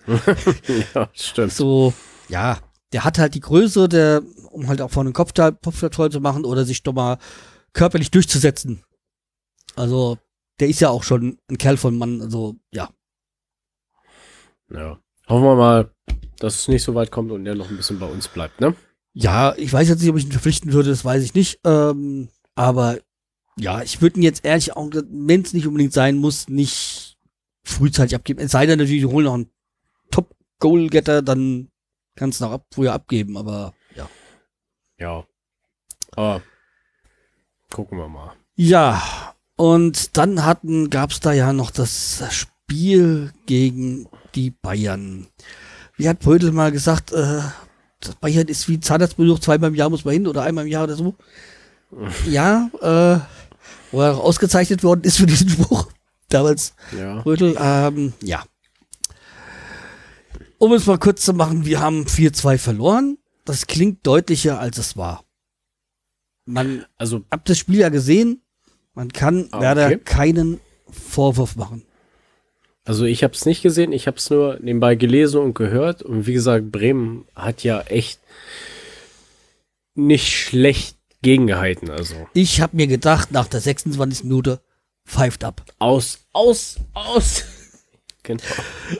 ja, 0.94 1.10
stimmt. 1.13 1.54
So, 1.54 1.94
ja, 2.30 2.60
der 2.92 3.04
hat 3.04 3.18
halt 3.18 3.34
die 3.36 3.39
Größe, 3.39 3.89
der, 3.89 4.22
um 4.52 4.68
halt 4.68 4.82
auch 4.82 4.92
vorne 4.92 5.10
den 5.10 5.16
Kopf, 5.16 5.32
da- 5.32 5.52
Kopf 5.52 5.80
da 5.82 5.89
toll 5.89 6.12
zu 6.12 6.20
machen 6.20 6.46
oder 6.46 6.66
sich 6.66 6.84
doch 6.84 6.94
mal 6.94 7.18
körperlich 7.74 8.12
durchzusetzen. 8.12 8.84
Also, 9.76 10.18
der 10.60 10.70
ist 10.70 10.80
ja 10.80 10.90
auch 10.90 11.04
schon 11.04 11.40
ein 11.50 11.58
Kerl 11.58 11.78
von 11.78 11.98
Mann, 11.98 12.22
also, 12.22 12.56
ja. 12.72 12.90
Ja. 14.70 15.00
Hoffen 15.28 15.44
wir 15.44 15.56
mal, 15.56 15.92
dass 16.40 16.60
es 16.60 16.68
nicht 16.68 16.84
so 16.84 16.96
weit 16.96 17.12
kommt 17.12 17.32
und 17.32 17.46
er 17.46 17.56
noch 17.56 17.70
ein 17.70 17.78
bisschen 17.78 18.00
bei 18.00 18.06
uns 18.06 18.28
bleibt, 18.28 18.62
ne? 18.62 18.76
Ja, 19.14 19.56
ich 19.58 19.72
weiß 19.72 19.90
jetzt 19.90 20.02
nicht, 20.02 20.10
ob 20.10 20.18
ich 20.18 20.26
ihn 20.26 20.32
verpflichten 20.32 20.74
würde, 20.74 20.90
das 20.90 21.06
weiß 21.06 21.24
ich 21.24 21.34
nicht. 21.34 21.60
Ähm, 21.64 22.30
aber 22.56 23.00
ja, 23.58 23.82
ich 23.84 24.02
würde 24.02 24.20
ihn 24.20 24.24
jetzt 24.24 24.44
ehrlich 24.44 24.76
auch, 24.76 24.90
wenn 24.92 25.42
es 25.42 25.54
nicht 25.54 25.68
unbedingt 25.68 25.94
sein 25.94 26.18
muss, 26.18 26.50
nicht 26.50 27.18
frühzeitig 27.64 28.16
abgeben. 28.16 28.40
Es 28.40 28.52
sei 28.52 28.66
denn 28.66 28.80
natürlich, 28.80 29.02
die 29.02 29.08
holen 29.08 29.26
noch 29.26 29.36
einen 29.36 29.52
Top-Goal-Getter, 30.12 31.22
dann 31.22 31.70
kannst 32.16 32.42
du 32.42 32.46
noch 32.46 32.52
ab, 32.52 32.66
früher 32.74 32.94
abgeben, 32.94 33.38
aber 33.38 33.74
ja. 33.96 34.10
Ja. 34.98 35.28
Aber 36.16 36.42
gucken 37.74 37.98
wir 37.98 38.08
mal. 38.08 38.32
Ja, 38.56 39.02
und 39.58 40.16
dann 40.16 40.46
hatten, 40.46 40.90
gab's 40.90 41.20
da 41.20 41.34
ja 41.34 41.52
noch 41.52 41.72
das 41.72 42.24
Spiel 42.30 43.34
gegen 43.46 44.08
die 44.36 44.52
Bayern. 44.52 45.28
Wie 45.98 46.08
hat 46.08 46.20
Brödel 46.20 46.52
mal 46.52 46.72
gesagt, 46.72 47.12
äh, 47.12 47.42
das 48.00 48.16
Bayern 48.16 48.48
ist 48.48 48.70
wie 48.70 48.80
Zahnarztbesuch, 48.80 49.40
zweimal 49.40 49.72
im 49.72 49.76
Jahr 49.76 49.90
muss 49.90 50.06
man 50.06 50.14
hin 50.14 50.28
oder 50.28 50.44
einmal 50.44 50.66
im 50.66 50.72
Jahr 50.72 50.86
oder 50.86 50.96
so. 50.96 51.16
ja, 52.30 52.70
äh, 52.82 53.20
wo 53.92 54.02
er 54.02 54.16
auch 54.16 54.24
ausgezeichnet 54.24 54.84
worden 54.84 55.02
ist 55.04 55.18
für 55.18 55.26
diesen 55.26 55.50
Spruch. 55.50 55.88
Damals 56.30 56.74
Ja. 56.98 57.22
Brödel, 57.22 57.56
ähm, 57.60 58.14
ja. 58.22 58.44
Um 60.58 60.74
es 60.74 60.86
mal 60.86 60.98
kurz 60.98 61.26
zu 61.26 61.34
machen, 61.34 61.66
wir 61.66 61.80
haben 61.82 62.06
4-2 62.06 62.58
verloren. 62.58 63.18
Das 63.46 63.68
klingt 63.68 64.06
deutlicher, 64.08 64.60
als 64.60 64.78
es 64.78 64.96
war. 64.96 65.24
Man 66.45 66.86
Also, 66.97 67.21
hab 67.32 67.45
das 67.45 67.58
Spiel 67.58 67.79
ja 67.79 67.89
gesehen. 67.89 68.41
Man 68.93 69.12
kann 69.12 69.47
Ah, 69.51 69.62
Werder 69.62 69.86
okay. 69.88 69.97
keinen 70.03 70.60
Vorwurf 70.89 71.56
machen. 71.56 71.84
also 72.86 73.06
ich 73.06 73.23
habe 73.23 73.34
es 73.34 73.45
nicht 73.45 73.62
gesehen, 73.63 73.91
ich 73.91 74.06
habe 74.08 74.17
es 74.17 74.29
nur 74.29 74.60
nebenbei 74.62 74.95
gelesen 74.95 75.41
und 75.41 75.56
gehört. 75.56 76.03
Und 76.03 76.27
wie 76.27 76.34
gesagt, 76.34 76.71
Bremen 76.71 77.25
hat 77.36 77.63
ja 77.63 77.82
echt 77.82 78.19
nicht 79.95 80.29
schlecht 80.32 80.97
gegengehalten. 81.21 81.89
Also 81.89 82.15
Ich 82.34 82.62
habe 82.62 82.75
mir 82.75 82.88
gedacht, 82.88 83.32
nach 83.32 83.47
der 83.47 83.62
26. 83.62 84.25
Minute 84.25 84.62
pfeift 85.06 85.43
ab. 85.43 85.63
aus, 85.79 86.19
aus, 86.34 86.77
aus. 86.93 87.43
Genau. 88.24 88.44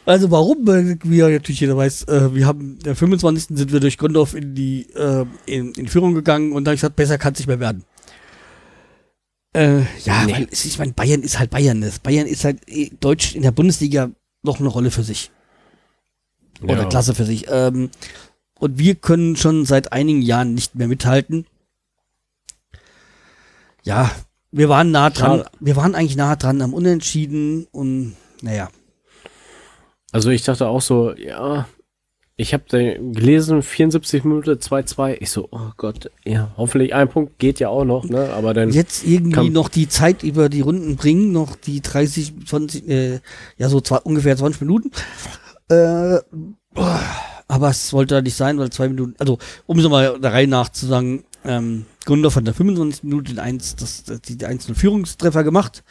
Also 0.06 0.30
warum? 0.32 0.66
Wie 1.04 1.18
ja 1.18 1.30
natürlich 1.30 1.60
jeder 1.62 1.76
weiß, 1.78 2.04
äh, 2.04 2.36
wir 2.36 2.46
haben 2.46 2.80
der 2.80 2.96
25. 2.96 3.58
sind 3.58 3.72
wir 3.72 3.80
durch 3.80 3.98
Gondorf 3.98 4.34
in 4.34 4.54
die 4.56 4.90
äh, 4.94 5.26
in, 5.46 5.74
in 5.74 5.88
Führung 5.88 6.14
gegangen 6.14 6.52
und 6.52 6.66
dann 6.66 6.72
hab 6.72 6.76
ich 6.76 6.82
gesagt, 6.82 6.96
besser 6.96 7.18
kann 7.18 7.34
es 7.34 7.40
nicht 7.40 7.48
mehr 7.48 7.60
werden. 7.60 7.84
Äh, 9.56 9.82
ja, 10.04 10.26
Nee. 10.26 10.34
weil 10.34 10.48
ich 10.52 10.78
meine, 10.80 10.94
Bayern 10.94 11.22
ist 11.22 11.38
halt 11.40 11.52
Bayern. 11.52 11.82
Das 11.82 12.00
Bayern 12.00 12.28
ist 12.28 12.44
halt 12.44 12.62
eh, 12.68 12.90
Deutsch 13.00 13.36
in 13.36 13.44
der 13.44 13.52
Bundesliga 13.52 14.10
noch 14.42 14.60
eine 14.60 14.70
Rolle 14.70 14.90
für 14.92 15.04
sich. 15.04 15.32
oder 16.62 16.82
Ja. 16.84 16.86
Klasse 16.90 17.14
für 17.14 17.26
sich. 17.26 17.46
Ähm, 17.50 17.90
und 18.60 18.80
wir 18.80 18.96
können 18.96 19.36
schon 19.36 19.66
seit 19.66 19.92
einigen 19.94 20.22
Jahren 20.22 20.54
nicht 20.54 20.76
mehr 20.76 20.88
mithalten. 20.88 21.46
Ja, 23.84 24.12
wir 24.52 24.70
waren 24.70 24.92
nah 24.92 25.10
dran. 25.10 25.40
Schade. 25.40 25.52
Wir 25.60 25.76
waren 25.76 25.96
eigentlich 25.96 26.16
nah 26.16 26.36
dran 26.36 26.62
am 26.62 26.74
Unentschieden 26.74 27.68
und 27.72 28.16
naja. 28.42 28.70
Also 30.14 30.30
ich 30.30 30.44
dachte 30.44 30.68
auch 30.68 30.82
so, 30.82 31.14
ja, 31.16 31.68
ich 32.36 32.54
habe 32.54 32.64
gelesen, 32.70 33.64
74 33.64 34.24
Minuten 34.24 34.52
2-2. 34.52 35.18
Ich 35.20 35.32
so, 35.32 35.50
oh 35.52 35.72
Gott, 35.76 36.12
ja, 36.24 36.52
hoffentlich 36.56 36.94
ein 36.94 37.10
Punkt 37.10 37.40
geht 37.40 37.60
ja 37.60 37.70
auch 37.70 37.84
noch, 37.84 38.06
ne? 38.06 38.32
Aber 38.34 38.54
dann, 38.54 38.70
Jetzt 38.70 39.06
irgendwie 39.06 39.50
noch 39.50 39.70
die 39.70 39.88
Zeit 39.88 40.24
über 40.24 40.50
die 40.50 40.62
Runden 40.62 40.96
bringen, 40.96 41.32
noch 41.32 41.56
die 41.56 41.82
30, 41.82 42.34
20, 42.46 42.88
äh, 42.88 43.20
ja 43.58 43.70
so 43.70 43.82
zwei, 43.82 43.98
ungefähr 43.98 44.38
20 44.38 44.62
Minuten. 44.62 44.92
Äh, 45.70 46.20
aber 47.48 47.70
es 47.70 47.92
wollte 47.92 48.22
nicht 48.22 48.36
sein, 48.36 48.60
weil 48.60 48.70
zwei 48.72 48.90
Minuten, 48.90 49.16
also 49.18 49.40
um 49.66 49.82
so 49.82 49.90
mal 49.90 50.20
der 50.20 50.32
Reihe 50.34 50.48
nach 50.48 50.70
zu 50.70 50.86
sagen, 50.86 51.24
ähm, 51.44 51.86
hat 52.06 52.38
in 52.38 52.46
der 52.46 52.54
25. 52.54 53.04
Minute 53.04 53.34
den 53.34 53.40
1, 53.40 53.78
das, 53.78 54.04
das, 54.04 54.22
die 54.22 54.46
einzelnen 54.46 54.76
Führungstreffer 54.76 55.44
gemacht. 55.44 55.84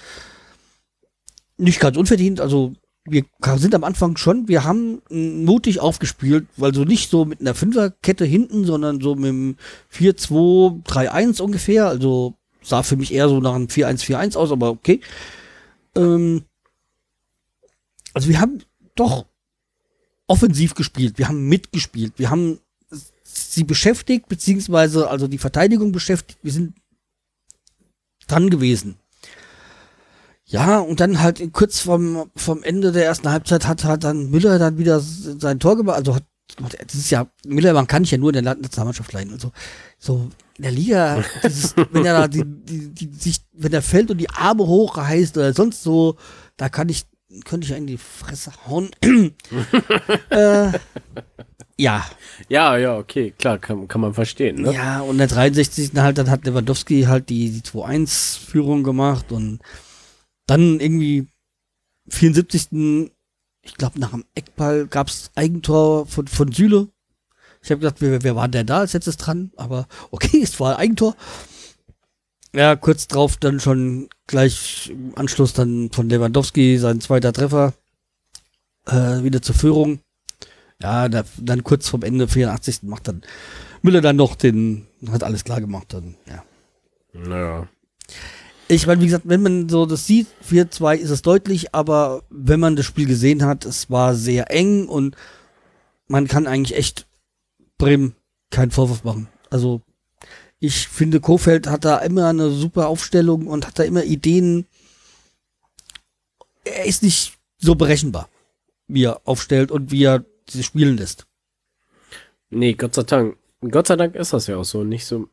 Nicht 1.56 1.80
ganz 1.80 1.96
unverdient, 1.96 2.40
also 2.40 2.72
wir 3.04 3.24
sind 3.56 3.74
am 3.74 3.84
Anfang 3.84 4.16
schon, 4.16 4.46
wir 4.46 4.64
haben 4.64 5.02
mutig 5.10 5.80
aufgespielt, 5.80 6.46
weil 6.56 6.72
so 6.72 6.84
nicht 6.84 7.10
so 7.10 7.24
mit 7.24 7.40
einer 7.40 7.54
Fünferkette 7.54 8.24
hinten, 8.24 8.64
sondern 8.64 9.00
so 9.00 9.16
mit 9.16 9.30
einem 9.30 9.56
4-2-3-1 9.92 11.42
ungefähr, 11.42 11.88
also 11.88 12.34
sah 12.62 12.82
für 12.84 12.96
mich 12.96 13.12
eher 13.12 13.28
so 13.28 13.40
nach 13.40 13.54
einem 13.54 13.66
4-1-4-1 13.66 14.36
aus, 14.36 14.52
aber 14.52 14.70
okay. 14.70 15.00
Ähm, 15.96 16.44
also 18.14 18.28
wir 18.28 18.40
haben 18.40 18.62
doch 18.94 19.26
offensiv 20.28 20.74
gespielt, 20.74 21.18
wir 21.18 21.26
haben 21.26 21.48
mitgespielt, 21.48 22.14
wir 22.18 22.30
haben 22.30 22.60
sie 23.24 23.64
beschäftigt, 23.64 24.28
beziehungsweise 24.28 25.08
also 25.10 25.26
die 25.26 25.38
Verteidigung 25.38 25.90
beschäftigt, 25.90 26.38
wir 26.42 26.52
sind 26.52 26.74
dran 28.28 28.48
gewesen. 28.48 28.96
Ja, 30.52 30.80
und 30.80 31.00
dann 31.00 31.22
halt 31.22 31.42
kurz 31.54 31.80
vom, 31.80 32.30
vom 32.36 32.62
Ende 32.62 32.92
der 32.92 33.06
ersten 33.06 33.30
Halbzeit 33.30 33.66
hat 33.66 33.84
halt 33.84 34.04
dann 34.04 34.28
Müller 34.28 34.58
dann 34.58 34.76
wieder 34.76 35.00
sein 35.00 35.58
Tor 35.58 35.78
gemacht, 35.78 35.96
also 35.96 36.14
hat, 36.14 36.24
das 36.58 36.94
ist 36.94 37.10
ja, 37.10 37.26
Müller, 37.46 37.72
man 37.72 37.86
kann 37.86 38.02
ich 38.04 38.10
ja 38.10 38.18
nur 38.18 38.34
in 38.34 38.44
der 38.44 38.54
Nationalmannschaft 38.56 39.14
leiden, 39.14 39.32
also 39.32 39.50
so 39.98 40.28
in 40.58 40.64
der 40.64 40.72
Liga, 40.72 41.24
dieses, 41.42 41.74
wenn 41.90 42.04
er 42.04 42.12
da 42.12 42.28
die, 42.28 42.44
die, 42.44 42.88
die, 42.88 43.10
sich, 43.18 43.38
wenn 43.54 43.72
er 43.72 43.80
fällt 43.80 44.10
und 44.10 44.18
die 44.18 44.28
Arme 44.28 44.66
hochreißt 44.66 45.38
oder 45.38 45.54
sonst 45.54 45.82
so, 45.82 46.16
da 46.58 46.68
kann 46.68 46.90
ich, 46.90 47.06
könnte 47.46 47.64
ich 47.64 47.70
ja 47.70 47.78
in 47.78 47.86
die 47.86 47.96
Fresse 47.96 48.52
hauen. 48.68 48.90
äh, 50.28 50.70
ja, 51.78 52.04
ja, 52.50 52.76
ja, 52.76 52.98
okay, 52.98 53.32
klar, 53.38 53.56
kann, 53.58 53.88
kann 53.88 54.02
man 54.02 54.12
verstehen, 54.12 54.60
ne? 54.60 54.74
ja, 54.74 55.00
und 55.00 55.16
der 55.16 55.28
63. 55.28 55.92
halt, 55.96 56.18
dann 56.18 56.28
hat 56.28 56.44
Lewandowski 56.44 57.04
halt 57.04 57.30
die, 57.30 57.50
die 57.50 57.62
2-1-Führung 57.62 58.82
gemacht 58.82 59.32
und 59.32 59.60
dann 60.46 60.80
irgendwie 60.80 61.26
74. 62.08 63.10
Ich 63.64 63.74
glaube, 63.76 64.00
nach 64.00 64.10
dem 64.10 64.24
Eckball 64.34 64.86
gab's 64.86 65.30
Eigentor 65.34 66.06
von, 66.06 66.26
von 66.26 66.50
Süle. 66.50 66.88
Ich 67.62 67.70
habe 67.70 67.80
gedacht, 67.80 68.00
wer, 68.00 68.22
wer 68.22 68.34
war 68.34 68.48
denn 68.48 68.66
da 68.66 68.78
als 68.78 68.92
letztes 68.92 69.16
dran? 69.16 69.52
Aber 69.56 69.86
okay, 70.10 70.42
es 70.42 70.58
war 70.60 70.78
Eigentor. 70.78 71.16
Ja, 72.54 72.76
kurz 72.76 73.06
drauf 73.08 73.38
dann 73.38 73.60
schon 73.60 74.10
gleich 74.26 74.90
im 74.90 75.16
Anschluss 75.16 75.54
dann 75.54 75.90
von 75.90 76.08
Lewandowski 76.08 76.76
sein 76.76 77.00
zweiter 77.00 77.32
Treffer 77.32 77.72
äh, 78.86 79.22
wieder 79.22 79.40
zur 79.40 79.54
Führung. 79.54 80.00
Ja, 80.82 81.08
da, 81.08 81.24
dann 81.38 81.64
kurz 81.64 81.88
vom 81.88 82.02
Ende 82.02 82.28
84. 82.28 82.82
macht 82.82 83.08
dann 83.08 83.22
Müller 83.82 84.00
dann 84.00 84.16
noch 84.16 84.36
den, 84.36 84.86
hat 85.10 85.24
alles 85.24 85.44
klar 85.44 85.60
gemacht 85.60 85.92
dann, 85.92 86.16
ja. 86.26 86.44
Naja. 87.12 87.68
Ich 88.72 88.86
meine, 88.86 89.02
wie 89.02 89.06
gesagt, 89.06 89.28
wenn 89.28 89.42
man 89.42 89.68
so 89.68 89.84
das 89.84 90.06
sieht, 90.06 90.28
4-2 90.48 90.96
ist 90.96 91.10
es 91.10 91.20
deutlich, 91.20 91.74
aber 91.74 92.22
wenn 92.30 92.58
man 92.58 92.74
das 92.74 92.86
Spiel 92.86 93.06
gesehen 93.06 93.44
hat, 93.44 93.66
es 93.66 93.90
war 93.90 94.14
sehr 94.14 94.50
eng 94.50 94.88
und 94.88 95.14
man 96.08 96.26
kann 96.26 96.46
eigentlich 96.46 96.78
echt 96.78 97.06
Bremen 97.76 98.14
keinen 98.48 98.70
Vorwurf 98.70 99.04
machen. 99.04 99.28
Also 99.50 99.82
ich 100.58 100.88
finde, 100.88 101.20
Kofeld 101.20 101.66
hat 101.66 101.84
da 101.84 101.98
immer 101.98 102.28
eine 102.28 102.50
super 102.50 102.88
Aufstellung 102.88 103.46
und 103.46 103.66
hat 103.66 103.78
da 103.78 103.82
immer 103.82 104.04
Ideen. 104.04 104.66
Er 106.64 106.86
ist 106.86 107.02
nicht 107.02 107.34
so 107.58 107.74
berechenbar, 107.74 108.30
wie 108.86 109.04
er 109.04 109.20
aufstellt 109.24 109.70
und 109.70 109.90
wie 109.90 110.04
er 110.04 110.24
sie 110.48 110.62
spielen 110.62 110.96
lässt. 110.96 111.26
Nee, 112.48 112.72
Gott 112.72 112.94
sei 112.94 113.02
Dank. 113.02 113.36
Gott 113.60 113.88
sei 113.88 113.96
Dank 113.96 114.14
ist 114.14 114.32
das 114.32 114.46
ja 114.46 114.56
auch 114.56 114.64
so. 114.64 114.82
Nicht 114.82 115.04
so, 115.04 115.28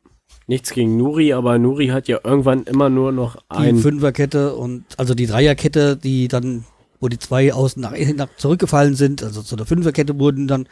nichts 0.49 0.71
gegen 0.71 0.97
Nuri, 0.97 1.31
aber 1.31 1.59
Nuri 1.59 1.87
hat 1.87 2.07
ja 2.07 2.19
irgendwann 2.23 2.63
immer 2.63 2.89
nur 2.89 3.11
noch 3.11 3.35
Die 3.53 3.57
ein. 3.57 3.77
Fünferkette 3.77 4.55
und 4.55 4.83
also 4.97 5.13
die 5.13 5.27
Dreierkette, 5.27 5.95
die 5.95 6.27
dann, 6.27 6.65
wo 6.99 7.07
die 7.07 7.19
zwei 7.19 7.53
außen 7.53 7.81
nach, 7.81 7.93
nach 8.15 8.35
zurückgefallen 8.35 8.95
sind, 8.95 9.23
also 9.23 9.43
zu 9.43 9.55
der 9.55 9.67
Fünferkette 9.67 10.19
wurden 10.19 10.47
dann. 10.47 10.67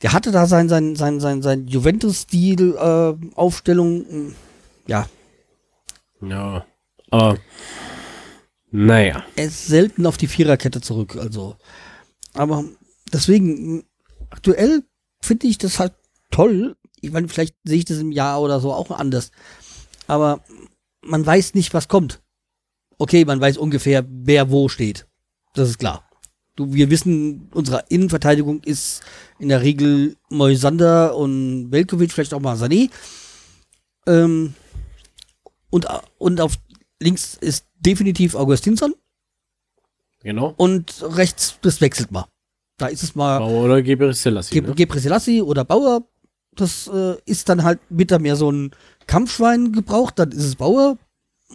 Der 0.00 0.12
hatte 0.12 0.30
da 0.30 0.46
sein, 0.46 0.68
sein, 0.68 0.96
sein, 0.96 1.20
sein, 1.20 1.42
sein 1.42 1.66
Juventus-Stil, 1.66 2.76
äh, 2.76 3.14
Aufstellung, 3.34 4.34
ja, 4.86 5.06
Ja. 6.20 6.64
Aber. 7.10 7.38
Naja. 8.70 9.24
er 9.36 9.44
ist 9.44 9.66
selten 9.66 10.06
auf 10.06 10.16
die 10.16 10.28
Viererkette 10.28 10.80
zurück, 10.80 11.16
also. 11.16 11.56
Aber 12.32 12.64
deswegen, 13.12 13.76
mh, 13.76 13.82
aktuell 14.30 14.82
finde 15.20 15.46
ich 15.46 15.58
das 15.58 15.78
halt 15.78 15.92
toll. 16.30 16.76
Ich 17.02 17.12
meine, 17.12 17.28
vielleicht 17.28 17.56
sehe 17.64 17.78
ich 17.78 17.84
das 17.84 17.98
im 17.98 18.12
Jahr 18.12 18.40
oder 18.40 18.60
so 18.60 18.72
auch 18.72 18.90
anders. 18.90 19.30
Aber 20.06 20.40
man 21.02 21.24
weiß 21.24 21.54
nicht, 21.54 21.74
was 21.74 21.88
kommt. 21.88 22.22
Okay, 22.98 23.24
man 23.24 23.40
weiß 23.40 23.58
ungefähr, 23.58 24.06
wer 24.08 24.50
wo 24.50 24.68
steht. 24.68 25.06
Das 25.54 25.68
ist 25.68 25.78
klar. 25.78 26.08
Du, 26.54 26.72
wir 26.72 26.90
wissen, 26.90 27.50
unsere 27.52 27.84
Innenverteidigung 27.88 28.62
ist 28.62 29.02
in 29.38 29.48
der 29.48 29.62
Regel 29.62 30.16
Moisander 30.30 31.16
und 31.16 31.72
Velkovic, 31.72 32.12
vielleicht 32.12 32.34
auch 32.34 32.40
mal 32.40 32.56
Sané. 32.56 32.90
Ähm, 34.06 34.54
und, 35.70 35.86
und 36.18 36.40
auf 36.40 36.58
links 37.00 37.36
ist 37.40 37.66
definitiv 37.80 38.34
Augustinsson. 38.34 38.94
Genau. 40.22 40.54
Und 40.56 41.02
rechts, 41.02 41.58
das 41.62 41.80
wechselt 41.80 42.12
mal. 42.12 42.26
Da 42.78 42.86
ist 42.86 43.02
es 43.02 43.14
mal 43.14 43.38
Bauer 43.38 43.64
oder 43.64 43.82
Gebre 43.82 44.12
Selassie. 44.12 44.54
Ge 44.54 44.62
Ne? 44.62 44.74
Gebre 44.74 44.98
Selassie 44.98 45.42
oder 45.42 45.64
Bauer. 45.64 46.06
Das 46.56 46.88
äh, 46.88 47.16
ist 47.24 47.48
dann 47.48 47.62
halt 47.62 47.80
wieder 47.88 48.18
mehr 48.18 48.36
so 48.36 48.50
ein 48.50 48.72
Kampfschwein 49.06 49.72
gebraucht, 49.72 50.18
dann 50.18 50.32
ist 50.32 50.44
es 50.44 50.56
Bauer. 50.56 50.98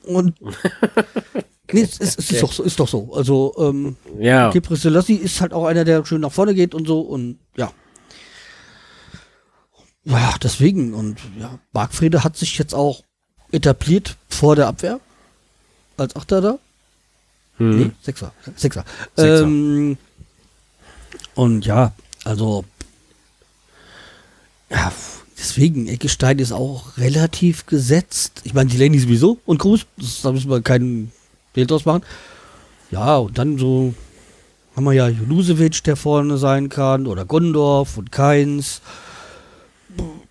Und 0.03 0.39
nee, 1.71 1.81
es, 1.81 1.97
ist, 1.97 2.19
es 2.19 2.31
ist, 2.31 2.43
doch 2.43 2.51
so, 2.51 2.63
ist 2.63 2.79
doch 2.79 2.87
so. 2.87 3.13
Also 3.13 3.53
ähm, 3.57 3.95
Ja. 4.19 4.49
Gebre 4.51 4.75
Selassie 4.75 5.15
ist 5.15 5.41
halt 5.41 5.53
auch 5.53 5.65
einer, 5.65 5.85
der 5.85 6.05
schön 6.05 6.21
nach 6.21 6.31
vorne 6.31 6.53
geht 6.55 6.73
und 6.73 6.87
so 6.87 7.01
und 7.01 7.39
ja. 7.55 7.71
Ja, 10.03 10.35
deswegen 10.41 10.93
und 10.93 11.19
ja, 11.39 11.59
Bargfrede 11.73 12.23
hat 12.23 12.37
sich 12.37 12.57
jetzt 12.57 12.73
auch 12.73 13.03
etabliert 13.51 14.15
vor 14.29 14.55
der 14.55 14.67
Abwehr 14.67 14.99
als 15.97 16.15
Achter 16.15 16.41
da. 16.41 16.59
Hm. 17.57 17.77
Nee, 17.77 17.91
Sechser. 18.01 18.33
Sechser. 18.55 18.85
Sechser. 19.15 19.43
Ähm, 19.43 19.97
und 21.35 21.65
ja, 21.65 21.91
also 22.23 22.63
ja, 24.69 24.91
deswegen, 25.37 25.87
Eckestein 25.87 26.39
ist 26.39 26.51
auch 26.51 26.97
relativ 26.97 27.65
gesetzt. 27.65 28.41
Ich 28.43 28.53
meine, 28.53 28.69
die 28.69 28.77
Lady 28.77 28.99
sowieso 28.99 29.39
und 29.45 29.57
Cruz, 29.59 29.85
das, 29.97 30.21
da 30.21 30.31
müssen 30.31 30.49
wir 30.49 30.61
keinen 30.61 31.11
Bild 31.53 31.71
draus 31.71 31.85
machen. 31.85 32.03
Ja, 32.91 33.17
und 33.17 33.37
dann 33.37 33.57
so 33.57 33.93
haben 34.75 34.85
wir 34.85 34.93
ja 34.93 35.07
Junusevic, 35.07 35.83
der 35.83 35.95
vorne 35.95 36.37
sein 36.37 36.69
kann, 36.69 37.07
oder 37.07 37.25
Gondorf 37.25 37.97
und 37.97 38.11
Keins. 38.11 38.81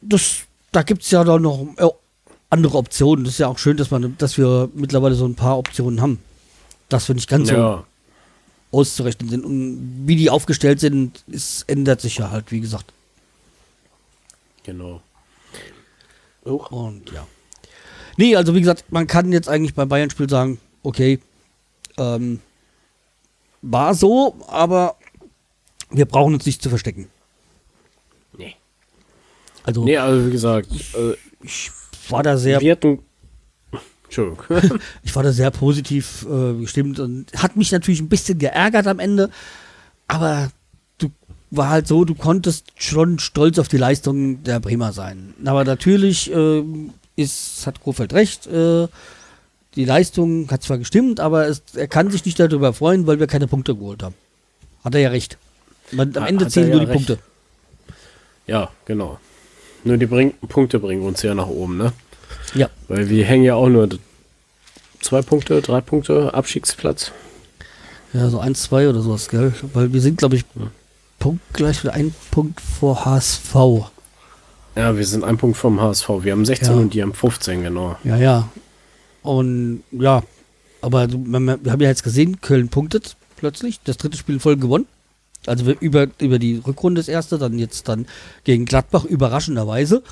Das, 0.01 0.43
da 0.73 0.83
gibt 0.83 1.03
es 1.03 1.11
ja 1.11 1.25
dann 1.25 1.43
noch 1.43 1.67
äh, 1.79 1.89
andere 2.51 2.79
Optionen. 2.79 3.25
Das 3.25 3.35
ist 3.35 3.39
ja 3.39 3.49
auch 3.49 3.59
schön, 3.59 3.77
dass, 3.77 3.91
man, 3.91 4.17
dass 4.19 4.39
wir 4.39 4.71
mittlerweile 4.75 5.15
so 5.17 5.27
ein 5.27 5.35
paar 5.35 5.59
Optionen 5.59 6.01
haben. 6.01 6.21
Dass 6.89 7.09
wir 7.09 7.15
nicht 7.17 7.29
ganz 7.29 7.49
so 7.49 7.55
Ja. 7.55 7.85
auszurechnen 8.71 9.29
sind. 9.29 9.45
Und 9.45 10.05
wie 10.07 10.17
die 10.17 10.31
aufgestellt 10.31 10.79
sind, 10.79 11.25
es 11.31 11.65
ändert 11.67 12.01
sich 12.01 12.19
ja 12.19 12.31
halt, 12.31 12.53
wie 12.53 12.61
gesagt. 12.61 12.93
Genau. 14.67 15.01
Und 16.43 17.13
ja. 17.13 17.27
Nee, 18.17 18.35
also 18.35 18.55
wie 18.55 18.61
gesagt, 18.61 18.85
man 18.91 19.07
kann 19.07 19.33
jetzt 19.33 19.49
eigentlich 19.49 19.75
beim 19.75 19.89
Bayern-Spiel 19.89 20.29
sagen, 20.29 20.59
okay, 20.83 21.21
ähm, 21.99 22.41
war 23.63 23.95
so, 23.95 24.37
aber 24.49 24.97
wir 25.91 26.05
brauchen 26.05 26.35
uns 26.35 26.47
nicht 26.47 26.63
zu 26.63 26.69
verstecken. 26.69 27.09
Nee. 28.37 28.57
Also 29.63 29.85
Nee, 29.85 29.99
also 29.99 30.27
wie 30.27 30.33
gesagt, 30.33 30.69
äh, 30.95 31.15
ich 31.43 31.71
war 32.09 32.25
da 32.25 32.37
sehr, 32.37 32.61
wir 32.61 32.73
hatten. 32.73 32.99
Entschuldigung. 34.05 34.45
ich 35.05 35.15
war 35.15 35.23
da 35.23 35.33
sehr 35.33 35.51
positiv 35.53 36.27
äh, 36.29 36.55
gestimmt 36.61 36.99
und 36.99 37.33
hat 37.37 37.57
mich 37.57 37.71
natürlich 37.71 38.01
ein 38.01 38.09
bisschen 38.09 38.39
geärgert 38.39 38.87
am 38.89 38.99
Ende, 38.99 39.31
aber 40.09 40.51
war 41.51 41.69
halt 41.71 41.87
so, 41.87 42.05
du 42.05 42.15
konntest 42.15 42.67
schon 42.77 43.19
stolz 43.19 43.59
auf 43.59 43.69
die 43.69 43.77
Leistung 43.77 44.43
der 44.45 44.61
Bremer 44.61 44.93
sein. 44.93 45.35
Aber 45.45 45.65
natürlich 45.65 46.31
ähm, 46.33 46.93
ist, 47.15 47.67
hat 47.67 47.81
Kofeld 47.83 48.13
recht, 48.13 48.47
äh, 48.47 48.89
die 49.77 49.85
Leistung 49.85 50.51
hat 50.51 50.63
zwar 50.63 50.79
gestimmt, 50.79 51.21
aber 51.21 51.47
es, 51.49 51.63
er 51.75 51.87
kann 51.89 52.11
sich 52.11 52.25
nicht 52.25 52.41
darüber 52.41 52.73
freuen, 52.73 53.07
weil 53.07 53.21
wir 53.21 53.27
keine 53.27 53.47
Punkte 53.47 53.75
geholt 53.77 54.03
haben. 54.03 54.15
Hat 54.83 54.95
er 54.95 55.01
ja 55.03 55.09
recht. 55.11 55.37
Man, 55.93 56.17
am 56.17 56.23
Hat- 56.25 56.31
Ende 56.31 56.49
zählen 56.49 56.69
ja 56.69 56.75
nur 56.77 56.85
die 56.87 56.91
recht. 56.93 57.07
Punkte. 57.07 57.23
ja, 58.47 58.71
genau. 58.87 59.19
Nur 59.85 59.99
die 59.99 60.07
bring 60.07 60.33
Punkte 60.49 60.79
bringen 60.81 61.03
uns 61.03 61.23
ja 61.23 61.35
nach 61.35 61.47
oben, 61.47 61.77
ne? 61.77 61.93
Ja. 62.55 62.69
Weil 62.89 63.09
wir 63.09 63.25
hängen 63.25 63.45
ja 63.45 63.55
auch 63.55 63.69
nur 63.69 63.89
zwei 65.01 65.23
Punkte, 65.23 65.63
drei 65.63 65.81
Punkte 65.81 66.35
Abstiegsplatz. 66.35 67.13
Ja, 68.13 68.29
so 68.31 68.41
eins, 68.41 68.63
zwei 68.63 68.89
oder 68.89 69.01
sowas, 69.01 69.29
gell? 69.29 69.53
Weil 69.75 69.93
wir 69.93 70.01
sind, 70.01 70.19
glaube 70.19 70.37
ich, 70.37 70.45
punktgleich 71.19 71.85
oder 71.85 71.95
ein 71.95 72.15
Punkt 72.31 72.61
vor 72.61 73.05
HSV. 73.05 73.55
Ja, 74.75 74.97
wir 74.97 75.07
sind 75.07 75.25
ein 75.25 75.39
Punkt 75.39 75.57
vom 75.57 75.81
HSV. 75.81 76.09
Wir 76.23 76.33
haben 76.33 76.45
16 76.45 76.69
Ja. 76.69 76.75
und 76.75 76.95
die 76.95 77.03
haben 77.03 77.15
15, 77.15 77.63
genau. 77.63 77.97
Ja, 78.05 78.17
ja. 78.17 78.49
Und 79.23 79.83
ja, 79.91 80.23
aber 80.83 81.09
wir 81.11 81.73
haben 81.73 81.81
ja 81.81 81.89
jetzt 81.89 82.03
gesehen, 82.05 82.41
Köln 82.41 82.69
punktet 82.69 83.17
plötzlich, 83.37 83.81
das 83.85 83.97
dritte 83.97 84.17
Spiel 84.17 84.37
in 84.37 84.41
Folge 84.41 84.61
gewonnen. 84.63 84.87
Also 85.47 85.71
über, 85.81 86.09
über 86.19 86.39
die 86.39 86.57
Rückrunde 86.67 87.01
das 87.01 87.09
erste, 87.09 87.39
dann 87.39 87.59
jetzt 87.59 87.89
dann 87.89 88.07
gegen 88.45 88.65
Gladbach 88.65 89.05
überraschenderweise. 89.05 90.03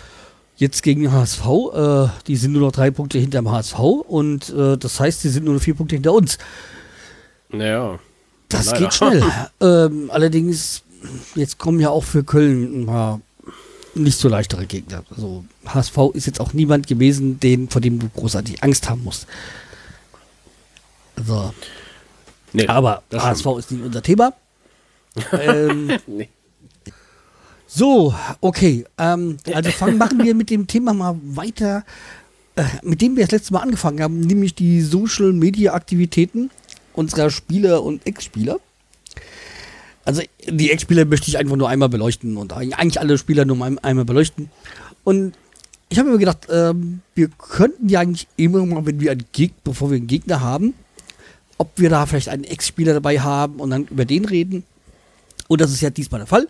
Jetzt 0.56 0.82
gegen 0.84 1.10
HSV, 1.10 1.44
äh, 1.74 2.08
die 2.28 2.36
sind 2.36 2.52
nur 2.52 2.62
noch 2.62 2.72
drei 2.72 2.92
Punkte 2.92 3.18
hinter 3.18 3.38
dem 3.40 3.50
HSV 3.50 3.78
und 3.80 4.50
äh, 4.50 4.76
das 4.78 5.00
heißt, 5.00 5.22
sie 5.22 5.28
sind 5.28 5.44
nur 5.44 5.54
noch 5.54 5.60
vier 5.60 5.74
Punkte 5.74 5.96
hinter 5.96 6.12
uns. 6.12 6.38
Naja. 7.50 7.98
Das 8.48 8.66
Leider. 8.66 8.78
geht 8.78 8.94
schnell. 8.94 9.24
ähm, 9.60 10.10
allerdings, 10.12 10.82
jetzt 11.34 11.58
kommen 11.58 11.80
ja 11.80 11.90
auch 11.90 12.04
für 12.04 12.24
Köln 12.24 12.82
ein 12.82 12.86
paar 12.86 13.20
nicht 13.94 14.18
so 14.18 14.28
leichtere 14.28 14.66
Gegner. 14.66 15.04
Also 15.10 15.44
HSV 15.66 15.96
ist 16.14 16.26
jetzt 16.26 16.40
auch 16.40 16.52
niemand 16.52 16.86
gewesen, 16.86 17.38
den, 17.40 17.68
vor 17.68 17.80
dem 17.80 17.98
du 17.98 18.08
großartig 18.08 18.62
Angst 18.62 18.88
haben 18.90 19.04
musst. 19.04 19.26
Also, 21.16 21.54
Nee, 22.52 22.68
aber 22.68 23.02
HSV 23.12 23.46
ist 23.58 23.72
nicht 23.72 23.84
unser 23.84 24.02
Thema. 24.02 24.32
ähm, 25.32 25.98
Nee. 26.06 26.28
so, 27.66 28.14
okay. 28.40 28.84
Ähm, 28.98 29.36
also 29.52 29.70
fangen, 29.70 29.98
machen 29.98 30.22
wir 30.22 30.34
mit 30.34 30.50
dem 30.50 30.66
Thema 30.66 30.94
mal 30.94 31.16
weiter, 31.22 31.84
äh, 32.56 32.64
mit 32.82 33.00
dem 33.00 33.16
wir 33.16 33.24
das 33.24 33.32
letzte 33.32 33.52
Mal 33.52 33.60
angefangen 33.60 34.00
haben, 34.00 34.20
nämlich 34.20 34.54
die 34.54 34.80
Social 34.80 35.32
Media 35.32 35.74
Aktivitäten 35.74 36.50
unserer 36.94 37.30
Spieler 37.30 37.82
und 37.82 38.06
Ex-Spieler. 38.06 38.60
Also 40.04 40.22
die 40.48 40.70
Ex-Spieler 40.70 41.04
möchte 41.04 41.28
ich 41.28 41.38
einfach 41.38 41.56
nur 41.56 41.68
einmal 41.68 41.88
beleuchten 41.88 42.36
und 42.36 42.52
eigentlich 42.52 43.00
alle 43.00 43.16
Spieler 43.16 43.44
nur 43.44 43.64
ein- 43.64 43.78
einmal 43.78 44.04
beleuchten. 44.04 44.50
Und 45.02 45.34
ich 45.88 45.98
habe 45.98 46.10
mir 46.10 46.18
gedacht, 46.18 46.48
ähm, 46.50 47.00
wir 47.14 47.28
könnten 47.28 47.88
ja 47.88 48.00
eigentlich 48.00 48.26
immer 48.36 48.64
mal, 48.66 48.84
wenn 48.86 49.00
wir 49.00 49.12
einen 49.12 49.24
Gegner, 49.32 49.56
bevor 49.64 49.90
wir 49.90 49.96
einen 49.96 50.06
Gegner 50.06 50.40
haben, 50.40 50.74
ob 51.56 51.70
wir 51.76 51.88
da 51.88 52.04
vielleicht 52.06 52.28
einen 52.28 52.44
Ex-Spieler 52.44 52.94
dabei 52.94 53.20
haben 53.20 53.60
und 53.60 53.70
dann 53.70 53.86
über 53.86 54.04
den 54.04 54.24
reden. 54.24 54.64
Und 55.48 55.60
das 55.60 55.70
ist 55.72 55.80
ja 55.80 55.90
diesmal 55.90 56.20
der 56.20 56.26
Fall. 56.26 56.48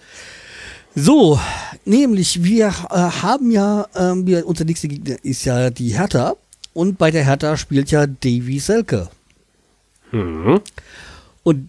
So, 0.97 1.39
nämlich 1.85 2.43
wir 2.45 2.69
äh, 2.69 2.95
haben 2.95 3.51
ja, 3.51 3.87
ähm, 3.97 4.27
wir, 4.27 4.47
unser 4.47 4.65
nächster 4.65 4.89
Gegner 4.89 5.17
ist 5.23 5.45
ja 5.45 5.71
die 5.71 5.91
Hertha. 5.97 6.37
Und 6.73 6.99
bei 6.99 7.11
der 7.11 7.25
Hertha 7.25 7.57
spielt 7.57 7.91
ja 7.91 8.07
Davy 8.07 8.59
Selke. 8.59 9.09
Mhm. 10.13 10.61
Und 11.43 11.69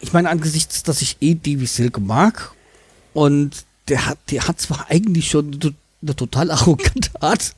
ich 0.00 0.12
meine, 0.12 0.30
angesichts, 0.30 0.82
dass 0.82 1.02
ich 1.02 1.16
eh 1.20 1.34
Davy 1.34 1.66
Selke 1.66 2.00
mag 2.00 2.52
und 3.14 3.64
der 3.88 4.06
hat, 4.06 4.18
der 4.30 4.46
hat 4.46 4.60
zwar 4.60 4.86
eigentlich 4.90 5.30
schon 5.30 5.58
eine 6.02 6.16
total 6.16 6.50
arrogante 6.50 7.10
Art, 7.20 7.54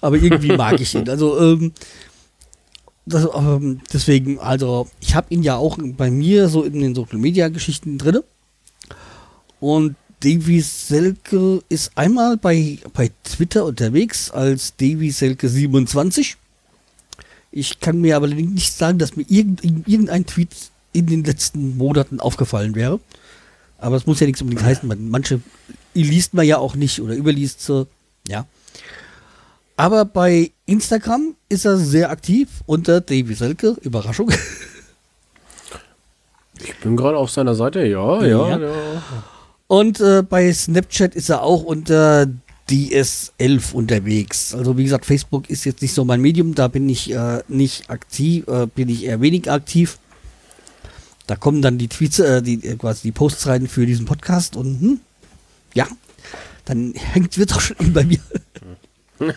aber 0.00 0.16
irgendwie 0.16 0.56
mag 0.56 0.80
ich 0.80 0.94
ihn. 0.94 1.08
Also, 1.08 1.38
ähm, 1.40 1.72
das, 3.06 3.28
ähm, 3.34 3.80
deswegen, 3.92 4.38
also, 4.38 4.88
ich 5.00 5.14
habe 5.14 5.26
ihn 5.30 5.42
ja 5.42 5.56
auch 5.56 5.78
bei 5.96 6.10
mir 6.10 6.48
so 6.48 6.62
in 6.62 6.80
den 6.80 6.94
Social 6.94 7.18
Media 7.18 7.48
Geschichten 7.48 7.98
drinne. 7.98 8.22
Und 9.58 9.96
Davy 10.20 10.60
Selke 10.60 11.62
ist 11.68 11.92
einmal 11.96 12.36
bei, 12.36 12.78
bei 12.92 13.10
Twitter 13.24 13.64
unterwegs 13.64 14.30
als 14.30 14.76
Davy 14.76 15.10
Selke 15.10 15.48
27. 15.48 16.36
Ich 17.52 17.80
kann 17.80 18.00
mir 18.00 18.16
aber 18.16 18.28
nicht 18.28 18.72
sagen, 18.72 18.98
dass 18.98 19.16
mir 19.16 19.24
irgend, 19.28 19.64
irgendein 19.64 20.26
Tweet 20.26 20.50
in 20.92 21.06
den 21.06 21.24
letzten 21.24 21.76
Monaten 21.76 22.20
aufgefallen 22.20 22.74
wäre. 22.74 23.00
Aber 23.78 23.96
es 23.96 24.06
muss 24.06 24.20
ja 24.20 24.26
nichts 24.26 24.42
unbedingt 24.42 24.64
heißen. 24.64 24.88
Man, 24.88 25.08
manche 25.08 25.40
liest 25.94 26.34
man 26.34 26.46
ja 26.46 26.58
auch 26.58 26.74
nicht 26.74 27.00
oder 27.00 27.14
überliest 27.14 27.62
so. 27.62 27.86
Ja. 28.28 28.46
Aber 29.76 30.04
bei 30.04 30.50
Instagram 30.66 31.34
ist 31.48 31.64
er 31.64 31.78
sehr 31.78 32.10
aktiv 32.10 32.48
unter 32.66 33.00
Davy 33.00 33.34
Selke. 33.34 33.76
Überraschung. 33.82 34.30
Ich 36.62 36.76
bin 36.80 36.94
gerade 36.94 37.16
auf 37.16 37.30
seiner 37.30 37.54
Seite, 37.54 37.86
ja, 37.86 38.22
ja, 38.22 38.48
Ja. 38.48 38.58
ja. 38.58 39.02
Und 39.66 40.00
äh, 40.00 40.22
bei 40.22 40.52
Snapchat 40.52 41.14
ist 41.14 41.30
er 41.30 41.42
auch 41.42 41.62
unter 41.62 42.26
DS11 42.68 43.72
unterwegs. 43.72 44.54
Also 44.54 44.76
wie 44.76 44.84
gesagt, 44.84 45.06
Facebook 45.06 45.48
ist 45.48 45.64
jetzt 45.64 45.80
nicht 45.80 45.94
so 45.94 46.04
mein 46.04 46.20
Medium, 46.20 46.54
da 46.54 46.68
bin 46.68 46.88
ich 46.88 47.12
äh, 47.12 47.42
nicht 47.48 47.88
aktiv, 47.88 48.46
äh, 48.48 48.66
bin 48.66 48.88
ich 48.88 49.04
eher 49.04 49.20
wenig 49.20 49.50
aktiv. 49.50 49.98
Da 51.30 51.36
kommen 51.36 51.62
dann 51.62 51.78
die 51.78 51.86
Tweets, 51.86 52.18
äh, 52.18 52.42
die 52.42 52.54
äh, 52.66 52.74
quasi 52.74 53.02
die 53.02 53.12
Posts 53.12 53.46
rein 53.46 53.68
für 53.68 53.86
diesen 53.86 54.04
Podcast 54.04 54.56
und 54.56 54.80
hm, 54.80 55.00
ja, 55.74 55.86
dann 56.64 56.92
hängt 56.94 57.38
wird 57.38 57.54
auch 57.54 57.60
schon 57.60 57.76
bei 57.92 58.04
mir. 58.04 58.18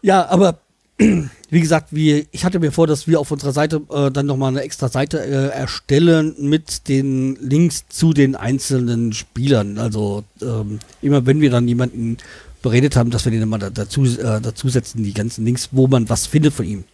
ja, 0.00 0.28
aber 0.28 0.60
wie 0.98 1.60
gesagt, 1.60 1.88
wie, 1.90 2.28
ich 2.30 2.44
hatte 2.44 2.60
mir 2.60 2.70
vor, 2.70 2.86
dass 2.86 3.08
wir 3.08 3.18
auf 3.18 3.32
unserer 3.32 3.50
Seite 3.50 3.82
äh, 3.90 4.12
dann 4.12 4.26
nochmal 4.26 4.52
eine 4.52 4.62
extra 4.62 4.88
Seite 4.88 5.18
äh, 5.18 5.48
erstellen 5.48 6.36
mit 6.38 6.86
den 6.86 7.34
Links 7.40 7.86
zu 7.88 8.12
den 8.12 8.36
einzelnen 8.36 9.12
Spielern. 9.12 9.76
Also 9.76 10.22
ähm, 10.40 10.78
immer 11.02 11.26
wenn 11.26 11.40
wir 11.40 11.50
dann 11.50 11.66
jemanden 11.66 12.16
beredet 12.62 12.94
haben, 12.94 13.10
dass 13.10 13.24
wir 13.24 13.32
den 13.32 13.48
mal 13.48 13.58
da, 13.58 13.70
dazu, 13.70 14.04
äh, 14.04 14.40
dazu 14.40 14.68
setzen, 14.68 15.02
die 15.02 15.14
ganzen 15.14 15.44
Links, 15.44 15.70
wo 15.72 15.88
man 15.88 16.08
was 16.08 16.26
findet 16.26 16.54
von 16.54 16.64
ihm. 16.64 16.84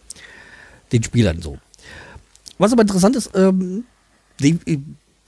Den 0.91 1.03
Spielern 1.03 1.43
so. 1.43 1.59
Was 2.57 2.71
aber 2.71 2.81
interessant 2.81 3.15
ist, 3.15 3.31
ähm, 3.35 3.85
die, 4.39 4.59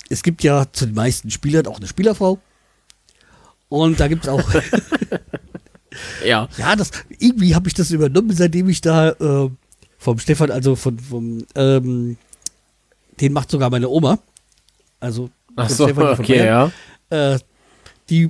es 0.10 0.24
gibt 0.24 0.44
ja 0.44 0.66
zu 0.72 0.86
den 0.86 0.96
meisten 0.96 1.30
Spielern 1.30 1.68
auch 1.68 1.78
eine 1.78 1.88
Spielerfrau. 1.88 2.40
Und 3.70 4.00
da 4.00 4.08
gibt 4.08 4.24
es 4.24 4.30
auch. 4.30 4.44
Ja. 6.24 6.48
ja, 6.58 6.76
das, 6.76 6.92
irgendwie 7.18 7.56
habe 7.56 7.68
ich 7.68 7.74
das 7.74 7.92
übernommen, 7.92 8.32
seitdem 8.34 8.70
ich 8.70 8.80
da 8.80 9.10
äh, 9.10 9.50
vom 9.98 10.20
Stefan, 10.20 10.52
also 10.52 10.76
von, 10.76 11.00
vom, 11.00 11.46
ähm, 11.56 12.18
den 13.20 13.34
macht 13.34 13.52
sogar 13.52 13.70
meine 13.70 13.90
Oma. 13.90 14.20
Also, 15.00 15.30
Ach 15.56 15.70
so, 15.70 15.86
Stefan 15.86 16.20
okay, 16.20 16.40
Bayern. 16.40 16.72
ja. 17.12 17.34
Äh, 17.34 17.40
die 18.10 18.24
äh, 18.24 18.30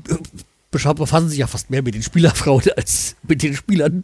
befassen 0.72 1.30
sich 1.30 1.40
ja 1.40 1.48
fast 1.48 1.70
mehr 1.70 1.82
mit 1.84 1.96
den 1.96 2.04
Spielerfrauen 2.04 2.64
als 2.78 3.16
mit 3.28 3.44
den 3.44 3.56
Spielern. 3.56 4.04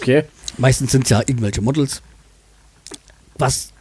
Okay. 0.00 0.24
Meistens 0.58 0.92
sind 0.92 1.04
es 1.04 1.10
ja 1.10 1.20
irgendwelche 1.20 1.60
Models. 1.60 2.02
Was, 3.38 3.72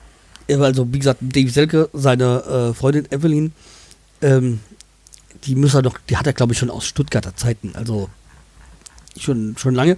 also 0.48 0.92
wie 0.92 1.00
gesagt, 1.00 1.20
Dave 1.22 1.50
Selke, 1.50 1.90
seine 1.94 2.72
äh, 2.72 2.74
Freundin 2.74 3.12
Evelyn, 3.12 3.54
ähm, 4.22 4.60
die 5.46 5.56
muss 5.56 5.74
er 5.74 5.82
doch, 5.82 5.98
die 6.10 6.18
hat 6.18 6.28
er 6.28 6.34
glaube 6.34 6.54
ich 6.54 6.60
schon 6.60 6.70
aus 6.70 6.86
Stuttgarter 6.86 7.36
Zeiten, 7.36 7.76
also 7.76 8.10
schon, 9.18 9.56
schon 9.58 9.76
lange. 9.76 9.98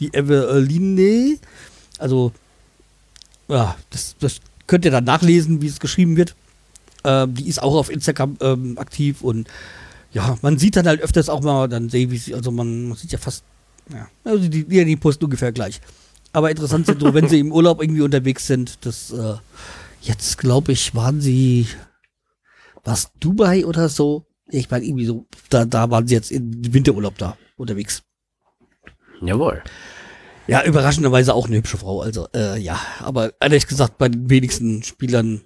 Die 0.00 0.12
Eveline, 0.12 1.38
also 1.98 2.32
ja, 3.48 3.76
das, 3.90 4.16
das 4.18 4.40
könnt 4.66 4.84
ihr 4.84 4.90
dann 4.90 5.04
nachlesen, 5.04 5.60
wie 5.62 5.66
es 5.66 5.80
geschrieben 5.80 6.16
wird. 6.16 6.34
Ähm, 7.04 7.34
die 7.34 7.48
ist 7.48 7.62
auch 7.62 7.74
auf 7.74 7.90
Instagram 7.90 8.36
ähm, 8.40 8.78
aktiv 8.78 9.22
und 9.22 9.48
ja, 10.12 10.38
man 10.42 10.58
sieht 10.58 10.76
dann 10.76 10.86
halt 10.86 11.00
öfters 11.00 11.28
auch 11.28 11.40
mal 11.42 11.68
dann 11.68 11.88
Davies, 11.88 12.32
also 12.32 12.50
man, 12.50 12.88
man 12.88 12.96
sieht 12.96 13.12
ja 13.12 13.18
fast, 13.18 13.44
ja, 13.92 14.08
also 14.24 14.48
die, 14.48 14.64
die, 14.64 14.84
die 14.84 14.96
posten 14.96 15.24
ungefähr 15.24 15.52
gleich. 15.52 15.80
Aber 16.32 16.50
interessant 16.50 16.86
sind 16.86 17.00
so, 17.00 17.12
wenn 17.12 17.28
sie 17.28 17.40
im 17.40 17.52
Urlaub 17.52 17.82
irgendwie 17.82 18.02
unterwegs 18.02 18.46
sind, 18.46 18.84
das, 18.86 19.10
äh, 19.10 19.34
jetzt 20.00 20.38
glaube 20.38 20.72
ich, 20.72 20.94
waren 20.94 21.20
sie, 21.20 21.66
was 22.84 23.12
Dubai 23.20 23.66
oder 23.66 23.88
so? 23.88 24.26
Ich 24.48 24.70
meine, 24.70 24.84
irgendwie 24.84 25.06
so, 25.06 25.26
da, 25.50 25.64
da 25.64 25.90
waren 25.90 26.06
sie 26.06 26.14
jetzt 26.14 26.32
im 26.32 26.72
Winterurlaub 26.72 27.18
da 27.18 27.36
unterwegs. 27.56 28.02
Jawohl. 29.20 29.62
Ja, 30.46 30.64
überraschenderweise 30.64 31.34
auch 31.34 31.46
eine 31.46 31.56
hübsche 31.56 31.78
Frau, 31.78 32.02
also, 32.02 32.28
äh, 32.34 32.58
ja, 32.58 32.80
aber 32.98 33.32
ehrlich 33.40 33.66
gesagt, 33.66 33.98
bei 33.98 34.08
den 34.08 34.28
wenigsten 34.28 34.82
Spielern 34.82 35.42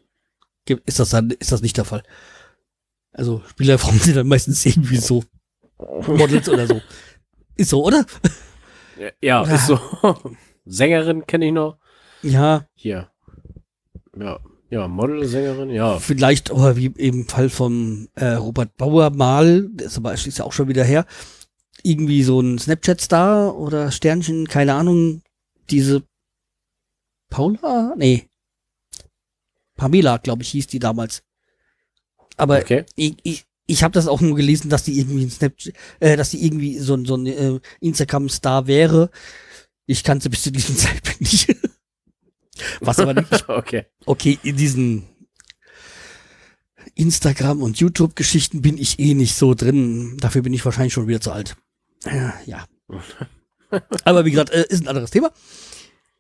ist 0.87 0.99
das 0.99 1.11
dann, 1.11 1.31
ist 1.31 1.53
das 1.53 1.63
nicht 1.63 1.77
der 1.77 1.85
Fall. 1.85 2.03
Also, 3.13 3.43
Spielerfrauen 3.49 3.99
sind 4.01 4.17
dann 4.17 4.29
meistens 4.29 4.65
irgendwie 4.65 4.97
so 4.97 5.25
Models 5.79 6.49
oder 6.49 6.67
so. 6.67 6.81
Ist 7.59 7.71
so, 7.71 7.83
oder? 7.85 8.05
Ja, 8.99 9.11
ja 9.23 9.55
ist 9.55 9.67
so. 9.67 9.81
Sängerin 10.67 11.27
kenne 11.27 11.47
ich 11.47 11.53
noch. 11.53 11.79
Ja, 12.23 12.67
Hier. 12.75 13.11
Ja. 14.19 14.41
Ja, 14.69 14.89
Model, 14.89 15.25
Sängerin, 15.27 15.71
ja. 15.71 16.01
vielleicht, 16.01 16.51
oder 16.51 16.77
wie 16.77 16.87
im 16.87 17.29
Fall 17.29 17.49
von 17.51 18.09
äh, 18.17 18.33
Robert 18.33 18.77
Bauer 18.77 19.11
mal, 19.11 19.69
der 19.71 19.87
ist 19.87 19.97
aber 19.97 20.13
ist 20.13 20.27
ja 20.39 20.45
auch 20.45 20.53
schon 20.53 20.67
wieder 20.67 20.83
her, 20.83 21.07
irgendwie 21.85 22.25
so 22.25 22.41
ein 22.41 22.59
Snapchat-Star 22.59 23.55
oder 23.57 23.93
Sternchen, 23.93 24.49
keine 24.49 24.75
Ahnung, 24.75 25.23
diese 25.71 26.03
Paula? 27.31 27.95
Nee. 27.97 28.29
Pamela, 29.77 30.17
glaube 30.17 30.43
ich, 30.43 30.49
hieß 30.51 30.67
die 30.67 30.79
damals. 30.81 31.23
Aber 32.37 32.59
Okay. 32.59 32.85
ich, 32.97 33.17
ich, 33.23 33.45
ich 33.67 33.83
habe 33.85 33.93
das 33.93 34.09
auch 34.09 34.21
nur 34.21 34.35
gelesen, 34.37 34.69
dass 34.69 34.85
die 34.85 34.99
irgendwie 34.99 35.25
ein 35.25 35.31
Snapchat, 35.31 35.75
äh, 36.01 36.17
dass 36.17 36.31
die 36.31 36.45
irgendwie 36.45 36.79
so, 36.79 36.95
ein- 36.95 37.05
so 37.05 37.17
ein 37.17 37.27
äh, 37.27 37.61
Instagram-Star 37.81 38.67
wäre. 38.67 39.11
Ich 39.87 40.03
kannte 40.05 40.31
bis 40.31 40.43
zu 40.43 40.53
diesem 40.53 40.77
Zeitpunkt 40.77 41.21
nicht. 41.21 41.57
Was 42.81 42.99
aber 42.99 43.15
nicht 43.15 43.49
okay. 43.49 43.87
okay, 44.07 44.39
in 44.43 44.57
diesen 44.57 45.05
Instagram- 46.95 47.63
und 47.63 47.79
YouTube-Geschichten 47.79 48.63
bin 48.63 48.79
ich 48.79 48.99
eh 48.99 49.15
nicht 49.15 49.35
so 49.35 49.55
drin. 49.55 50.17
Dafür 50.19 50.43
bin 50.43 50.55
ich 50.55 50.65
wahrscheinlich 50.65 50.95
schon 50.95 51.09
wieder 51.09 51.21
zu 51.21 51.33
alt. 51.33 51.57
Äh, 52.05 52.31
Ja. 52.47 52.65
Aber 54.05 54.25
wie 54.25 54.31
gesagt, 54.31 54.51
äh, 54.51 54.65
ist 54.69 54.83
ein 54.83 54.89
anderes 54.89 55.11
Thema. 55.11 55.33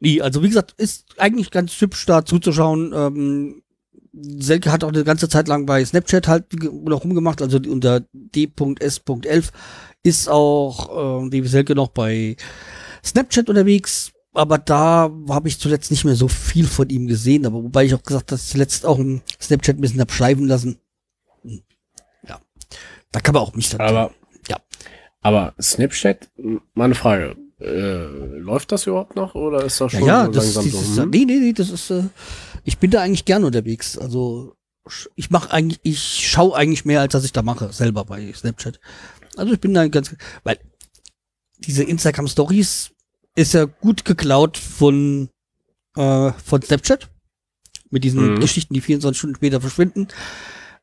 Nee, 0.00 0.20
also 0.20 0.42
wie 0.42 0.48
gesagt, 0.48 0.74
ist 0.76 1.18
eigentlich 1.18 1.50
ganz 1.50 1.81
hübsch 1.81 2.05
da 2.05 2.24
zuzuschauen. 2.24 2.92
Ähm, 2.94 3.62
Selke 4.12 4.72
hat 4.72 4.83
auch 4.85 4.88
eine 4.88 5.05
ganze 5.05 5.29
Zeit 5.29 5.48
lang 5.48 5.64
bei 5.66 5.85
Snapchat 5.85 6.26
halt 6.29 6.44
noch 6.62 7.05
rumgemacht, 7.05 7.42
also 7.42 7.59
unter 7.59 8.00
d.s.11 8.12 9.50
ist 10.02 10.29
auch 10.29 11.24
äh, 11.26 11.31
die 11.31 11.46
Selke 11.46 11.74
noch 11.74 11.88
bei 11.88 12.37
Snapchat 13.07 13.49
unterwegs, 13.49 14.12
aber 14.35 14.59
da 14.59 15.11
habe 15.29 15.49
ich 15.49 15.59
zuletzt 15.59 15.90
nicht 15.90 16.05
mehr 16.05 16.14
so 16.14 16.29
viel 16.29 16.66
von 16.66 16.90
ihm 16.90 17.07
gesehen, 17.07 17.47
aber 17.47 17.62
wobei 17.62 17.85
ich 17.85 17.95
auch 17.95 18.03
gesagt 18.03 18.25
habe, 18.25 18.31
dass 18.31 18.45
ich 18.45 18.51
zuletzt 18.51 18.85
auch 18.85 18.99
ein 18.99 19.23
Snapchat 19.40 19.79
ein 19.79 19.81
bisschen 19.81 20.01
hab 20.01 20.12
schleifen 20.12 20.47
lassen. 20.47 20.79
Hm. 21.42 21.62
Ja. 22.29 22.40
Da 23.12 23.21
kann 23.21 23.35
man 23.35 23.42
auch 23.42 23.55
mich 23.55 23.71
dann. 23.71 23.81
Aber. 23.81 24.12
Ja. 24.49 24.59
Aber 25.23 25.55
Snapchat, 25.61 26.31
meine 26.75 26.95
Frage. 26.95 27.37
Äh, 27.59 28.38
läuft 28.38 28.71
das 28.71 28.87
überhaupt 28.87 29.16
noch 29.16 29.35
oder 29.35 29.64
ist 29.64 29.81
das 29.81 29.90
ja, 29.95 29.99
schon 29.99 30.09
ja, 30.09 30.27
so 30.27 30.33
das, 30.33 30.45
langsam 30.45 30.64
dieses, 30.64 30.95
so? 30.95 31.03
Hm? 31.03 31.11
nee, 31.11 31.25
nee, 31.25 31.38
nee, 31.38 31.53
das 31.55 31.71
ist, 31.71 31.90
äh, 31.90 32.03
ich 32.64 32.77
bin 32.77 32.90
da 32.90 33.01
eigentlich 33.01 33.25
gern 33.25 33.45
unterwegs. 33.45 33.97
Also 33.97 34.57
ich 35.14 35.31
mache 35.31 35.51
eigentlich, 35.53 35.81
ich 35.83 36.29
schaue 36.29 36.55
eigentlich 36.55 36.85
mehr, 36.85 37.01
als 37.01 37.12
dass 37.12 37.25
ich 37.25 37.33
da 37.33 37.40
mache, 37.40 37.73
selber 37.73 38.05
bei 38.05 38.31
Snapchat. 38.31 38.79
Also 39.37 39.55
ich 39.55 39.61
bin 39.61 39.73
da 39.73 39.88
ganz, 39.88 40.14
weil 40.45 40.59
diese 41.59 41.83
Instagram 41.83 42.29
Stories 42.29 42.90
ist 43.37 43.55
ja 43.55 43.64
gut 43.66 44.05
geklaut 44.05 44.57
von, 44.59 45.29
äh, 45.96 46.33
von 46.33 46.62
Snapchat. 46.62 47.09
Mit 47.90 48.03
diesen 48.03 48.35
Mhm. 48.35 48.40
Geschichten, 48.40 48.75
die 48.75 48.81
24 48.81 49.16
Stunden 49.18 49.37
später 49.37 49.61
verschwinden. 49.61 50.09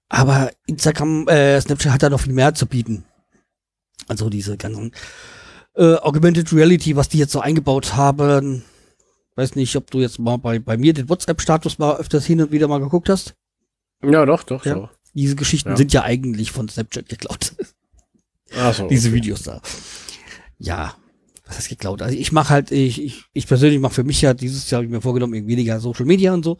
Aber 0.07 0.51
Instagram, 0.67 1.27
äh, 1.27 1.59
Snapchat 1.59 1.91
hat 1.91 2.03
da 2.03 2.09
noch 2.09 2.21
viel 2.21 2.33
mehr 2.33 2.53
zu 2.55 2.65
bieten. 2.65 3.03
Also 4.07 4.29
diese 4.29 4.55
ganzen 4.57 4.91
äh, 5.75 5.95
Augmented 5.95 6.53
Reality, 6.53 6.95
was 6.95 7.09
die 7.09 7.17
jetzt 7.17 7.31
so 7.31 7.39
eingebaut 7.41 7.95
haben. 7.95 8.63
Weiß 9.35 9.55
nicht, 9.55 9.75
ob 9.75 9.89
du 9.89 9.99
jetzt 10.01 10.19
mal 10.19 10.37
bei, 10.37 10.59
bei 10.59 10.77
mir 10.77 10.93
den 10.93 11.09
WhatsApp-Status 11.09 11.79
mal 11.79 11.97
öfters 11.97 12.25
hin 12.27 12.39
und 12.41 12.51
wieder 12.51 12.67
mal 12.67 12.79
geguckt 12.79 13.09
hast. 13.09 13.33
Ja, 14.03 14.23
doch, 14.25 14.43
doch, 14.43 14.63
Ja. 14.65 14.75
so. 14.75 14.89
Diese 15.15 15.35
Geschichten 15.35 15.69
Ja. 15.69 15.75
sind 15.77 15.91
ja 15.91 16.03
eigentlich 16.03 16.51
von 16.51 16.69
Snapchat 16.69 17.09
geklaut. 17.09 17.53
Ach 18.55 18.73
so, 18.75 18.87
Diese 18.89 19.07
okay. 19.09 19.15
Videos 19.17 19.41
da. 19.43 19.61
Ja, 20.59 20.93
was 21.45 21.57
heißt 21.57 21.69
geklaut? 21.69 22.01
Also 22.01 22.17
ich 22.17 22.31
mache 22.31 22.49
halt, 22.49 22.71
ich, 22.71 23.01
ich, 23.01 23.25
ich 23.33 23.47
persönlich 23.47 23.79
mache 23.79 23.93
für 23.93 24.03
mich 24.03 24.21
ja 24.21 24.33
dieses 24.33 24.69
Jahr 24.69 24.79
hab 24.79 24.85
ich 24.85 24.91
mir 24.91 25.01
vorgenommen, 25.01 25.33
irgendwie 25.33 25.53
weniger 25.53 25.79
Social 25.79 26.05
Media 26.05 26.33
und 26.33 26.43
so. 26.43 26.57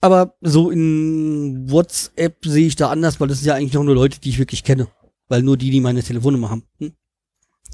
Aber 0.00 0.36
so 0.40 0.70
in 0.70 1.70
WhatsApp 1.70 2.44
sehe 2.44 2.66
ich 2.66 2.76
da 2.76 2.90
anders, 2.90 3.18
weil 3.18 3.28
das 3.28 3.38
sind 3.38 3.48
ja 3.48 3.54
eigentlich 3.54 3.72
noch 3.72 3.82
nur 3.82 3.94
Leute, 3.94 4.20
die 4.20 4.28
ich 4.28 4.38
wirklich 4.38 4.62
kenne. 4.62 4.88
Weil 5.28 5.42
nur 5.42 5.56
die, 5.56 5.70
die 5.70 5.80
meine 5.80 6.02
Telefonnummer 6.02 6.50
haben. 6.50 6.62
Hm? 6.78 6.92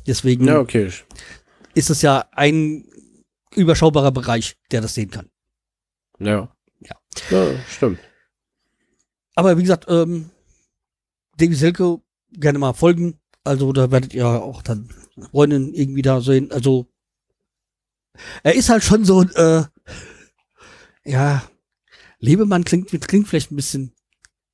Deswegen 0.06 0.46
Ja, 0.46 0.58
okay. 0.58 0.90
ist 1.74 1.90
es 1.90 2.00
ja 2.02 2.24
ein 2.32 2.86
überschaubarer 3.54 4.12
Bereich, 4.12 4.56
der 4.70 4.80
das 4.80 4.94
sehen 4.94 5.10
kann. 5.10 5.28
Ja. 6.18 6.54
Ja. 6.80 6.96
Ja, 7.30 7.52
stimmt. 7.68 7.98
Aber 9.34 9.58
wie 9.58 9.62
gesagt, 9.62 9.86
ähm, 9.88 10.30
Davy 11.36 11.54
Selke 11.54 12.00
gerne 12.32 12.58
mal 12.58 12.72
folgen. 12.72 13.18
Also 13.44 13.72
da 13.72 13.90
werdet 13.90 14.14
ihr 14.14 14.26
auch 14.26 14.62
dann 14.62 14.88
Freundin 15.30 15.74
irgendwie 15.74 16.02
da 16.02 16.20
sehen. 16.20 16.52
Also 16.52 16.86
er 18.42 18.54
ist 18.54 18.68
halt 18.68 18.84
schon 18.84 19.04
so 19.04 19.20
ein, 19.20 19.30
äh, 19.34 19.64
ja, 21.04 21.42
Lebemann 22.18 22.64
klingt, 22.64 22.88
klingt 23.08 23.28
vielleicht 23.28 23.50
ein 23.50 23.56
bisschen 23.56 23.92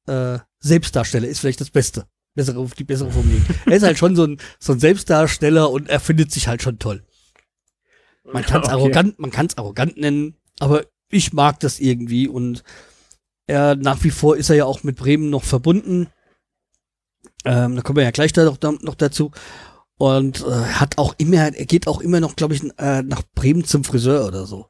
äh, 0.06 0.38
Selbstdarsteller, 0.60 1.28
ist 1.28 1.40
vielleicht 1.40 1.60
das 1.60 1.70
Beste. 1.70 2.06
Bessere, 2.34 2.64
die 2.78 2.84
bessere 2.84 3.10
Formulierung. 3.10 3.44
er 3.66 3.76
ist 3.76 3.82
halt 3.82 3.98
schon 3.98 4.16
so 4.16 4.24
ein, 4.24 4.38
so 4.58 4.72
ein 4.72 4.80
Selbstdarsteller 4.80 5.70
und 5.70 5.88
er 5.88 6.00
findet 6.00 6.32
sich 6.32 6.48
halt 6.48 6.62
schon 6.62 6.78
toll. 6.78 7.04
Man 8.24 8.44
kann 8.44 8.62
es 8.62 8.68
Okay. 8.68 8.74
arrogant, 8.76 9.18
man 9.18 9.30
kann 9.30 9.46
es 9.46 9.58
arrogant 9.58 9.96
nennen, 9.96 10.36
aber 10.60 10.84
ich 11.10 11.32
mag 11.32 11.60
das 11.60 11.80
irgendwie 11.80 12.28
und 12.28 12.62
er 13.46 13.74
nach 13.76 14.04
wie 14.04 14.10
vor 14.10 14.36
ist 14.36 14.50
er 14.50 14.56
ja 14.56 14.64
auch 14.66 14.82
mit 14.82 14.96
Bremen 14.96 15.30
noch 15.30 15.44
verbunden. 15.44 16.08
Ähm, 17.48 17.76
da 17.76 17.82
kommen 17.82 17.96
wir 17.96 18.04
ja 18.04 18.10
gleich 18.10 18.34
da 18.34 18.44
noch, 18.44 18.58
noch 18.60 18.94
dazu. 18.94 19.30
Und 19.96 20.42
äh, 20.42 20.50
hat 20.52 20.98
auch 20.98 21.14
immer, 21.16 21.36
er 21.36 21.64
geht 21.64 21.86
auch 21.86 22.00
immer 22.00 22.20
noch, 22.20 22.36
glaube 22.36 22.54
ich, 22.54 22.62
äh, 22.78 23.02
nach 23.02 23.22
Bremen 23.34 23.64
zum 23.64 23.84
Friseur 23.84 24.26
oder 24.26 24.44
so. 24.46 24.66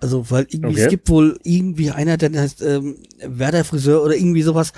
Also, 0.00 0.30
weil 0.30 0.46
irgendwie, 0.50 0.74
Okay. 0.74 0.82
es 0.84 0.88
gibt 0.88 1.08
wohl 1.08 1.38
irgendwie 1.42 1.90
einer, 1.90 2.16
der 2.16 2.30
heißt 2.40 2.62
ähm, 2.62 2.96
Werder 3.18 3.64
Friseur 3.64 4.02
oder 4.02 4.14
irgendwie 4.14 4.42
sowas, 4.42 4.72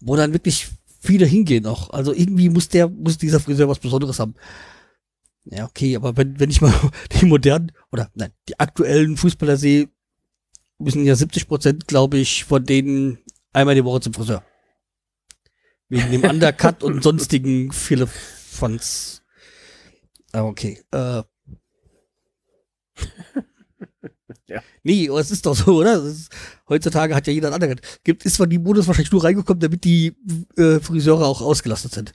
wo 0.00 0.14
dann 0.14 0.32
wirklich 0.32 0.68
viele 1.00 1.26
hingehen 1.26 1.64
noch. 1.64 1.90
Also 1.90 2.12
irgendwie 2.14 2.48
muss 2.48 2.68
der, 2.68 2.88
muss 2.88 3.18
dieser 3.18 3.40
Friseur 3.40 3.68
was 3.68 3.80
Besonderes 3.80 4.18
haben. 4.20 4.34
Ja, 5.46 5.64
okay, 5.64 5.96
aber 5.96 6.16
wenn, 6.16 6.38
wenn 6.38 6.50
ich 6.50 6.60
mal 6.60 6.72
die 7.20 7.26
modernen 7.26 7.72
oder 7.90 8.10
nein, 8.14 8.30
die 8.48 8.58
aktuellen 8.60 9.16
Fußballer 9.16 9.56
sehe, 9.56 9.88
müssen 10.78 11.04
ja 11.04 11.16
70 11.16 11.48
Prozent, 11.48 11.88
glaube 11.88 12.18
ich, 12.18 12.44
von 12.44 12.64
denen 12.64 13.18
einmal 13.52 13.74
die 13.74 13.84
Woche 13.84 14.00
zum 14.00 14.14
Friseur. 14.14 14.44
Wegen 15.88 16.10
dem 16.10 16.24
Undercut 16.24 16.82
und 16.82 17.02
sonstigen 17.02 17.72
Philippans. 17.72 19.22
Ah, 20.32 20.42
okay. 20.42 20.82
Äh. 20.90 21.22
Ja. 24.46 24.62
Nee, 24.82 25.08
aber 25.08 25.20
es 25.20 25.30
ist 25.30 25.46
doch 25.46 25.54
so, 25.54 25.80
oder? 25.80 26.02
Ist, 26.02 26.30
heutzutage 26.68 27.14
hat 27.14 27.26
ja 27.26 27.32
jeder 27.32 27.48
einen 27.48 27.62
Undercut. 27.62 28.00
Gibt, 28.04 28.24
ist 28.24 28.36
zwar 28.36 28.46
die 28.46 28.58
Modus 28.58 28.86
wahrscheinlich 28.86 29.12
nur 29.12 29.24
reingekommen, 29.24 29.60
damit 29.60 29.84
die 29.84 30.14
äh, 30.56 30.80
Friseure 30.80 31.26
auch 31.26 31.40
ausgelastet 31.40 31.92
sind. 31.92 32.12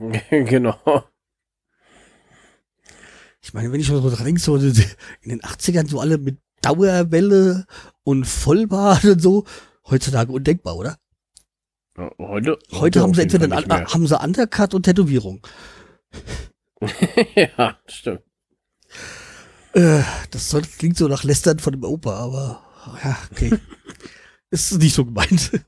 genau. 0.30 0.78
Ich 3.40 3.52
meine, 3.52 3.70
wenn 3.70 3.80
ich 3.80 3.90
mal 3.90 4.02
so 4.02 4.10
dran 4.10 4.24
denke, 4.24 4.40
so 4.40 4.56
in 4.56 4.74
den 5.24 5.40
80ern 5.42 5.88
so 5.88 6.00
alle 6.00 6.18
mit 6.18 6.38
Dauerwelle 6.62 7.66
und 8.02 8.24
Vollbart 8.24 9.04
und 9.04 9.20
so, 9.20 9.44
heutzutage 9.88 10.32
undenkbar, 10.32 10.76
oder? 10.76 10.98
Ja, 11.98 12.12
Heute, 12.18 12.58
Heute 12.70 13.00
haben 13.00 13.12
sie 13.12 13.22
entweder 13.22 13.44
einen, 13.56 13.70
haben 13.70 14.06
sie 14.06 14.22
Undercut 14.22 14.72
und 14.72 14.84
Tätowierung. 14.84 15.44
ja, 17.34 17.76
stimmt. 17.86 18.22
Äh, 19.72 20.02
das 20.30 20.48
soll, 20.48 20.62
klingt 20.62 20.96
so 20.96 21.08
nach 21.08 21.24
Lästern 21.24 21.58
von 21.58 21.72
dem 21.72 21.82
Opa, 21.82 22.14
aber 22.14 22.62
ja, 23.02 23.18
okay. 23.32 23.58
ist 24.50 24.78
nicht 24.78 24.94
so 24.94 25.04
gemeint. 25.04 25.60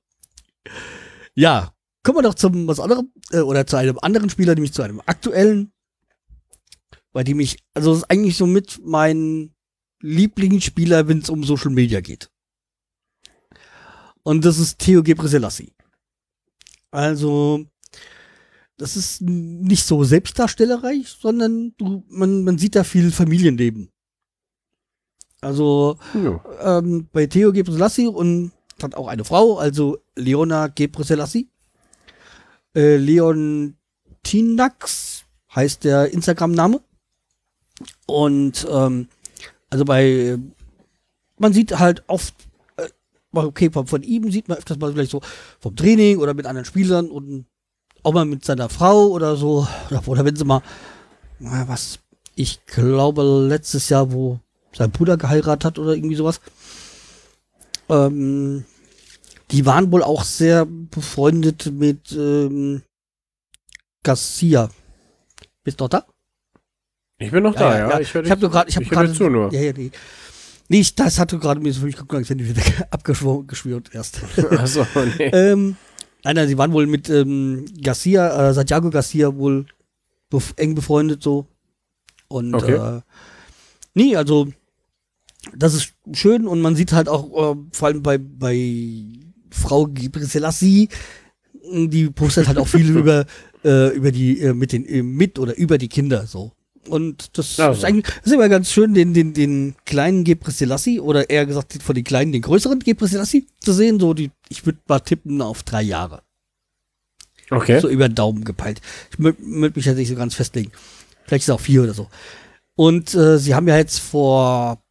ja, 1.34 1.74
kommen 2.04 2.18
wir 2.18 2.22
doch 2.22 2.34
zum 2.34 2.68
was 2.68 2.78
anderem, 2.78 3.12
äh, 3.32 3.40
oder 3.40 3.66
zu 3.66 3.76
einem 3.76 3.98
anderen 4.00 4.30
Spieler, 4.30 4.54
nämlich 4.54 4.72
zu 4.72 4.82
einem 4.82 5.02
aktuellen, 5.04 5.72
bei 7.12 7.24
dem 7.24 7.40
ich, 7.40 7.58
also 7.74 7.90
das 7.90 8.02
ist 8.02 8.10
eigentlich 8.10 8.36
so 8.36 8.46
mit 8.46 8.80
mein 8.84 9.52
Lieblingsspieler, 10.00 11.08
wenn 11.08 11.18
es 11.18 11.28
um 11.28 11.42
Social 11.42 11.72
Media 11.72 12.00
geht. 12.00 12.30
Und 14.22 14.44
das 14.44 14.58
ist 14.58 14.78
Theo 14.78 15.02
Gebrselassie. 15.02 15.72
Also, 16.90 17.64
das 18.76 18.96
ist 18.96 19.20
nicht 19.20 19.84
so 19.84 20.04
selbstdarstellerreich, 20.04 21.08
sondern 21.08 21.74
du, 21.76 22.04
man, 22.08 22.44
man 22.44 22.58
sieht 22.58 22.74
da 22.76 22.84
viel 22.84 23.10
Familienleben. 23.10 23.90
Also 25.40 25.98
Ja. 26.14 26.78
ähm, 26.78 27.08
bei 27.12 27.26
Theo 27.26 27.52
Gebrselassie 27.52 28.06
und 28.08 28.52
hat 28.82 28.94
auch 28.94 29.08
eine 29.08 29.24
Frau, 29.24 29.58
also 29.58 29.98
Leona 30.16 30.68
Gebrselassie. 30.68 31.48
Äh, 32.74 32.96
Leon 32.96 33.76
Tinax 34.22 35.24
heißt 35.54 35.84
der 35.84 36.12
Instagram-Name. 36.12 36.80
Und 38.06 38.66
ähm, 38.70 39.08
also 39.70 39.84
bei, 39.84 40.38
man 41.38 41.52
sieht 41.52 41.78
halt 41.78 42.04
oft, 42.06 42.34
okay, 43.32 43.70
von, 43.70 43.86
von 43.86 44.02
ihm 44.02 44.30
sieht 44.30 44.48
man 44.48 44.58
öfters 44.58 44.78
mal 44.78 44.92
vielleicht 44.92 45.10
so 45.10 45.20
vom 45.60 45.76
Training 45.76 46.18
oder 46.18 46.34
mit 46.34 46.46
anderen 46.46 46.64
Spielern 46.64 47.10
und 47.10 47.46
auch 48.02 48.12
mal 48.12 48.24
mit 48.24 48.44
seiner 48.44 48.68
Frau 48.68 49.08
oder 49.08 49.36
so. 49.36 49.66
Oder, 49.90 50.08
oder 50.08 50.24
wenn 50.24 50.36
sie 50.36 50.44
mal, 50.44 50.62
na, 51.38 51.68
was, 51.68 51.98
ich 52.34 52.64
glaube 52.66 53.22
letztes 53.48 53.88
Jahr, 53.88 54.12
wo 54.12 54.40
sein 54.72 54.90
Bruder 54.90 55.16
geheiratet 55.16 55.64
hat 55.64 55.78
oder 55.78 55.94
irgendwie 55.94 56.16
sowas. 56.16 56.40
Ähm, 57.88 58.64
die 59.50 59.66
waren 59.66 59.90
wohl 59.90 60.02
auch 60.02 60.22
sehr 60.22 60.64
befreundet 60.64 61.72
mit 61.72 62.12
ähm, 62.12 62.82
Garcia. 64.02 64.70
Bist 65.64 65.80
du 65.80 65.84
noch 65.84 65.90
da? 65.90 66.06
Ich 67.18 67.30
bin 67.30 67.42
noch 67.42 67.54
da, 67.54 67.76
ja. 67.76 68.00
Ich, 68.00 68.14
höre 68.14 68.24
ich 68.24 68.30
habe 68.30 68.40
nur 68.40 68.50
gerade, 68.50 68.70
ich 68.70 68.76
habe 68.76 68.84
ich 68.84 68.90
gerade 68.90 69.12
zu 69.12 69.28
nur. 69.28 69.52
Ja, 69.52 69.60
ja, 69.60 69.72
nee. 69.76 69.90
Nee, 70.70 70.80
ich, 70.82 70.94
das 70.94 71.18
hatte 71.18 71.36
gerade 71.40 71.60
mir 71.60 71.72
so 71.72 71.84
geguckt, 71.84 72.14
als 72.14 72.30
wenn 72.30 72.38
die 72.38 72.48
wieder 72.48 72.62
abgeschwört 72.92 73.92
erst. 73.92 74.20
Achso, 74.52 74.86
nee. 75.18 75.24
ähm, 75.32 75.74
nein, 76.22 76.36
nein, 76.36 76.46
sie 76.46 76.56
waren 76.56 76.72
wohl 76.72 76.86
mit 76.86 77.10
ähm, 77.10 77.64
Garcia, 77.82 78.50
äh, 78.50 78.54
Santiago 78.54 78.88
Garcia 78.88 79.34
wohl 79.34 79.66
bef 80.30 80.54
eng 80.56 80.76
befreundet 80.76 81.24
so. 81.24 81.48
Und 82.28 82.54
Okay. 82.54 82.74
äh, 82.74 83.00
nee, 83.94 84.14
also 84.14 84.46
das 85.56 85.74
ist 85.74 85.92
schön 86.12 86.46
und 86.46 86.60
man 86.60 86.76
sieht 86.76 86.92
halt 86.92 87.08
auch, 87.08 87.24
äh, 87.56 87.56
vor 87.72 87.88
allem 87.88 88.04
bei, 88.04 88.18
bei 88.18 89.08
Frau 89.50 89.86
Gebrselassie, 89.86 90.88
die 91.64 92.10
postet 92.10 92.46
halt 92.46 92.58
auch 92.58 92.68
viel 92.68 92.88
über, 92.96 93.26
äh, 93.64 93.88
über 93.96 94.12
die, 94.12 94.38
äh, 94.40 94.54
mit 94.54 94.70
den, 94.70 94.86
äh, 94.86 95.02
mit 95.02 95.40
oder 95.40 95.56
über 95.58 95.78
die 95.78 95.88
Kinder 95.88 96.28
so. 96.28 96.52
Und 96.88 97.36
das 97.38 97.56
Ja, 97.58 97.70
ist 97.70 97.84
eigentlich, 97.84 98.06
das 98.06 98.26
ist 98.26 98.32
immer 98.32 98.48
ganz 98.48 98.70
schön, 98.72 98.94
den, 98.94 99.12
den, 99.12 99.34
den 99.34 99.76
kleinen 99.84 100.24
Gebrselassie 100.24 100.98
oder 101.00 101.28
eher 101.28 101.46
gesagt 101.46 101.82
von 101.82 101.94
den 101.94 102.04
kleinen, 102.04 102.32
den 102.32 102.42
größeren 102.42 102.80
Gebrselassie 102.80 103.46
zu 103.60 103.72
sehen. 103.72 104.00
So 104.00 104.14
die, 104.14 104.30
ich 104.48 104.64
würde 104.64 104.78
mal 104.88 105.00
tippen 105.00 105.42
auf 105.42 105.62
drei 105.62 105.82
Jahre. 105.82 106.22
Okay. 107.50 107.80
So 107.80 107.88
über 107.88 108.08
den 108.08 108.14
Daumen 108.14 108.44
gepeilt. 108.44 108.80
Ich 109.10 109.18
würde 109.18 109.42
mich 109.42 109.84
jetzt 109.84 109.96
nicht 109.96 110.08
so 110.08 110.14
ganz 110.14 110.34
festlegen. 110.34 110.72
Vielleicht 111.26 111.42
ist 111.42 111.48
es 111.48 111.54
auch 111.54 111.60
vier 111.60 111.82
oder 111.82 111.94
so. 111.94 112.08
Und 112.76 113.14
äh, 113.14 113.38
sie 113.38 113.54
haben 113.54 113.68
ja 113.68 113.76
jetzt 113.76 113.98
vor 113.98 114.82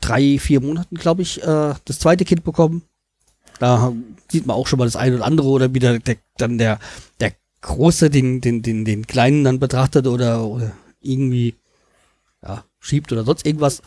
drei, 0.00 0.38
vier 0.38 0.60
Monaten, 0.60 0.96
glaube 0.96 1.22
ich, 1.22 1.42
äh, 1.42 1.74
das 1.84 1.98
zweite 1.98 2.24
Kind 2.24 2.44
bekommen. 2.44 2.82
Da 3.58 3.92
sieht 4.30 4.46
man 4.46 4.56
auch 4.56 4.66
schon 4.66 4.78
mal 4.78 4.84
das 4.84 4.96
eine 4.96 5.16
oder 5.16 5.24
andere 5.24 5.48
oder 5.48 5.72
wieder 5.72 5.98
der, 5.98 6.16
dann 6.36 6.58
der, 6.58 6.78
der 7.20 7.32
Große 7.66 8.10
den, 8.10 8.40
den, 8.40 8.62
den, 8.62 8.84
den 8.84 9.06
Kleinen 9.06 9.42
dann 9.44 9.58
betrachtet 9.58 10.06
oder, 10.06 10.44
oder 10.44 10.72
irgendwie 11.00 11.54
ja, 12.42 12.64
schiebt 12.80 13.10
oder 13.12 13.24
sonst 13.24 13.44
irgendwas. 13.44 13.82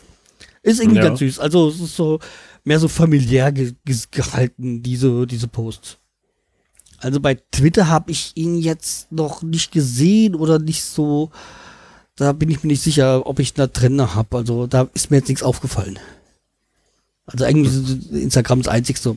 Ist 0.62 0.80
irgendwie 0.80 0.98
Ja. 0.98 1.04
ganz 1.04 1.18
süß. 1.20 1.38
Also 1.38 1.68
es 1.68 1.80
ist 1.80 1.96
so 1.96 2.20
mehr 2.64 2.78
so 2.78 2.88
familiär 2.88 3.50
ge 3.52 3.72
ge 3.86 3.96
gehalten, 4.10 4.82
diese, 4.82 5.26
diese 5.26 5.48
Posts. 5.48 5.96
Also 6.98 7.20
bei 7.20 7.36
Twitter 7.50 7.88
habe 7.88 8.10
ich 8.10 8.32
ihn 8.34 8.56
jetzt 8.58 9.10
noch 9.10 9.42
nicht 9.42 9.72
gesehen 9.72 10.34
oder 10.34 10.58
nicht 10.58 10.84
so. 10.84 11.30
Da 12.16 12.32
bin 12.34 12.50
ich 12.50 12.62
mir 12.62 12.68
nicht 12.68 12.82
sicher, 12.82 13.26
ob 13.26 13.38
ich 13.38 13.54
da 13.54 13.66
drin 13.66 14.14
habe. 14.14 14.36
Also 14.36 14.66
da 14.66 14.88
ist 14.92 15.10
mir 15.10 15.16
jetzt 15.16 15.28
nichts 15.28 15.42
aufgefallen. 15.42 15.98
Also 17.24 17.46
eigentlich 17.46 17.72
ist 17.72 18.10
Instagram 18.12 18.60
das 18.60 18.68
einzigste. 18.72 19.16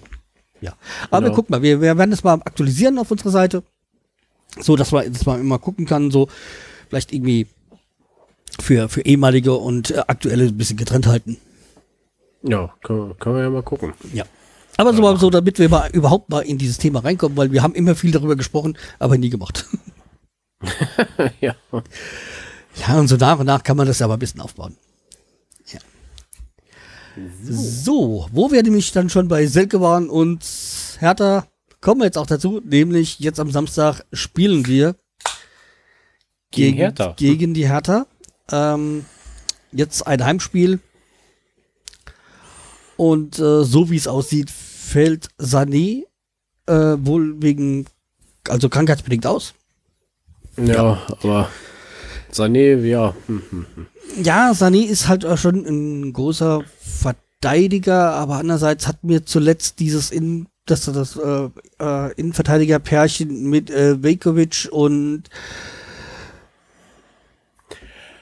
Ja. 0.61 0.73
Aber 1.11 1.25
Genau. 1.25 1.35
guck 1.35 1.49
mal, 1.49 1.61
wir, 1.61 1.81
wir 1.81 1.97
werden 1.97 2.11
das 2.11 2.23
mal 2.23 2.35
aktualisieren 2.35 2.97
auf 2.97 3.11
unserer 3.11 3.31
Seite. 3.31 3.63
So, 4.59 4.75
dass 4.75 4.91
man, 4.91 5.11
dass 5.11 5.25
man 5.25 5.39
immer 5.39 5.59
gucken 5.59 5.85
kann, 5.85 6.11
so 6.11 6.27
vielleicht 6.89 7.11
irgendwie 7.11 7.47
für, 8.59 8.89
für 8.89 9.01
ehemalige 9.01 9.53
und 9.53 9.91
äh, 9.91 10.03
aktuelle 10.07 10.45
ein 10.45 10.57
bisschen 10.57 10.77
getrennt 10.77 11.07
halten. 11.07 11.37
Ja, 12.43 12.73
können, 12.83 13.17
können 13.19 13.35
wir 13.35 13.43
ja 13.43 13.49
mal 13.49 13.63
gucken. 13.63 13.93
Ja. 14.13 14.25
Aber 14.77 14.93
so, 14.93 15.15
so, 15.15 15.29
damit 15.29 15.59
wir 15.59 15.69
mal 15.69 15.89
überhaupt 15.91 16.29
mal 16.29 16.41
in 16.41 16.57
dieses 16.57 16.77
Thema 16.77 16.99
reinkommen, 16.99 17.37
weil 17.37 17.51
wir 17.51 17.61
haben 17.61 17.75
immer 17.75 17.95
viel 17.95 18.11
darüber 18.11 18.35
gesprochen, 18.35 18.77
aber 18.99 19.17
nie 19.17 19.29
gemacht. 19.29 19.65
ja. 21.41 21.55
Ja, 22.75 22.99
und 22.99 23.07
so 23.07 23.17
nach 23.17 23.39
und 23.39 23.45
nach 23.45 23.63
kann 23.63 23.77
man 23.77 23.87
das 23.87 24.01
aber 24.01 24.13
ein 24.13 24.19
bisschen 24.19 24.41
aufbauen. 24.41 24.75
Ja. 25.71 25.79
So, 27.43 28.27
wo 28.31 28.51
wir 28.51 28.63
nämlich 28.63 28.91
dann 28.91 29.09
schon 29.09 29.27
bei 29.27 29.45
Selke 29.45 29.79
waren 29.79 30.09
und 30.09 30.43
Hertha, 30.99 31.45
kommen 31.83 32.01
wir 32.01 32.05
jetzt 32.05 32.17
auch 32.17 32.25
dazu, 32.25 32.61
nämlich 32.63 33.19
jetzt 33.19 33.39
am 33.39 33.51
Samstag 33.51 34.05
spielen 34.13 34.65
wir 34.65 34.95
Gegen 36.49 36.77
Hertha. 36.77 37.13
Gegen 37.17 37.53
die 37.53 37.67
Hertha. 37.67 38.05
Ähm, 38.51 39.05
jetzt 39.71 40.05
ein 40.07 40.23
Heimspiel. 40.23 40.79
Und 42.95 43.39
äh, 43.39 43.63
so 43.63 43.89
wie 43.89 43.97
es 43.97 44.07
aussieht, 44.07 44.51
fällt 44.51 45.29
Sané 45.39 46.03
äh, 46.67 46.95
wohl 46.99 47.41
wegen, 47.41 47.85
also 48.47 48.69
krankheitsbedingt 48.69 49.25
aus. 49.25 49.53
Ja, 50.57 51.01
aber 51.07 51.49
Sané, 52.31 52.79
ja. 52.85 53.15
Hm, 53.25 53.41
hm, 53.49 53.65
hm. 53.75 53.87
Ja, 54.23 54.51
Sané 54.51 54.85
ist 54.85 55.07
halt 55.07 55.25
auch 55.25 55.37
schon 55.37 55.65
ein 55.65 56.13
großer 56.13 56.63
Verteidiger, 56.79 58.13
aber 58.13 58.35
andererseits 58.35 58.87
hat 58.87 59.03
mir 59.03 59.25
zuletzt 59.25 59.79
dieses 59.79 60.11
in 60.11 60.47
das 60.65 60.85
das 60.85 61.17
äh, 61.17 61.49
äh, 61.79 62.13
Innenverteidiger-Pärchen 62.13 63.49
mit 63.49 63.69
äh, 63.69 64.01
Vekovic 64.01 64.69
und 64.71 65.23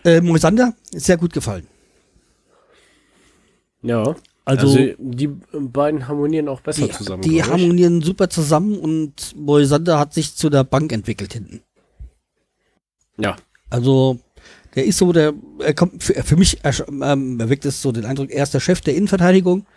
äh, 0.04 0.22
Moisander 0.22 0.74
sehr 0.92 1.18
gut 1.18 1.34
gefallen. 1.34 1.68
Ja. 3.84 4.16
Also, 4.44 4.68
Also, 4.68 4.94
die 4.98 5.28
beiden 5.28 6.08
harmonieren 6.08 6.50
auch 6.50 6.62
besser 6.62 6.88
die, 6.88 6.92
zusammen. 6.92 7.22
die 7.22 7.44
harmonieren 7.44 8.02
super 8.02 8.28
zusammen 8.28 8.80
und 8.80 9.36
Moisander 9.36 10.00
hat 10.00 10.16
sich 10.16 10.36
zu 10.36 10.50
der 10.50 10.64
Bank 10.64 10.92
entwickelt 10.92 11.34
hinten. 11.34 11.62
Ja. 13.18 13.36
Also, 13.70 14.20
der 14.74 14.86
ist 14.86 14.98
so 14.98 15.14
der, 15.14 15.34
er 15.60 15.76
kommt 15.76 16.04
für, 16.04 16.16
für 16.24 16.38
mich, 16.38 16.58
er, 16.64 16.74
ähm, 16.90 17.40
erweckt 17.40 17.66
es 17.66 17.84
so 17.84 17.92
den 17.92 18.06
Eindruck, 18.06 18.32
er 18.32 18.42
ist 18.42 18.54
der 18.54 18.60
Chef 18.60 18.82
der 18.82 18.96
Innenverteidigung. 18.96 19.68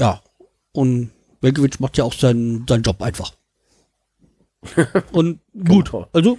Ja. 0.00 0.22
Und 0.72 1.12
Velkovic 1.40 1.80
macht 1.80 1.96
ja 1.98 2.04
auch 2.04 2.14
seinen, 2.14 2.66
seinen 2.68 2.82
Job 2.82 3.00
einfach. 3.02 3.32
Und 5.12 5.40
gut. 5.66 5.90
Genau. 5.92 6.08
Also, 6.12 6.38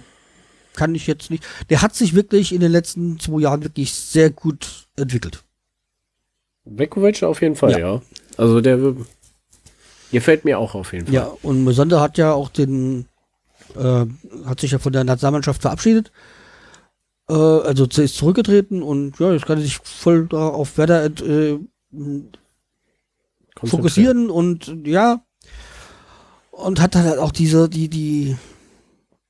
kann 0.74 0.94
ich 0.94 1.06
jetzt 1.06 1.30
nicht. 1.30 1.46
Der 1.68 1.82
hat 1.82 1.94
sich 1.94 2.14
wirklich 2.14 2.52
in 2.52 2.60
den 2.60 2.72
letzten 2.72 3.18
zwei 3.18 3.40
Jahren 3.40 3.62
wirklich 3.64 3.92
sehr 3.92 4.30
gut 4.30 4.86
entwickelt. 4.96 5.42
Bekovic 6.64 7.22
auf 7.22 7.40
jeden 7.42 7.56
Fall, 7.56 7.72
Ja. 7.72 7.78
ja. 7.78 8.02
Also 8.36 8.60
der 8.60 8.94
gefällt 10.12 10.44
mir 10.44 10.58
auch 10.58 10.74
auf 10.74 10.92
jeden 10.92 11.06
Fall. 11.06 11.14
Ja, 11.14 11.30
und 11.42 11.64
Mosander 11.64 12.00
hat 12.00 12.16
ja 12.16 12.32
auch 12.32 12.48
den, 12.48 13.06
äh, 13.76 14.06
hat 14.46 14.60
sich 14.60 14.70
ja 14.70 14.78
von 14.78 14.92
der 14.92 15.04
Nationalmannschaft 15.04 15.62
verabschiedet. 15.62 16.12
Äh, 17.28 17.34
also 17.34 17.84
ist 17.84 18.16
zurückgetreten 18.16 18.82
und 18.82 19.18
ja, 19.18 19.32
jetzt 19.32 19.46
kann 19.46 19.58
er 19.58 19.62
sich 19.62 19.78
voll 19.78 20.26
da 20.26 20.48
auf 20.48 20.78
Werder 20.78 21.06
äh, 21.06 21.58
fokussieren 23.64 24.30
und 24.30 24.72
ja 24.84 25.22
und 26.50 26.80
hat 26.80 26.96
halt 26.96 27.18
auch 27.18 27.32
diese 27.32 27.68
die 27.68 27.88
die 27.88 28.36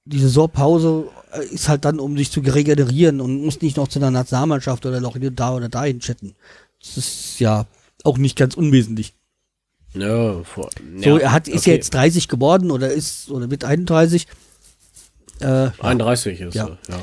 die 0.04 0.18
Saisonpause 0.18 1.08
äh, 1.32 1.44
ist 1.44 1.68
halt 1.68 1.84
dann 1.84 2.00
um 2.00 2.16
sich 2.16 2.30
zu 2.30 2.40
regenerieren 2.40 3.20
und 3.20 3.44
muss 3.44 3.60
nicht 3.60 3.76
noch 3.76 3.88
zu 3.88 3.98
einer 3.98 4.10
Nationalmannschaft 4.10 4.84
oder 4.86 5.00
noch 5.00 5.16
da 5.20 5.54
oder 5.54 5.68
dahin 5.68 6.00
chatten. 6.00 6.34
Das 6.80 6.96
ist 6.96 7.38
ja 7.40 7.66
auch 8.04 8.18
nicht 8.18 8.36
ganz 8.36 8.54
unwesentlich. 8.54 9.14
Ja, 9.94 10.42
vor, 10.44 10.70
So, 10.98 11.16
ja, 11.16 11.18
er 11.18 11.32
hat 11.32 11.48
ist 11.48 11.62
okay. 11.62 11.70
ja 11.70 11.76
jetzt 11.76 11.92
30 11.94 12.28
geworden 12.28 12.70
oder 12.70 12.90
ist 12.92 13.30
oder 13.30 13.50
wird 13.50 13.64
31. 13.64 14.26
Äh, 15.40 15.70
31 15.80 16.40
ist 16.40 16.54
Ja. 16.54 16.68
er, 16.68 16.78
ja. 16.88 17.00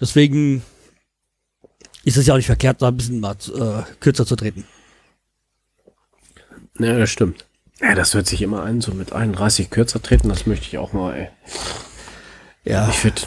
deswegen 0.00 0.62
ist 2.04 2.16
es 2.16 2.26
ja 2.26 2.34
auch 2.34 2.38
nicht 2.38 2.46
verkehrt, 2.46 2.82
da 2.82 2.88
ein 2.88 2.96
bisschen 2.96 3.20
mal 3.20 3.36
äh, 3.54 3.82
kürzer 4.00 4.26
zu 4.26 4.36
treten. 4.36 4.64
Ja, 6.78 6.98
das 6.98 7.10
stimmt. 7.10 7.44
Ja, 7.80 7.94
das 7.94 8.14
hört 8.14 8.26
sich 8.26 8.40
immer 8.42 8.62
an, 8.62 8.80
so 8.80 8.92
mit 8.94 9.12
31 9.12 9.70
kürzer 9.70 10.02
treten, 10.02 10.28
das 10.28 10.46
möchte 10.46 10.66
ich 10.66 10.78
auch 10.78 10.92
mal, 10.92 11.14
ey. 11.14 11.28
Ja, 12.64 12.88
Ich 12.88 13.04
würde 13.04 13.22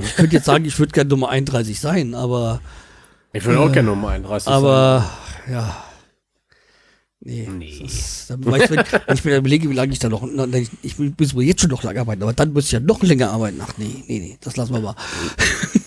ich 0.00 0.16
könnte 0.16 0.36
jetzt 0.36 0.44
sagen, 0.44 0.64
ich 0.64 0.78
würde 0.78 0.92
gerne 0.92 1.08
Nummer 1.10 1.28
31 1.30 1.80
sein, 1.80 2.14
aber 2.14 2.60
ich 3.32 3.44
würd 3.44 3.58
auch 3.58 3.72
gerne 3.72 3.88
Nummer 3.90 4.10
31 4.10 4.48
aber 4.48 5.10
ja. 5.50 5.82
Nee. 7.20 7.48
Nee. 7.50 7.80
Das 7.82 7.92
ist, 7.92 8.30
dann 8.30 8.44
weiß, 8.44 8.70
wenn, 8.70 8.84
wenn 9.06 9.16
ich 9.16 9.24
mir 9.24 9.30
dann 9.32 9.40
überlege, 9.40 9.68
wie 9.68 9.74
lange 9.74 9.92
ich 9.92 9.98
da 9.98 10.08
noch. 10.08 10.24
na, 10.30 10.46
Ich, 10.58 10.70
ich 10.82 10.98
muss 10.98 11.34
wohl 11.34 11.42
jetzt 11.42 11.60
schon 11.60 11.70
noch 11.70 11.82
lange 11.82 12.00
arbeiten, 12.00 12.22
aber 12.22 12.32
dann 12.32 12.52
muss 12.52 12.66
ich 12.66 12.72
ja 12.72 12.80
noch 12.80 13.02
länger 13.02 13.30
arbeiten. 13.30 13.60
Ach 13.62 13.72
nee, 13.78 14.04
nee, 14.06 14.18
nee, 14.20 14.38
das 14.40 14.56
lassen 14.56 14.74
wir 14.74 14.80
mal. 14.80 14.94
sein. 14.94 15.82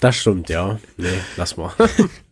Das 0.00 0.16
stimmt, 0.16 0.50
ja. 0.50 0.78
Nee, 0.98 1.08
lass 1.36 1.56
mal. 1.56 1.72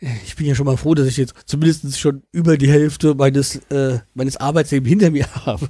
Ich 0.00 0.34
bin 0.36 0.46
ja 0.46 0.54
schon 0.54 0.66
mal 0.66 0.78
froh, 0.78 0.94
dass 0.94 1.06
ich 1.06 1.18
jetzt 1.18 1.34
zumindest 1.44 1.98
schon 2.00 2.22
über 2.32 2.56
die 2.56 2.70
Hälfte 2.70 3.14
meines, 3.14 3.56
äh, 3.70 3.98
meines 4.14 4.38
Arbeitslebens 4.38 4.88
hinter 4.88 5.10
mir 5.10 5.26
habe. 5.46 5.68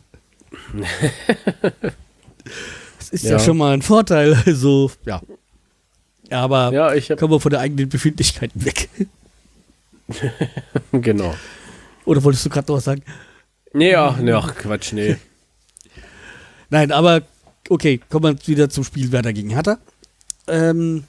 Das 2.99 3.09
ist 3.11 3.25
ja. 3.25 3.33
Ja. 3.33 3.39
schon 3.41 3.57
mal 3.57 3.75
ein 3.75 3.83
Vorteil. 3.83 4.41
Also, 4.47 4.91
ja. 5.05 5.21
Aber 6.31 6.73
ja, 6.73 6.95
ich 6.95 7.09
kommen 7.09 7.33
wir 7.33 7.41
von 7.41 7.51
der 7.51 7.61
eigenen 7.61 7.89
Befindlichkeiten 7.89 8.65
weg. 8.65 8.89
genau. 10.93 11.35
Oder 12.05 12.23
wolltest 12.23 12.47
du 12.47 12.51
gerade 12.51 12.71
noch 12.71 12.77
was 12.77 12.85
sagen? 12.85 13.03
Nee, 13.73 13.95
ach, 13.95 14.19
nee, 14.19 14.33
ach, 14.33 14.55
Quatsch, 14.55 14.93
nee. 14.93 15.17
Nein, 16.71 16.93
aber 16.93 17.23
okay, 17.69 18.01
kommen 18.09 18.39
wir 18.39 18.47
wieder 18.47 18.71
zum 18.71 18.85
Spiel 18.85 19.11
Werder 19.11 19.33
gegen 19.33 19.51
Hertha. 19.51 19.79
Ähm, 20.47 21.05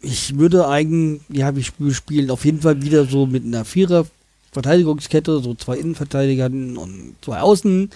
ich 0.00 0.38
würde 0.38 0.68
eigentlich, 0.68 1.20
ja, 1.28 1.54
wir 1.54 1.62
sp- 1.62 1.92
spielen 1.92 2.30
auf 2.30 2.44
jeden 2.44 2.60
Fall 2.60 2.82
wieder 2.82 3.04
so 3.06 3.26
mit 3.26 3.44
einer 3.44 3.64
Vierer 3.64 4.06
Verteidigungskette, 4.52 5.40
so 5.40 5.54
zwei 5.54 5.76
Innenverteidigern 5.76 6.76
und 6.76 7.14
zwei 7.22 7.40
Außen. 7.40 7.90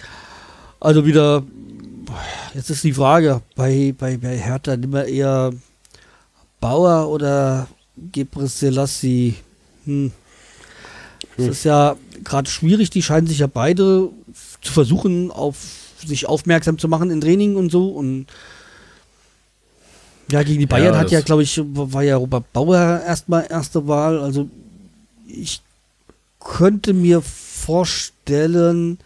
Also 0.81 1.07
wieder, 1.07 1.43
jetzt 2.55 2.71
ist 2.71 2.85
die 2.85 2.93
Frage, 2.93 3.41
bei, 3.57 3.95
bei, 3.99 4.17
bei 4.19 4.37
Hertha 4.37 4.77
nimm 4.77 4.91
mal 4.91 5.09
eher 5.09 5.53
Bauer 6.61 7.09
oder 7.09 7.67
Gebre 8.13 8.47
Selassie. 8.47 9.35
Hm. 9.85 10.13
Das 11.37 11.47
ist 11.47 11.65
ja 11.65 11.97
gerade 12.23 12.49
schwierig, 12.49 12.91
die 12.91 13.03
scheinen 13.03 13.27
sich 13.27 13.39
ja 13.39 13.49
beide 13.49 14.11
zu 14.61 14.73
versuchen, 14.73 15.33
auf 15.33 15.57
sich 16.07 16.27
aufmerksam 16.27 16.79
zu 16.79 16.87
machen 16.87 17.11
in 17.11 17.21
Training 17.21 17.57
und 17.57 17.73
so. 17.73 17.89
Und 17.89 18.27
ja, 20.29 20.43
gegen 20.43 20.61
die 20.61 20.67
Bayern 20.67 20.95
Ja, 20.95 21.01
hat 21.01 21.11
ja, 21.11 21.21
glaube 21.21 21.43
ich, 21.43 21.61
war 21.63 22.03
ja 22.03 22.17
Robert 22.17 22.53
Bauer 22.53 23.03
erstmal 23.07 23.47
erste 23.49 23.87
Wahl. 23.87 24.21
Also 24.21 24.49
ich 25.27 25.61
könnte 26.41 26.93
mir 26.93 27.23
vorstellen, 27.23 28.99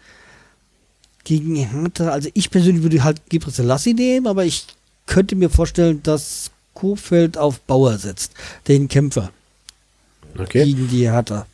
gegen 1.23 1.55
Hertha, 1.55 2.09
also 2.09 2.29
ich 2.33 2.49
persönlich 2.49 2.81
würde 2.83 3.03
halt 3.03 3.21
Gebre 3.29 3.51
Selassie 3.51 3.93
nehmen, 3.93 4.25
aber 4.27 4.45
ich 4.45 4.65
könnte 5.05 5.35
mir 5.35 5.49
vorstellen, 5.49 6.01
dass 6.03 6.51
Kofeld 6.73 7.37
auf 7.37 7.59
Bauer 7.61 7.97
setzt, 7.97 8.33
den 8.67 8.87
Kämpfer 8.87 9.31
Okay. 10.37 10.63
gegen 10.63 10.87
die 10.87 11.09
Hertha. 11.09 11.45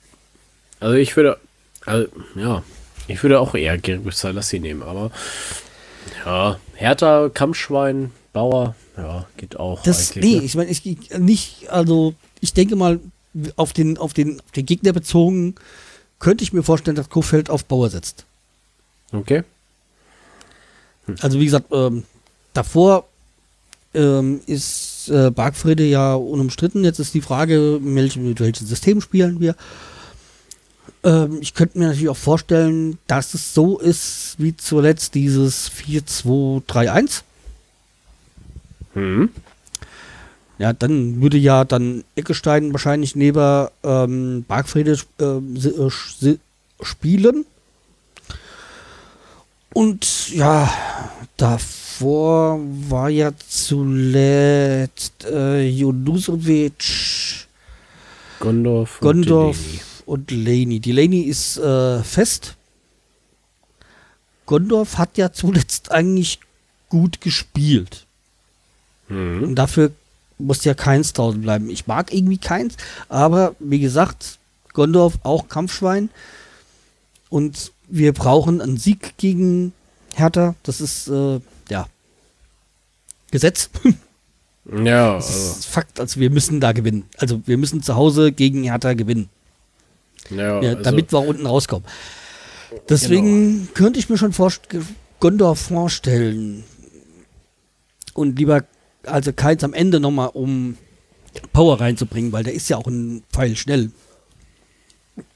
Also 0.80 0.95
ich 0.95 1.16
würde, 1.16 1.38
also, 1.86 2.07
ja, 2.36 2.63
ich 3.07 3.22
würde 3.24 3.39
auch 3.39 3.55
eher 3.55 3.78
Gerrit 3.78 4.13
Salassi 4.16 4.59
nehmen, 4.59 4.84
aber 4.84 5.11
ja, 6.26 6.59
Hertha, 6.76 7.30
Kampfschwein, 7.34 8.11
Bauer, 8.34 8.76
ja, 8.97 9.27
geht 9.37 9.59
auch. 9.59 9.83
Das, 9.83 10.15
nee, 10.15 10.37
ne? 10.37 10.43
ich 10.43 10.55
meine, 10.55 10.69
ich 10.69 10.85
ich- 10.85 11.17
nicht, 11.17 11.69
also 11.69 12.13
ich 12.41 12.53
denke 12.53 12.75
mal, 12.75 12.99
auf 13.55 13.73
den, 13.73 13.97
auf 13.97 14.13
den, 14.13 14.39
auf 14.39 14.51
den 14.51 14.65
Gegner 14.65 14.93
bezogen, 14.93 15.55
könnte 16.19 16.43
ich 16.43 16.53
mir 16.53 16.63
vorstellen, 16.63 16.95
dass 16.95 17.09
Kofeld 17.09 17.49
auf 17.49 17.65
Bauer 17.65 17.89
setzt. 17.89 18.25
Okay. 19.11 19.43
Also 21.19 21.39
wie 21.39 21.45
gesagt, 21.45 21.67
ähm, 21.71 22.03
davor 22.53 23.05
ähm, 23.93 24.41
ist 24.45 25.09
äh, 25.09 25.29
Bargfrede 25.31 25.83
ja 25.85 26.15
unumstritten. 26.15 26.83
Jetzt 26.83 26.99
ist 26.99 27.13
die 27.13 27.21
Frage, 27.21 27.79
mit 27.81 27.95
welchem, 27.95 28.27
mit 28.27 28.39
welchem 28.39 28.65
System 28.65 29.01
spielen 29.01 29.39
wir. 29.39 29.55
Ähm, 31.03 31.37
ich 31.41 31.53
könnte 31.53 31.77
mir 31.77 31.87
natürlich 31.87 32.09
auch 32.09 32.17
vorstellen, 32.17 32.97
dass 33.07 33.33
es 33.33 33.53
so 33.53 33.77
ist 33.79 34.35
wie 34.37 34.55
zuletzt 34.57 35.13
dieses 35.15 35.69
4-2-3-1. 35.71 37.21
Hm. 38.95 39.29
Ja, 40.57 40.71
dann 40.73 41.21
würde 41.21 41.37
ja 41.37 41.65
dann 41.65 42.03
Eckestein 42.15 42.71
wahrscheinlich 42.71 43.15
neben 43.15 43.67
ähm, 43.83 44.45
Bargfrede 44.47 44.97
ähm, 45.19 45.55
äh, 45.55 46.35
spielen. 46.81 47.45
Und 49.73 50.31
ja, 50.33 50.73
davor 51.35 52.59
war 52.89 53.09
ja 53.09 53.31
zuletzt 53.47 55.25
äh, 55.25 55.67
Junusovic, 55.67 57.47
Gondorf. 58.39 59.01
und 59.01 59.27
Gondorf 59.27 59.57
und 60.05 60.31
Laney. 60.31 60.79
Die 60.79 60.93
Laney 60.93 61.21
ist 61.23 61.57
äh, 61.57 62.01
fest. 62.01 62.55
Gondorf 64.45 64.97
hat 64.97 65.17
ja 65.17 65.33
zuletzt 65.33 65.91
eigentlich 65.91 66.39
gut 66.87 67.19
gespielt. 67.19 68.04
Hm. 69.07 69.43
Und 69.43 69.55
dafür 69.55 69.91
muss 70.37 70.63
ja 70.65 70.73
keins 70.73 71.13
draußen 71.13 71.41
bleiben. 71.41 71.69
Ich 71.69 71.87
mag 71.87 72.13
irgendwie 72.13 72.37
keins, 72.37 72.75
aber 73.09 73.55
wie 73.59 73.79
gesagt, 73.79 74.37
Gondorf 74.73 75.19
auch 75.23 75.47
Kampfschwein. 75.47 76.09
Und 77.29 77.71
wir 77.87 78.13
brauchen 78.13 78.61
einen 78.61 78.77
Sieg 78.77 79.17
gegen 79.17 79.73
Hertha. 80.13 80.55
Das 80.63 80.81
ist, 80.81 81.07
äh, 81.07 81.39
ja, 81.69 81.87
Gesetz. 83.31 83.69
Ja, 84.67 85.13
Das 85.13 85.27
also, 85.27 85.59
ist 85.59 85.65
Fakt. 85.67 85.99
Also 85.99 86.19
wir 86.19 86.31
müssen 86.31 86.59
da 86.59 86.71
gewinnen. 86.71 87.03
Also 87.17 87.39
wir 87.45 87.55
müssen 87.55 87.83
zu 87.83 87.95
Hause 87.95 88.31
gegen 88.31 88.63
Hertha 88.63 88.93
gewinnen, 88.93 89.29
ja, 90.29 90.59
ja, 90.59 90.69
also, 90.71 90.83
damit 90.83 91.13
wir 91.13 91.19
unten 91.19 91.45
rauskommen. 91.45 91.87
Deswegen 92.89 93.69
könnte 93.73 93.99
ich 93.99 94.09
mir 94.09 94.17
schon 94.17 94.33
vorst 94.33 94.63
Gondorf 95.19 95.59
vorstellen. 95.59 96.63
Und 98.13 98.39
lieber, 98.39 98.63
also 99.07 99.33
keins 99.33 99.63
am 99.63 99.73
Ende 99.73 99.99
nochmal, 99.99 100.29
um 100.33 100.77
Power 101.53 101.79
reinzubringen, 101.79 102.31
weil 102.31 102.43
der 102.43 102.53
ist 102.53 102.69
ja 102.69 102.77
auch 102.77 102.87
ein 102.87 103.23
Pfeil 103.31 103.55
schnell. 103.55 103.91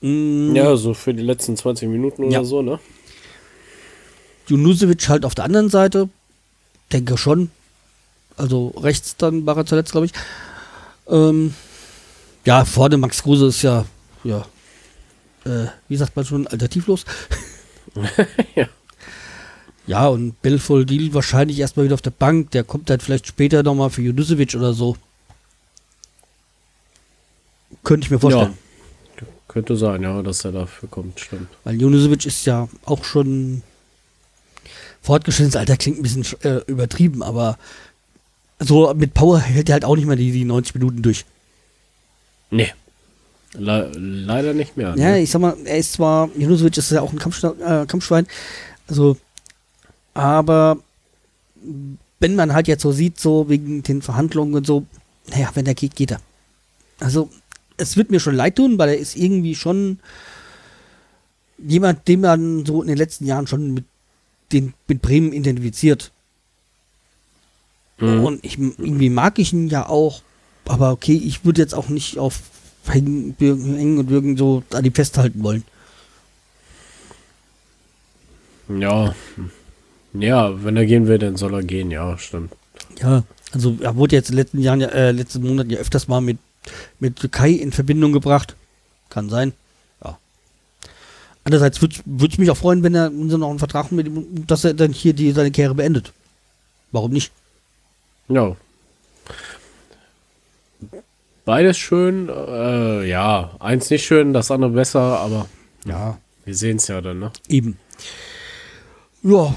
Mm, 0.01 0.55
ja, 0.55 0.76
so 0.76 0.93
für 0.93 1.13
die 1.13 1.24
letzten 1.24 1.55
20 1.55 1.88
Minuten 1.89 2.24
oder 2.24 2.34
Ja. 2.34 2.43
so, 2.43 2.61
ne? 2.61 2.80
Junusovic 4.47 5.07
halt 5.09 5.26
auf 5.26 5.36
der 5.36 5.45
anderen 5.45 5.70
Seite. 5.70 6.09
Denke 6.91 7.17
schon. 7.17 7.51
Also 8.36 8.70
rechts 8.78 9.15
dann 9.17 9.45
war 9.45 9.57
er 9.57 9.65
zuletzt, 9.65 9.91
glaube 9.91 10.07
ich. 10.07 10.13
Ähm, 11.07 11.53
ja, 12.45 12.65
vorne 12.65 12.97
Max 12.97 13.22
Kruse 13.24 13.47
ist 13.47 13.61
ja, 13.61 13.86
ja, 14.24 14.45
äh, 15.45 15.67
wie 15.88 15.97
sagt 15.97 16.15
man 16.15 16.26
schon, 16.26 16.47
alternativlos. 16.47 17.05
Ja. 18.55 18.67
Ja, 19.90 20.08
und 20.08 20.40
Belfoldil 20.44 21.16
wahrscheinlich 21.16 21.60
erstmal 21.60 21.84
wieder 21.84 21.96
auf 21.96 22.04
der 22.04 22.12
Bank. 22.12 22.52
Der 22.52 22.64
kommt 22.64 22.92
dann 22.92 23.00
vielleicht 23.00 23.26
später 23.26 23.64
nochmal 23.64 23.90
für 23.90 24.04
Junusovic 24.04 24.54
oder 24.54 24.72
so. 24.72 24.96
Könnte 27.84 28.06
ich 28.06 28.12
mir 28.12 28.20
vorstellen. 28.20 28.56
Könnte 29.48 29.76
sein, 29.76 30.04
ja, 30.04 30.22
dass 30.22 30.46
er 30.46 30.52
dafür 30.52 30.90
kommt, 30.90 31.20
stimmt. 31.20 31.48
Weil 31.64 31.82
Junusovic 31.82 32.28
ist 32.28 32.46
ja 32.46 32.70
auch 32.86 33.04
schon 33.04 33.64
Fortgeschrittenes 35.02 35.56
Alter 35.56 35.76
klingt 35.76 35.98
ein 35.98 36.04
bisschen 36.04 36.24
äh, 36.44 36.62
übertrieben, 36.68 37.24
aber 37.24 37.58
so 38.60 38.94
mit 38.94 39.16
Power 39.16 39.40
hält 39.40 39.70
er 39.70 39.74
halt 39.74 39.86
auch 39.86 39.96
nicht 39.96 40.06
mehr 40.06 40.18
die, 40.18 40.32
die 40.32 40.46
90 40.46 40.76
Minuten 40.76 41.02
durch. 41.02 41.26
Nee. 42.52 42.72
Le 43.54 43.92
leider 43.96 44.54
nicht 44.54 44.78
mehr. 44.78 44.90
Ja, 44.90 45.14
ne? 45.14 45.22
ich 45.22 45.32
sag 45.32 45.42
mal, 45.42 45.58
er 45.66 45.80
ist 45.80 45.94
zwar, 45.94 46.30
Junusovic 46.38 46.78
ist 46.78 46.92
ja 46.92 47.02
auch 47.02 47.12
ein 47.12 47.18
Kampfschwein, 47.18 47.60
äh, 47.60 47.86
Kampfschwein, 47.88 48.28
also, 48.90 49.18
aber 50.20 50.78
wenn 52.20 52.36
man 52.36 52.53
halt 52.53 52.67
jetzt 52.67 52.82
so 52.82 52.91
sieht, 52.91 53.20
so 53.20 53.47
wegen 53.49 53.84
den 53.84 54.01
Verhandlungen 54.01 54.53
und 54.53 54.67
so, 54.67 54.86
naja, 55.30 55.49
wenn 55.53 55.65
er 55.65 55.76
geht, 55.76 55.95
geht 55.95 56.11
er. 56.11 56.22
Also, 56.99 57.30
es 57.78 57.95
wird 57.95 58.11
mir 58.11 58.20
schon 58.20 58.36
leid 58.36 58.57
tun, 58.57 58.78
weil 58.78 58.89
er 58.89 58.97
ist 58.97 59.15
irgendwie 59.15 59.55
schon 59.55 59.99
jemand, 61.57 62.07
den 62.07 62.22
man 62.22 62.65
so 62.65 62.82
in 62.82 62.89
den 62.89 62.97
letzten 62.97 63.26
Jahren 63.26 63.47
schon 63.47 63.74
mit, 63.74 63.86
den, 64.51 64.74
mit 64.88 65.01
Bremen 65.01 65.32
identifiziert. 65.32 66.11
Mhm. 67.99 68.24
Und 68.24 68.43
ich, 68.43 68.57
irgendwie 68.57 69.09
mag 69.09 69.39
ich 69.39 69.53
ihn 69.53 69.70
ja 69.70 69.88
auch, 69.88 70.22
aber 70.65 70.91
okay, 70.91 71.15
ich 71.15 71.45
würde 71.45 71.61
jetzt 71.61 71.74
auch 71.74 71.88
nicht 71.88 72.17
auf 72.17 72.41
Hängen 72.86 73.36
und 73.97 74.09
Würgen 74.09 74.36
so 74.36 74.63
an 74.72 74.84
die 74.84 74.91
festhalten 74.91 75.43
wollen. 75.43 75.63
Ja. 78.67 79.15
Ja, 80.14 80.64
wenn 80.64 80.76
er 80.78 80.86
gehen 80.86 81.07
will, 81.07 81.20
dann 81.20 81.38
soll 81.38 81.53
er 81.53 81.64
gehen, 81.64 81.91
ja, 81.91 82.18
stimmt. 82.18 82.51
Ja, 83.01 83.24
also 83.51 83.78
er 83.82 83.95
wurde 83.95 84.16
jetzt 84.16 84.30
in 84.30 84.36
den 84.36 84.43
letzten 84.43 84.60
Jahren, 84.60 84.82
ja, 84.82 84.88
äh, 84.89 85.12
letzten 85.12 85.41
Monaten 85.41 85.70
ja 85.70 85.78
öfters 85.80 86.07
mal 86.07 86.22
mit, 86.22 86.38
mit 86.99 87.18
Türkei 87.18 87.51
in 87.51 87.72
Verbindung 87.72 88.12
gebracht. 88.12 88.55
Kann 89.10 89.30
sein. 89.30 89.53
Ja. 90.03 90.18
Andererseits 91.43 91.82
würde 91.82 91.95
es 92.32 92.38
mich 92.38 92.49
auch 92.51 92.57
freuen, 92.57 92.84
wenn 92.84 92.95
er 92.95 93.10
sie 93.10 93.38
noch 93.38 93.49
einen 93.49 93.60
Vertrag 93.60 93.91
mit 93.91 94.07
ihm, 94.07 94.45
dass 94.47 94.64
er 94.66 94.74
dann 94.74 94.91
hier 94.93 95.14
die, 95.14 95.32
seine 95.32 95.51
Karriere 95.51 95.76
beendet. 95.76 96.12
Warum 96.91 97.12
nicht? 97.12 97.32
Ja. 98.28 98.55
Beides 101.45 101.78
schön, 101.78 102.30
äh, 102.30 103.07
ja. 103.07 103.51
Eins 103.60 103.89
nicht 103.89 104.05
schön, 104.05 104.34
das 104.34 104.51
andere 104.51 104.72
besser, 104.72 105.01
aber 105.20 105.47
Ja, 105.86 106.18
wir 106.45 106.55
sehen 106.55 106.78
es 106.78 106.88
ja 106.88 107.01
dann, 107.01 107.20
ne? 107.20 107.32
eben. 107.47 107.78
Ja, 109.24 109.53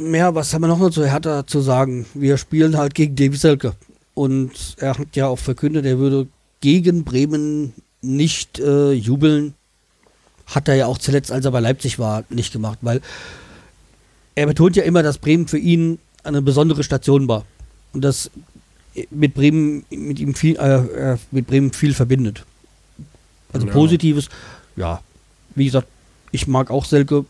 mehr, 0.00 0.34
was 0.34 0.52
haben 0.52 0.62
wir 0.62 0.68
noch 0.68 0.90
zu 0.90 1.06
Hertha 1.06 1.46
zu 1.46 1.60
sagen? 1.60 2.06
Wir 2.14 2.36
spielen 2.36 2.76
halt 2.76 2.94
gegen 2.94 3.16
Davy 3.16 3.36
Selke. 3.36 3.74
Und 4.14 4.76
er 4.78 4.98
hat 4.98 5.14
ja 5.14 5.26
auch 5.28 5.38
verkündet, 5.38 5.86
er 5.86 5.98
würde 5.98 6.26
gegen 6.60 7.04
Bremen 7.04 7.72
nicht 8.02 8.58
äh, 8.58 8.92
jubeln. 8.92 9.54
Hat 10.46 10.68
er 10.68 10.74
ja 10.74 10.86
auch 10.86 10.98
zuletzt, 10.98 11.30
als 11.30 11.44
er 11.44 11.50
bei 11.52 11.60
Leipzig 11.60 11.98
war, 11.98 12.24
nicht 12.30 12.52
gemacht, 12.52 12.78
weil 12.82 13.00
er 14.34 14.46
betont 14.46 14.76
ja 14.76 14.82
immer, 14.82 15.02
dass 15.02 15.18
Bremen 15.18 15.46
für 15.46 15.58
ihn 15.58 15.98
eine 16.24 16.42
besondere 16.42 16.82
Station 16.82 17.28
war. 17.28 17.44
Und 17.92 18.02
dass 18.02 18.30
mit 19.10 19.34
Bremen, 19.34 19.84
mit 19.90 20.18
ihm 20.18 20.34
viel, 20.34 20.56
äh, 20.56 21.12
äh, 21.12 21.18
mit 21.30 21.46
Bremen 21.46 21.72
viel 21.72 21.94
verbindet. 21.94 22.44
Also 23.52 23.66
Ja. 23.66 23.72
Positives, 23.72 24.28
ja. 24.76 25.00
Wie 25.54 25.64
gesagt, 25.66 25.88
ich 26.32 26.46
mag 26.46 26.70
auch 26.70 26.84
Selke. 26.84 27.24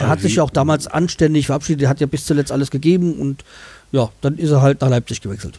Er 0.00 0.08
hat 0.08 0.20
sich 0.20 0.32
wie- 0.32 0.36
ja 0.36 0.42
auch 0.42 0.50
damals 0.50 0.86
anständig 0.86 1.46
verabschiedet, 1.46 1.82
er 1.84 1.88
hat 1.88 2.00
ja 2.00 2.06
bis 2.06 2.24
zuletzt 2.26 2.52
alles 2.52 2.70
gegeben 2.70 3.14
und 3.18 3.44
ja, 3.92 4.10
dann 4.20 4.38
ist 4.38 4.50
er 4.50 4.62
halt 4.62 4.80
nach 4.80 4.88
Leipzig 4.88 5.20
gewechselt. 5.20 5.58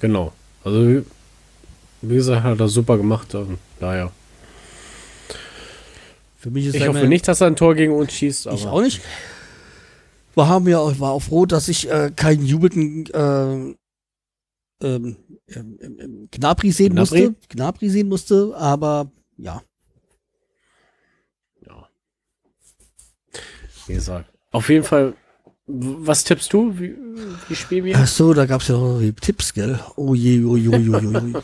Genau. 0.00 0.32
Also, 0.64 0.86
wie- 2.02 2.14
gesagt, 2.14 2.42
hat 2.44 2.60
er 2.60 2.68
super 2.68 2.96
gemacht. 2.96 3.34
ähm, 3.34 3.58
Daher. 3.80 4.10
Für 6.36 6.50
mich 6.50 6.66
ist 6.66 6.74
Ich 6.74 6.86
hoffe 6.86 7.06
nicht, 7.06 7.26
dass 7.26 7.40
er 7.40 7.46
ein 7.46 7.56
Tor 7.56 7.74
gegen 7.74 7.92
uns 7.94 8.12
schießt, 8.12 8.46
aber. 8.48 8.56
Ich 8.56 8.66
auch 8.66 8.80
nicht. 8.82 9.00
Wir 10.34 10.48
haben 10.48 10.68
ja 10.68 10.78
auch, 10.78 10.98
war 11.00 11.12
auch 11.12 11.22
froh, 11.22 11.46
dass 11.46 11.68
ich 11.68 11.88
äh, 11.90 12.10
keinen 12.14 12.44
jubelnden 12.44 13.06
äh, 13.14 13.74
ähm, 14.86 15.16
ähm, 15.48 15.78
ähm, 15.80 16.28
Gnabry 16.30 16.70
sehen 16.72 16.94
Gnabry? 16.94 17.28
musste. 17.28 17.34
Gnabry 17.48 17.88
sehen 17.88 18.08
musste, 18.08 18.52
aber. 18.56 19.10
Ja. 19.38 19.62
Wie 23.86 23.94
gesagt. 23.94 24.30
Auf 24.50 24.68
jeden 24.68 24.84
Fall. 24.84 25.14
Was 25.66 26.24
tippst 26.24 26.52
du? 26.52 26.78
Wie, 26.78 26.94
wie 27.48 27.56
spielen 27.56 27.84
wir? 27.86 27.96
Ach 27.96 28.06
so, 28.06 28.34
da 28.34 28.44
gab 28.44 28.60
es 28.60 28.68
ja 28.68 28.76
noch 28.76 28.98
die 29.00 29.12
Tipps, 29.14 29.54
gell? 29.54 29.80
Oh 29.96 30.14
je, 30.14 30.44
oh 30.44 30.56
je, 30.56 30.68
oh 30.68 30.76
je, 30.76 30.90
oh 30.90 31.00
je, 31.00 31.08
oh 31.08 31.26
je. 31.26 31.42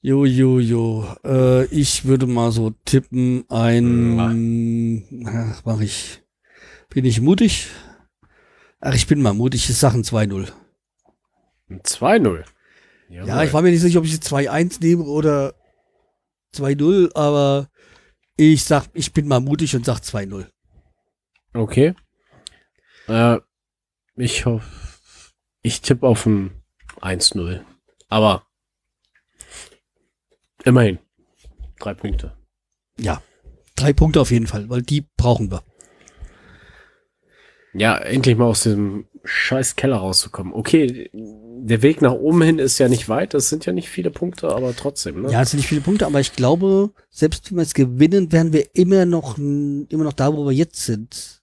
Jo, 0.00 0.24
jo, 0.24 0.60
jo. 0.60 1.06
Äh, 1.24 1.64
ich 1.66 2.04
würde 2.04 2.26
mal 2.26 2.52
so 2.52 2.72
tippen, 2.84 3.44
ein. 3.50 5.26
Ach, 5.26 5.62
mach 5.64 5.80
ich. 5.80 6.22
Bin 6.88 7.04
ich 7.04 7.20
mutig? 7.20 7.66
Ach, 8.80 8.94
ich 8.94 9.06
bin 9.06 9.20
mal 9.20 9.34
mutig. 9.34 9.68
Ich 9.68 9.76
sag 9.76 9.94
ein 9.94 10.04
2-0. 10.04 10.46
Ein 11.68 11.80
2-0. 11.80 12.44
Ja, 13.08 13.42
ich 13.42 13.52
war 13.52 13.62
mir 13.62 13.70
nicht 13.70 13.80
sicher, 13.80 13.98
ob 13.98 14.04
ich 14.04 14.12
jetzt 14.12 14.32
2-1 14.32 14.78
nehme 14.80 15.02
oder 15.02 15.54
2-0, 16.54 17.14
aber 17.14 17.68
ich 18.36 18.64
sag, 18.64 18.88
ich 18.94 19.12
bin 19.12 19.26
mal 19.28 19.40
mutig 19.40 19.74
und 19.74 19.84
sag 19.84 19.98
2-0. 19.98 20.46
Okay. 21.54 21.94
Äh, 23.08 23.38
ich 24.16 24.46
hoffe. 24.46 24.66
Ich 25.62 25.80
tippe 25.80 26.06
auf 26.06 26.26
ein 26.26 26.62
1-0. 27.00 27.64
Aber. 28.08 28.46
Immerhin. 30.64 30.98
Drei 31.78 31.94
Punkte. 31.94 32.36
Ja. 32.98 33.22
Drei 33.76 33.92
Punkte 33.92 34.20
auf 34.20 34.30
jeden 34.30 34.46
Fall, 34.46 34.68
weil 34.68 34.82
die 34.82 35.06
brauchen 35.16 35.50
wir. 35.50 35.62
Ja, 37.74 37.96
endlich 37.98 38.36
mal 38.36 38.46
aus 38.46 38.62
diesem 38.62 39.06
scheiß 39.28 39.76
Keller 39.76 39.96
rauszukommen. 39.98 40.52
Okay, 40.52 41.10
der 41.12 41.82
Weg 41.82 42.00
nach 42.02 42.12
oben 42.12 42.42
hin 42.42 42.58
ist 42.58 42.78
ja 42.78 42.88
nicht 42.88 43.08
weit, 43.08 43.34
das 43.34 43.48
sind 43.48 43.66
ja 43.66 43.72
nicht 43.72 43.88
viele 43.88 44.10
Punkte, 44.10 44.48
aber 44.48 44.74
trotzdem, 44.74 45.22
ne? 45.22 45.30
Ja, 45.30 45.42
es 45.42 45.50
sind 45.50 45.58
nicht 45.58 45.68
viele 45.68 45.80
Punkte, 45.80 46.06
aber 46.06 46.20
ich 46.20 46.32
glaube, 46.34 46.90
selbst 47.10 47.50
wenn 47.50 47.58
wir 47.58 47.62
es 47.62 47.74
gewinnen, 47.74 48.32
wären 48.32 48.52
wir 48.52 48.74
immer 48.74 49.04
noch, 49.04 49.36
immer 49.38 50.04
noch 50.04 50.12
da, 50.12 50.34
wo 50.34 50.46
wir 50.46 50.52
jetzt 50.52 50.84
sind. 50.84 51.42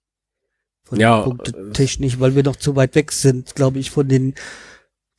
Von 0.83 0.99
Ja, 0.99 1.19
ja, 1.19 1.23
Punktetechnisch, 1.23 2.19
weil 2.19 2.36
wir 2.36 2.43
noch 2.43 2.55
zu 2.55 2.75
weit 2.75 2.95
weg 2.95 3.11
sind, 3.11 3.55
glaube 3.55 3.79
ich, 3.79 3.91
von 3.91 4.07
den, 4.07 4.36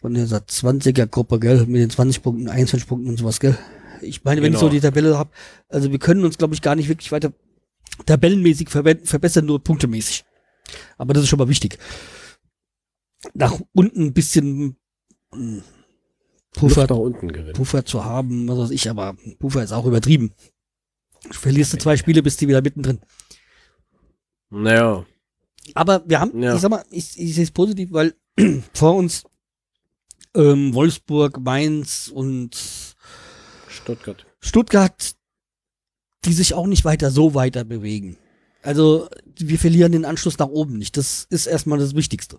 von 0.00 0.14
dieser 0.14 0.38
20er-Gruppe, 0.38 1.38
gell, 1.40 1.66
mit 1.66 1.80
den 1.80 1.90
20 1.90 2.22
Punkten, 2.22 2.48
21 2.48 2.88
Punkten 2.88 3.08
und 3.08 3.18
sowas, 3.18 3.40
gell. 3.40 3.56
Ich 4.02 4.24
meine, 4.24 4.42
wenn 4.42 4.52
ich 4.52 4.58
so 4.58 4.66
Genau. 4.66 4.74
die 4.74 4.80
Tabelle 4.80 5.18
habe, 5.18 5.30
also 5.68 5.90
wir 5.90 5.98
können 5.98 6.24
uns, 6.24 6.38
glaube 6.38 6.54
ich, 6.54 6.62
gar 6.62 6.74
nicht 6.74 6.88
wirklich 6.88 7.12
weiter 7.12 7.32
tabellenmäßig 8.04 8.68
verbessern, 8.68 9.46
nur 9.46 9.62
punktemäßig. 9.62 10.24
Aber 10.98 11.14
das 11.14 11.22
ist 11.22 11.28
schon 11.28 11.38
mal 11.38 11.48
wichtig. 11.48 11.78
Nach 13.34 13.60
unten 13.72 14.06
ein 14.06 14.12
bisschen 14.14 14.76
mm, 15.34 15.58
Puffer, 16.52 16.80
Luft 16.82 16.90
nach 16.90 16.96
unten 16.96 17.28
gewinnen. 17.32 17.52
Puffer 17.52 17.84
zu 17.84 18.04
haben, 18.04 18.48
was 18.48 18.58
weiß 18.58 18.70
ich, 18.70 18.88
aber 18.90 19.16
Puffer 19.38 19.62
ist 19.62 19.72
auch 19.72 19.86
übertrieben. 19.86 20.32
Verlierst 21.30 21.72
du 21.72 21.78
zwei 21.78 21.96
Spiele, 21.96 22.22
bist 22.22 22.40
du 22.40 22.48
wieder 22.48 22.62
mittendrin. 22.62 23.00
Naja, 24.50 25.04
Aber 25.74 26.02
wir 26.08 26.20
haben, 26.20 26.40
Ja. 26.42 26.54
ich 26.54 26.60
sag 26.60 26.70
mal, 26.70 26.84
ich, 26.90 27.18
ich 27.18 27.34
sehe 27.34 27.44
es 27.44 27.50
positiv, 27.50 27.90
weil 27.92 28.14
vor 28.74 28.94
uns 28.94 29.24
ähm, 30.34 30.72
Wolfsburg, 30.74 31.40
Mainz 31.40 32.08
und 32.14 32.94
Stuttgart. 33.68 34.24
Stuttgart, 34.40 35.14
die 36.24 36.32
sich 36.32 36.54
auch 36.54 36.66
nicht 36.66 36.84
weiter 36.84 37.10
so 37.10 37.34
weiter 37.34 37.64
bewegen. 37.64 38.16
Also 38.62 39.08
wir 39.36 39.58
verlieren 39.58 39.92
den 39.92 40.04
Anschluss 40.04 40.38
nach 40.38 40.48
oben 40.48 40.78
nicht. 40.78 40.96
Das 40.96 41.26
ist 41.30 41.46
erstmal 41.46 41.78
das 41.78 41.94
Wichtigste. 41.94 42.38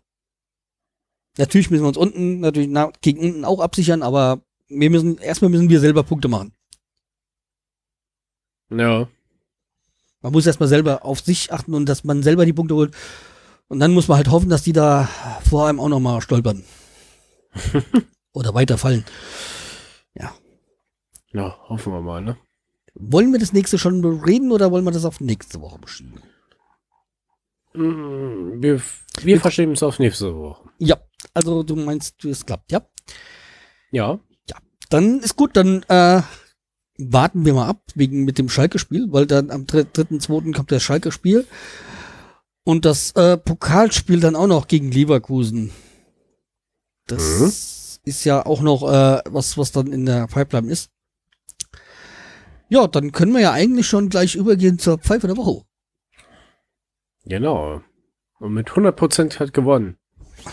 Natürlich 1.37 1.69
müssen 1.69 1.83
wir 1.83 1.89
uns 1.89 1.97
unten, 1.97 2.39
natürlich 2.39 2.69
na, 2.69 2.91
gegen 3.01 3.19
unten 3.19 3.45
auch 3.45 3.59
absichern, 3.59 4.01
aber 4.01 4.41
wir 4.69 4.89
müssen, 4.89 5.17
erstmal 5.19 5.51
müssen 5.51 5.69
wir 5.69 5.79
selber 5.79 6.03
Punkte 6.03 6.27
machen. 6.27 6.53
Ja, 8.69 9.07
Man 10.21 10.33
muss 10.33 10.45
erstmal 10.47 10.67
selber 10.67 11.05
auf 11.05 11.21
sich 11.21 11.53
achten 11.53 11.73
und 11.73 11.87
dass 11.87 12.03
man 12.03 12.23
selber 12.23 12.45
die 12.45 12.53
Punkte 12.53 12.75
holt. 12.75 12.93
Und 13.69 13.79
dann 13.79 13.93
muss 13.93 14.07
man 14.07 14.17
halt 14.17 14.29
hoffen, 14.29 14.49
dass 14.49 14.63
die 14.63 14.73
da 14.73 15.07
vor 15.47 15.67
einem 15.67 15.79
auch 15.79 15.89
nochmal 15.89 16.21
stolpern. 16.21 16.63
Oder 18.33 18.53
weiterfallen. 18.53 19.05
ja, 21.33 21.57
hoffen 21.69 21.93
wir 21.93 22.01
mal, 22.01 22.21
ne? 22.21 22.37
Wollen 22.95 23.31
wir 23.31 23.39
das 23.39 23.53
nächste 23.53 23.77
schon 23.77 24.03
reden 24.21 24.51
oder 24.51 24.71
wollen 24.71 24.83
wir 24.83 24.91
das 24.91 25.05
auf 25.05 25.19
nächste 25.19 25.61
Woche 25.61 25.77
beschieben? 25.77 26.19
Mm, 27.73 28.61
Wir, 28.61 28.81
wir 29.21 29.39
verschieben 29.39 29.73
es 29.73 29.83
auf 29.83 29.99
nächste 29.99 30.35
Woche. 30.35 30.67
Ja, 30.79 30.97
also 31.33 31.63
du 31.63 31.75
meinst, 31.75 32.23
es 32.25 32.45
klappt, 32.45 32.71
ja? 32.71 32.85
Ja, 33.91 34.19
Dann 34.89 35.19
ist 35.19 35.35
gut, 35.35 35.55
dann 35.55 35.83
äh, 35.83 36.21
warten 36.97 37.45
wir 37.45 37.53
mal 37.53 37.67
ab 37.67 37.81
wegen 37.95 38.25
mit 38.25 38.37
dem 38.37 38.49
Schalke-Spiel, 38.49 39.07
weil 39.11 39.25
dann 39.25 39.51
am 39.51 39.63
3.2. 39.63 40.53
kommt 40.55 40.71
das 40.71 40.83
Schalke-Spiel 40.83 41.45
und 42.63 42.85
das 42.85 43.11
äh, 43.11 43.37
Pokalspiel 43.37 44.19
dann 44.19 44.35
auch 44.35 44.47
noch 44.47 44.67
gegen 44.67 44.91
Leverkusen. 44.91 45.71
Das 47.07 48.01
ist 48.03 48.23
ja 48.25 48.45
auch 48.45 48.61
noch 48.61 48.83
äh, 48.83 49.21
was, 49.29 49.57
was 49.57 49.71
dann 49.71 49.93
in 49.93 50.05
der 50.05 50.27
Pipeline 50.27 50.69
ist. 50.69 50.89
Ja, 52.69 52.87
dann 52.87 53.13
können 53.13 53.31
wir 53.33 53.39
ja 53.39 53.51
eigentlich 53.53 53.87
schon 53.87 54.09
gleich 54.09 54.35
übergehen 54.35 54.77
zur 54.79 54.97
Pfeife 54.97 55.27
der 55.27 55.37
Woche. 55.37 55.63
Genau. 57.25 57.81
Und 58.39 58.53
mit 58.53 58.69
100% 58.69 59.39
hat 59.39 59.53
gewonnen. 59.53 59.97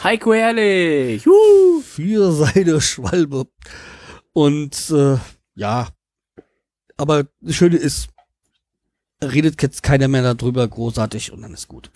Heiko 0.03 0.33
Ehrlich! 0.33 1.25
Juhu! 1.25 1.81
Für 1.83 2.33
seine 2.33 2.81
Schwalbe. 2.81 3.47
Und 4.33 4.91
äh, 4.91 5.17
ja, 5.55 5.89
aber 6.97 7.27
das 7.41 7.55
Schöne 7.55 7.77
ist, 7.77 8.09
redet 9.23 9.61
jetzt 9.63 9.83
keiner 9.83 10.09
mehr 10.09 10.35
darüber 10.35 10.67
großartig 10.67 11.33
und 11.33 11.43
dann 11.43 11.55
ist 11.55 11.69
gut. 11.69 11.91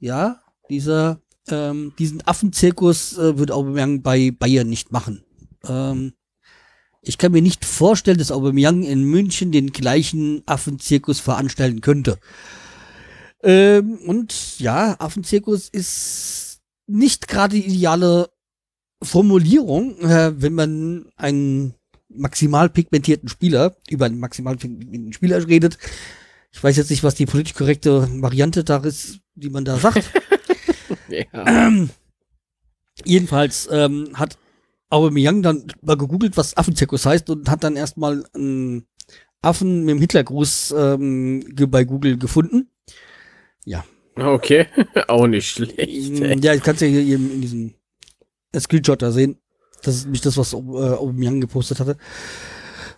äh, 0.00 0.04
ja, 0.04 0.40
dieser, 0.70 1.20
ähm, 1.48 1.92
diesen 1.98 2.26
Affenzirkus 2.26 3.18
äh, 3.18 3.36
wird 3.36 3.50
Aubameyang 3.50 4.00
bei 4.00 4.30
Bayern 4.30 4.68
nicht 4.68 4.92
machen. 4.92 5.22
Ähm, 5.68 6.14
ich 7.02 7.18
kann 7.18 7.32
mir 7.32 7.42
nicht 7.42 7.66
vorstellen, 7.66 8.18
dass 8.18 8.32
Aubameyang 8.32 8.82
in 8.82 9.04
München 9.04 9.52
den 9.52 9.72
gleichen 9.72 10.42
Affenzirkus 10.46 11.20
veranstalten 11.20 11.82
könnte. 11.82 12.18
Ähm, 13.46 13.98
und 14.06 14.58
ja, 14.58 14.96
Affenzirkus 14.98 15.68
ist 15.68 16.58
nicht 16.88 17.28
gerade 17.28 17.54
die 17.54 17.64
ideale 17.64 18.28
Formulierung, 19.00 19.96
äh, 20.00 20.32
wenn 20.42 20.54
man 20.54 21.06
einen 21.14 21.74
maximal 22.08 22.68
pigmentierten 22.68 23.28
Spieler 23.28 23.76
über 23.88 24.06
einen 24.06 24.18
maximal 24.18 24.56
pigmentierten 24.56 25.12
Spieler 25.12 25.46
redet. 25.46 25.78
Ich 26.50 26.62
weiß 26.62 26.76
jetzt 26.76 26.90
nicht, 26.90 27.04
was 27.04 27.14
die 27.14 27.26
politisch 27.26 27.54
korrekte 27.54 28.08
Variante 28.20 28.64
da 28.64 28.78
ist, 28.78 29.20
die 29.36 29.50
man 29.50 29.64
da 29.64 29.78
sagt. 29.78 30.10
ja. 31.08 31.70
Jedenfalls 33.04 33.68
ähm, 33.70 34.08
hat 34.14 34.38
Aubameyang 34.90 35.42
dann 35.42 35.66
mal 35.82 35.96
gegoogelt, 35.96 36.36
was 36.36 36.56
Affenzirkus 36.56 37.06
heißt 37.06 37.30
und 37.30 37.48
hat 37.48 37.62
dann 37.62 37.76
erstmal 37.76 38.24
einen 38.34 38.86
Affen 39.40 39.84
mit 39.84 39.90
dem 39.90 40.00
Hitlergruß 40.00 40.74
ähm, 40.76 41.44
bei 41.70 41.84
Google 41.84 42.18
gefunden. 42.18 42.70
Okay. 44.16 44.66
Auch 45.08 45.26
nicht 45.26 45.48
schlecht. 45.48 45.78
ey. 45.78 46.38
Ja, 46.40 46.54
ich 46.54 46.62
kann 46.62 46.74
es 46.74 46.80
ja 46.80 46.86
hier 46.88 47.02
eben 47.02 47.30
in 47.30 47.40
diesem 47.42 47.74
Screenshot 48.58 49.02
da 49.02 49.12
sehen. 49.12 49.36
Das 49.82 49.94
ist 49.94 50.08
nicht 50.08 50.24
das, 50.24 50.36
was 50.36 50.52
äh, 50.52 50.56
Aubameyang 50.56 51.40
gepostet 51.40 51.80
hatte. 51.80 51.96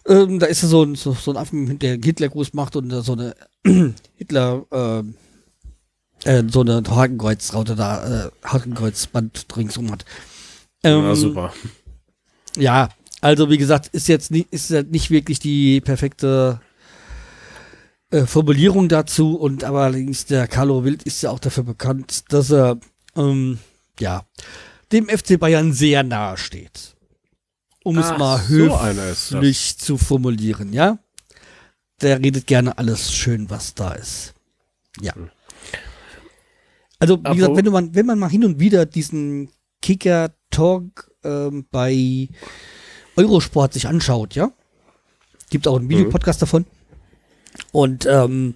Ähm, 0.06 0.38
da 0.38 0.46
ist 0.46 0.62
ja 0.62 0.68
so 0.68 0.84
ein, 0.84 0.94
so, 0.94 1.12
so 1.12 1.32
ein 1.32 1.36
Affen, 1.36 1.78
der 1.78 1.98
Hitlergruß 2.02 2.54
macht 2.54 2.76
und 2.76 2.90
so 2.90 3.12
eine 3.12 3.34
Hitler, 4.14 4.64
ähm, 4.70 5.14
äh, 6.24 6.44
so 6.48 6.60
eine 6.60 6.82
Hakenkreuzraute 6.88 7.74
da, 7.74 8.26
äh, 8.26 8.30
Hakenkreuzband 8.44 9.46
ringsum 9.56 9.90
hat. 9.90 10.04
Ähm, 10.84 11.02
Na, 11.02 11.14
super. 11.14 11.52
Ja, 12.56 12.88
also 13.20 13.50
wie 13.50 13.58
gesagt, 13.58 13.88
ist 13.88 14.08
jetzt 14.08 14.30
nicht, 14.30 14.52
ist 14.52 14.70
ja 14.70 14.82
nicht 14.82 15.10
wirklich 15.10 15.40
die 15.40 15.80
perfekte 15.80 16.60
äh, 18.10 18.26
Formulierung 18.26 18.88
dazu 18.88 19.36
und 19.36 19.64
aber 19.64 19.82
allerdings 19.82 20.26
der 20.26 20.48
Carlo 20.48 20.84
Wild 20.84 21.02
ist 21.02 21.22
ja 21.22 21.30
auch 21.30 21.38
dafür 21.38 21.64
bekannt, 21.64 22.32
dass 22.32 22.50
er 22.50 22.78
ähm, 23.16 23.58
ja 24.00 24.24
dem 24.92 25.08
FC 25.08 25.38
Bayern 25.38 25.72
sehr 25.72 26.02
nahe 26.02 26.36
steht. 26.36 26.96
Um 27.84 27.98
es 27.98 28.06
Ach, 28.06 28.18
mal 28.18 28.38
so 28.38 28.64
ist 28.64 28.72
das. 28.72 29.30
höflich 29.30 29.78
zu 29.78 29.98
formulieren, 29.98 30.72
ja. 30.72 30.98
Der 32.00 32.18
redet 32.18 32.46
gerne 32.46 32.78
alles 32.78 33.12
schön, 33.12 33.50
was 33.50 33.74
da 33.74 33.92
ist. 33.92 34.34
Ja. 35.00 35.12
Also, 36.98 37.18
wie 37.22 37.36
gesagt, 37.36 37.56
wenn, 37.56 37.64
du 37.64 37.70
man, 37.70 37.94
wenn 37.94 38.06
man 38.06 38.18
mal 38.18 38.30
hin 38.30 38.44
und 38.44 38.58
wieder 38.58 38.86
diesen 38.86 39.50
Kicker-Talk 39.82 41.10
ähm, 41.24 41.66
bei 41.70 42.28
Eurosport 43.16 43.72
sich 43.72 43.86
anschaut, 43.86 44.34
ja, 44.34 44.52
gibt 45.50 45.68
auch 45.68 45.78
einen 45.78 45.88
Videopodcast 45.88 46.42
davon. 46.42 46.66
Und 47.72 48.06
ähm, 48.06 48.54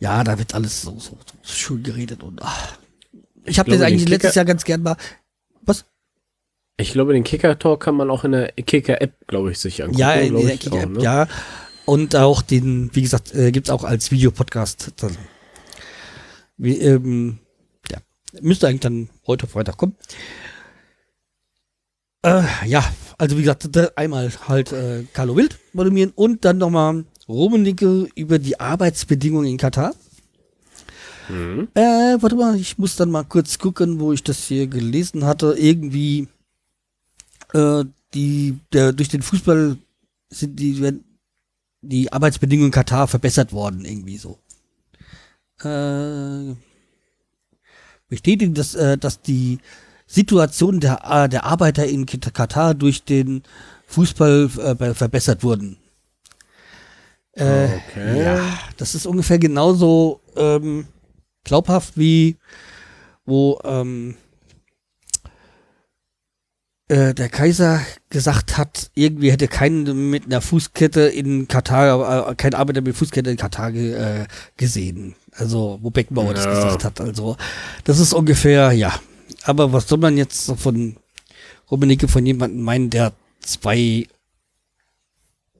ja, 0.00 0.22
da 0.24 0.38
wird 0.38 0.54
alles 0.54 0.82
so, 0.82 0.92
so, 0.98 1.18
so 1.42 1.52
schön 1.52 1.82
geredet 1.82 2.22
und 2.22 2.40
ach. 2.42 2.78
ich 3.44 3.58
habe 3.58 3.70
das 3.70 3.80
eigentlich 3.80 4.08
letztes 4.08 4.30
Kicker- 4.30 4.36
Jahr 4.36 4.44
ganz 4.44 4.64
gern 4.64 4.82
mal. 4.82 4.96
Was? 5.62 5.84
Ich 6.76 6.92
glaube, 6.92 7.12
den 7.12 7.24
Kicker-Talk 7.24 7.80
kann 7.82 7.96
man 7.96 8.10
auch 8.10 8.24
in 8.24 8.32
der 8.32 8.52
Kicker-App, 8.52 9.26
glaube 9.26 9.50
ich, 9.50 9.58
sich 9.58 9.82
angucken. 9.82 9.98
Ja, 9.98 10.12
in 10.12 10.34
der 10.36 10.54
ich 10.54 10.60
Kicker-App, 10.60 10.84
auch, 10.84 10.92
ne? 10.98 11.02
ja. 11.02 11.28
Und 11.84 12.14
auch 12.14 12.42
den, 12.42 12.94
wie 12.94 13.02
gesagt, 13.02 13.34
äh, 13.34 13.50
gibt's 13.50 13.70
auch 13.70 13.82
als 13.82 14.10
Videopodcast. 14.10 14.92
Dann. 14.96 15.16
Wie, 16.58 16.78
ähm, 16.78 17.38
ja, 17.90 17.98
müsste 18.40 18.68
eigentlich 18.68 18.80
dann 18.80 19.10
heute 19.26 19.46
Freitag 19.46 19.78
kommen. 19.78 19.96
Äh, 22.22 22.42
ja, 22.66 22.84
also 23.16 23.36
wie 23.36 23.42
gesagt, 23.42 23.68
einmal 23.96 24.30
halt 24.46 24.72
äh, 24.72 25.04
Carlo 25.12 25.34
Wild 25.36 25.58
moderieren 25.72 26.12
und 26.14 26.44
dann 26.44 26.58
nochmal 26.58 27.04
Rummenigge 27.28 28.08
über 28.14 28.38
die 28.38 28.58
Arbeitsbedingungen 28.58 29.50
in 29.50 29.58
Katar. 29.58 29.94
Mhm. 31.28 31.68
Äh, 31.74 32.16
warte 32.20 32.36
mal, 32.36 32.56
ich 32.56 32.78
muss 32.78 32.96
dann 32.96 33.10
mal 33.10 33.24
kurz 33.24 33.58
gucken, 33.58 34.00
wo 34.00 34.12
ich 34.12 34.22
das 34.22 34.44
hier 34.46 34.66
gelesen 34.66 35.24
hatte. 35.24 35.54
Irgendwie 35.58 36.28
äh, 37.52 37.84
die, 38.14 38.58
der, 38.72 38.92
durch 38.92 39.10
den 39.10 39.22
Fußball 39.22 39.76
sind 40.30 40.58
die, 40.58 40.80
werden 40.80 41.04
die 41.82 42.12
Arbeitsbedingungen 42.12 42.68
in 42.68 42.72
Katar 42.72 43.06
verbessert 43.08 43.52
worden, 43.52 43.84
irgendwie 43.84 44.16
so. 44.16 44.38
Äh, 45.62 46.54
bestätigen, 48.08 48.54
dass, 48.54 48.74
äh, 48.74 48.96
dass 48.96 49.20
die 49.20 49.58
Situation 50.06 50.80
der, 50.80 51.02
äh, 51.04 51.28
der 51.28 51.44
Arbeiter 51.44 51.86
in 51.86 52.06
Katar 52.06 52.74
durch 52.74 53.04
den 53.04 53.42
Fußball 53.86 54.50
äh, 54.58 54.74
be- 54.74 54.94
verbessert 54.94 55.42
wurden. 55.42 55.76
Äh, 57.38 57.68
Okay. 57.90 58.22
Ja, 58.22 58.40
das 58.76 58.94
ist 58.94 59.06
ungefähr 59.06 59.38
genauso 59.38 60.20
ähm, 60.36 60.86
glaubhaft 61.44 61.96
wie 61.96 62.36
wo 63.24 63.60
ähm, 63.64 64.14
äh, 66.88 67.12
der 67.12 67.28
Kaiser 67.28 67.80
gesagt 68.08 68.56
hat, 68.56 68.90
irgendwie 68.94 69.30
hätte 69.30 69.46
keinen 69.48 70.08
mit 70.10 70.24
einer 70.24 70.40
Fußkette 70.40 71.02
in 71.02 71.46
Katar, 71.46 72.30
äh, 72.30 72.34
kein 72.34 72.54
Arbeiter 72.54 72.80
mit 72.80 72.96
Fußkette 72.96 73.30
in 73.30 73.36
Katar 73.36 73.74
äh, 73.74 74.26
gesehen. 74.56 75.14
Also, 75.32 75.78
wo 75.82 75.90
Beckenbauer 75.90 76.32
das 76.32 76.46
Ja. 76.46 76.54
gesagt 76.54 76.84
hat. 76.84 77.00
Also, 77.02 77.36
das 77.84 77.98
ist 77.98 78.14
ungefähr, 78.14 78.72
ja. 78.72 78.98
Aber 79.44 79.72
was 79.72 79.86
soll 79.88 79.98
man 79.98 80.16
jetzt 80.16 80.50
von 80.56 80.96
Rummenigge 81.70 82.08
von 82.08 82.24
jemandem 82.24 82.62
meinen, 82.62 82.88
der 82.88 83.12
zwei, 83.40 84.06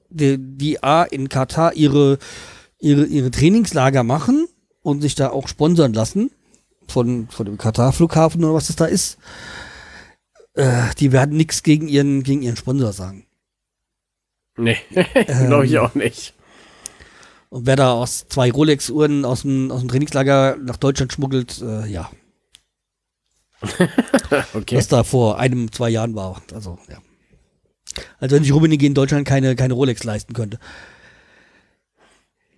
die, 0.09 0.37
die 0.39 0.83
A 0.83 1.03
in 1.03 1.29
Katar 1.29 1.73
ihre, 1.73 2.17
ihre, 2.79 3.05
ihre 3.05 3.31
Trainingslager 3.31 4.03
machen 4.03 4.47
und 4.81 5.01
sich 5.01 5.15
da 5.15 5.29
auch 5.29 5.47
sponsern 5.47 5.93
lassen 5.93 6.31
von, 6.87 7.27
von 7.29 7.45
dem 7.45 7.57
Katar-Flughafen 7.57 8.43
oder 8.43 8.53
was 8.53 8.69
es 8.69 8.75
da 8.75 8.85
ist. 8.85 9.17
Äh, 10.53 10.93
die 10.97 11.11
werden 11.11 11.37
nichts 11.37 11.63
gegen 11.63 11.87
ihren, 11.87 12.23
gegen 12.23 12.41
ihren 12.41 12.55
Sponsor 12.57 12.93
sagen. 12.93 13.25
Nee, 14.57 14.77
glaube 15.47 15.65
ich 15.65 15.73
Ähm, 15.73 15.79
auch 15.79 15.95
nicht. 15.95 16.33
Und 17.49 17.65
wer 17.65 17.75
da 17.75 17.93
aus 17.93 18.27
zwei 18.27 18.51
Rolex-Uhren 18.51 19.25
aus 19.25 19.41
dem, 19.41 19.71
aus 19.71 19.79
dem 19.79 19.89
Trainingslager 19.89 20.57
nach 20.57 20.77
Deutschland 20.77 21.13
schmuggelt, 21.13 21.61
äh, 21.61 21.87
ja. 21.87 22.09
Okay. 24.53 24.77
Was 24.77 24.87
da 24.87 25.03
vor 25.03 25.39
einem, 25.39 25.71
zwei 25.71 25.89
Jahren 25.89 26.15
war. 26.15 26.41
Also, 26.53 26.77
ja. 26.87 26.97
Also 28.19 28.35
wenn 28.35 28.43
sich 28.43 28.53
Rummenigge 28.53 28.85
in 28.85 28.93
Deutschland 28.93 29.27
keine, 29.27 29.55
keine 29.55 29.73
Rolex 29.73 30.03
leisten 30.03 30.33
könnte. 30.33 30.59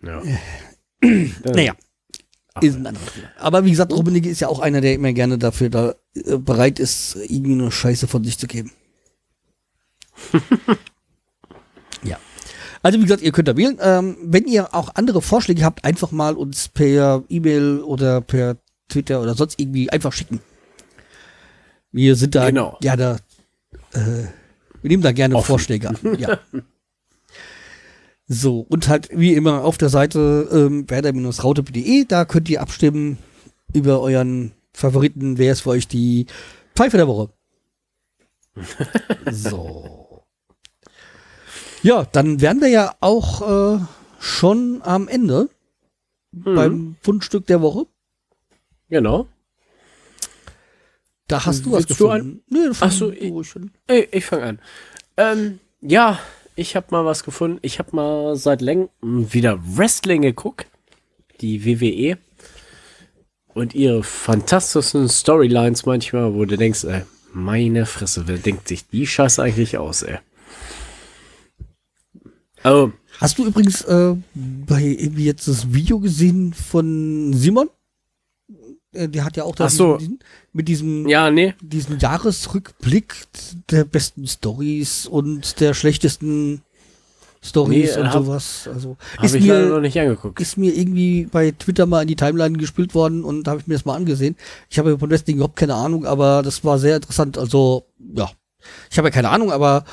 Ja. 0.04 0.22
Naja. 1.44 1.74
Ach, 2.54 2.62
ist 2.62 2.76
ein 2.76 2.86
anderes 2.86 3.14
Thema. 3.14 3.28
Aber 3.40 3.66
wie 3.66 3.72
gesagt, 3.72 3.92
Rummenigge 3.94 4.30
ist 4.30 4.40
ja 4.42 4.50
auch 4.50 4.60
einer, 4.60 4.82
der 4.82 4.94
immer 4.94 5.14
gerne 5.14 5.38
dafür 5.38 5.70
da 5.70 5.96
äh, 6.14 6.38
bereit 6.38 6.80
ist, 6.80 7.16
irgendwie 7.16 7.54
eine 7.54 7.72
Scheiße 7.72 8.08
von 8.08 8.24
sich 8.24 8.38
zu 8.38 8.46
geben. 8.46 8.72
ja. 12.04 12.18
Also 12.84 13.00
wie 13.00 13.04
gesagt, 13.04 13.22
ihr 13.22 13.32
könnt 13.32 13.48
da 13.48 13.56
wählen. 13.58 13.78
Ähm, 13.82 14.18
wenn 14.24 14.46
ihr 14.46 14.74
auch 14.74 14.96
andere 14.96 15.22
Vorschläge 15.22 15.64
habt, 15.64 15.84
einfach 15.86 16.12
mal 16.12 16.36
uns 16.36 16.68
per 16.68 17.24
E-Mail 17.30 17.82
oder 17.82 18.22
per 18.22 18.58
Twitter 18.90 19.22
oder 19.22 19.34
sonst 19.36 19.60
irgendwie 19.60 19.90
einfach 19.90 20.12
schicken. 20.14 20.42
Wir 21.92 22.16
sind 22.16 22.36
da 22.36 22.48
Genau. 22.50 22.78
ja 22.82 22.96
da 22.96 23.18
äh, 23.94 24.26
wir 24.82 24.90
nehmen 24.90 25.04
da 25.04 25.12
gerne 25.12 25.36
Offen. 25.36 25.48
Vorschläge 25.48 25.90
an. 25.90 25.98
Ja. 26.18 26.40
So, 28.34 28.62
und 28.70 28.88
halt 28.88 29.10
wie 29.12 29.34
immer 29.34 29.66
auf 29.66 29.78
der 29.78 29.90
Seite 29.90 30.48
ähm, 30.54 30.90
werder-raute.de, 30.90 32.06
da 32.06 32.24
könnt 32.24 32.48
ihr 32.50 32.62
abstimmen 32.62 33.18
über 33.74 34.00
euren 34.00 34.54
Favoriten, 34.72 35.38
wer 35.38 35.52
ist 35.52 35.62
für 35.62 35.72
euch 35.72 35.90
die 35.90 36.28
Pfeife 36.74 36.96
der 36.96 37.10
Woche. 37.10 37.30
so. 39.30 40.24
Ja, 41.84 42.06
dann 42.10 42.40
wären 42.40 42.62
wir 42.62 42.70
ja 42.70 42.96
auch 43.02 43.76
äh, 43.76 43.80
schon 44.22 44.82
am 44.82 45.10
Ende 45.10 45.50
Mhm. 46.32 46.56
beim 46.56 46.96
Fundstück 47.02 47.46
der 47.48 47.62
Woche. 47.62 47.86
Genau. 48.90 49.28
Da 51.32 51.46
hast 51.46 51.66
du 51.66 51.72
was 51.72 51.88
Willst 51.88 52.00
du 52.00 52.06
gefunden. 52.08 52.44
Nee, 52.50 52.68
das 52.68 52.82
Ach 52.82 52.92
so, 52.92 53.08
fand- 53.12 53.22
ich- 53.22 53.96
ich 53.96 54.08
ich 54.14 54.26
fange 54.26 54.44
an. 54.44 54.60
Ähm, 55.18 55.60
ja, 55.82 56.20
ich 56.56 56.76
habe 56.76 56.88
mal 56.92 57.06
was 57.06 57.24
gefunden. 57.24 57.60
Ich 57.62 57.80
habe 57.80 57.96
mal 57.96 58.36
seit 58.36 58.62
längerem 58.62 58.90
wieder 59.34 59.60
Wrestling 59.64 60.22
geguckt. 60.22 60.68
Die 61.42 61.66
WWE. 61.66 62.18
Und 63.54 63.74
ihre 63.76 64.04
fantastischen 64.04 65.10
Storylines 65.10 65.86
manchmal, 65.86 66.34
wo 66.34 66.46
du 66.46 66.56
denkst, 66.58 66.84
ey, 66.86 67.02
meine 67.34 67.86
Fresse, 67.86 68.24
wer 68.28 68.38
denkt 68.38 68.68
sich 68.68 68.88
die 68.88 69.08
Scheiße 69.08 69.42
eigentlich 69.42 69.78
aus, 69.78 70.04
ey? 70.04 70.20
Also, 72.64 72.92
Hast 73.20 73.38
du 73.38 73.46
übrigens 73.46 73.82
äh, 73.84 74.16
bei 74.34 74.82
irgendwie 74.82 75.26
jetzt 75.26 75.48
das 75.48 75.74
Video 75.74 76.00
gesehen 76.00 76.54
von 76.54 77.34
Simon? 77.34 77.70
Äh, 78.94 79.08
der 79.10 79.24
hat 79.26 79.38
ja 79.38 79.44
auch 79.44 79.56
da 79.56 79.66
Ach 79.66 79.70
so. 79.70 79.98
mit 80.54 80.68
diesem 80.68 81.08
ja, 81.08 81.32
nee. 81.32 81.54
diesen 81.62 82.00
Jahresrückblick 82.00 83.16
der 83.70 83.84
besten 83.86 84.28
Stories 84.28 85.06
und 85.08 85.60
der 85.62 85.74
schlechtesten 85.74 86.62
Stories 87.44 87.96
Nee, 87.96 88.02
und 88.02 88.08
hab- 88.14 88.26
sowas. 88.26 88.70
Also 88.72 88.98
ist 89.22 89.34
ich 89.34 89.46
leider 89.46 89.66
noch 89.68 89.76
mir, 89.76 89.82
nicht 89.82 90.00
angeguckt. 90.00 90.40
ist 90.40 90.58
mir 90.58 90.76
irgendwie 90.78 91.26
bei 91.32 91.52
Twitter 91.52 91.86
mal 91.88 92.02
in 92.04 92.08
die 92.08 92.16
Timeline 92.16 92.58
gespielt 92.58 92.94
worden 92.94 93.24
und 93.24 93.46
da 93.46 93.52
habe 93.52 93.62
ich 93.62 93.68
mir 93.68 93.74
das 93.76 93.86
mal 93.86 93.96
angesehen. 93.96 94.36
Ich 94.70 94.78
habe 94.78 95.00
von 95.00 95.10
Wrestling 95.10 95.38
überhaupt 95.38 95.56
keine 95.56 95.74
Ahnung, 95.76 96.06
aber 96.06 96.44
das 96.44 96.64
war 96.64 96.78
sehr 96.78 96.98
interessant. 96.98 97.38
Also, 97.38 97.86
ja. 98.16 98.30
Ich 98.92 98.98
habe 99.00 99.08
ja 99.08 99.12
keine 99.12 99.30
Ahnung, 99.30 99.52
aber 99.52 99.86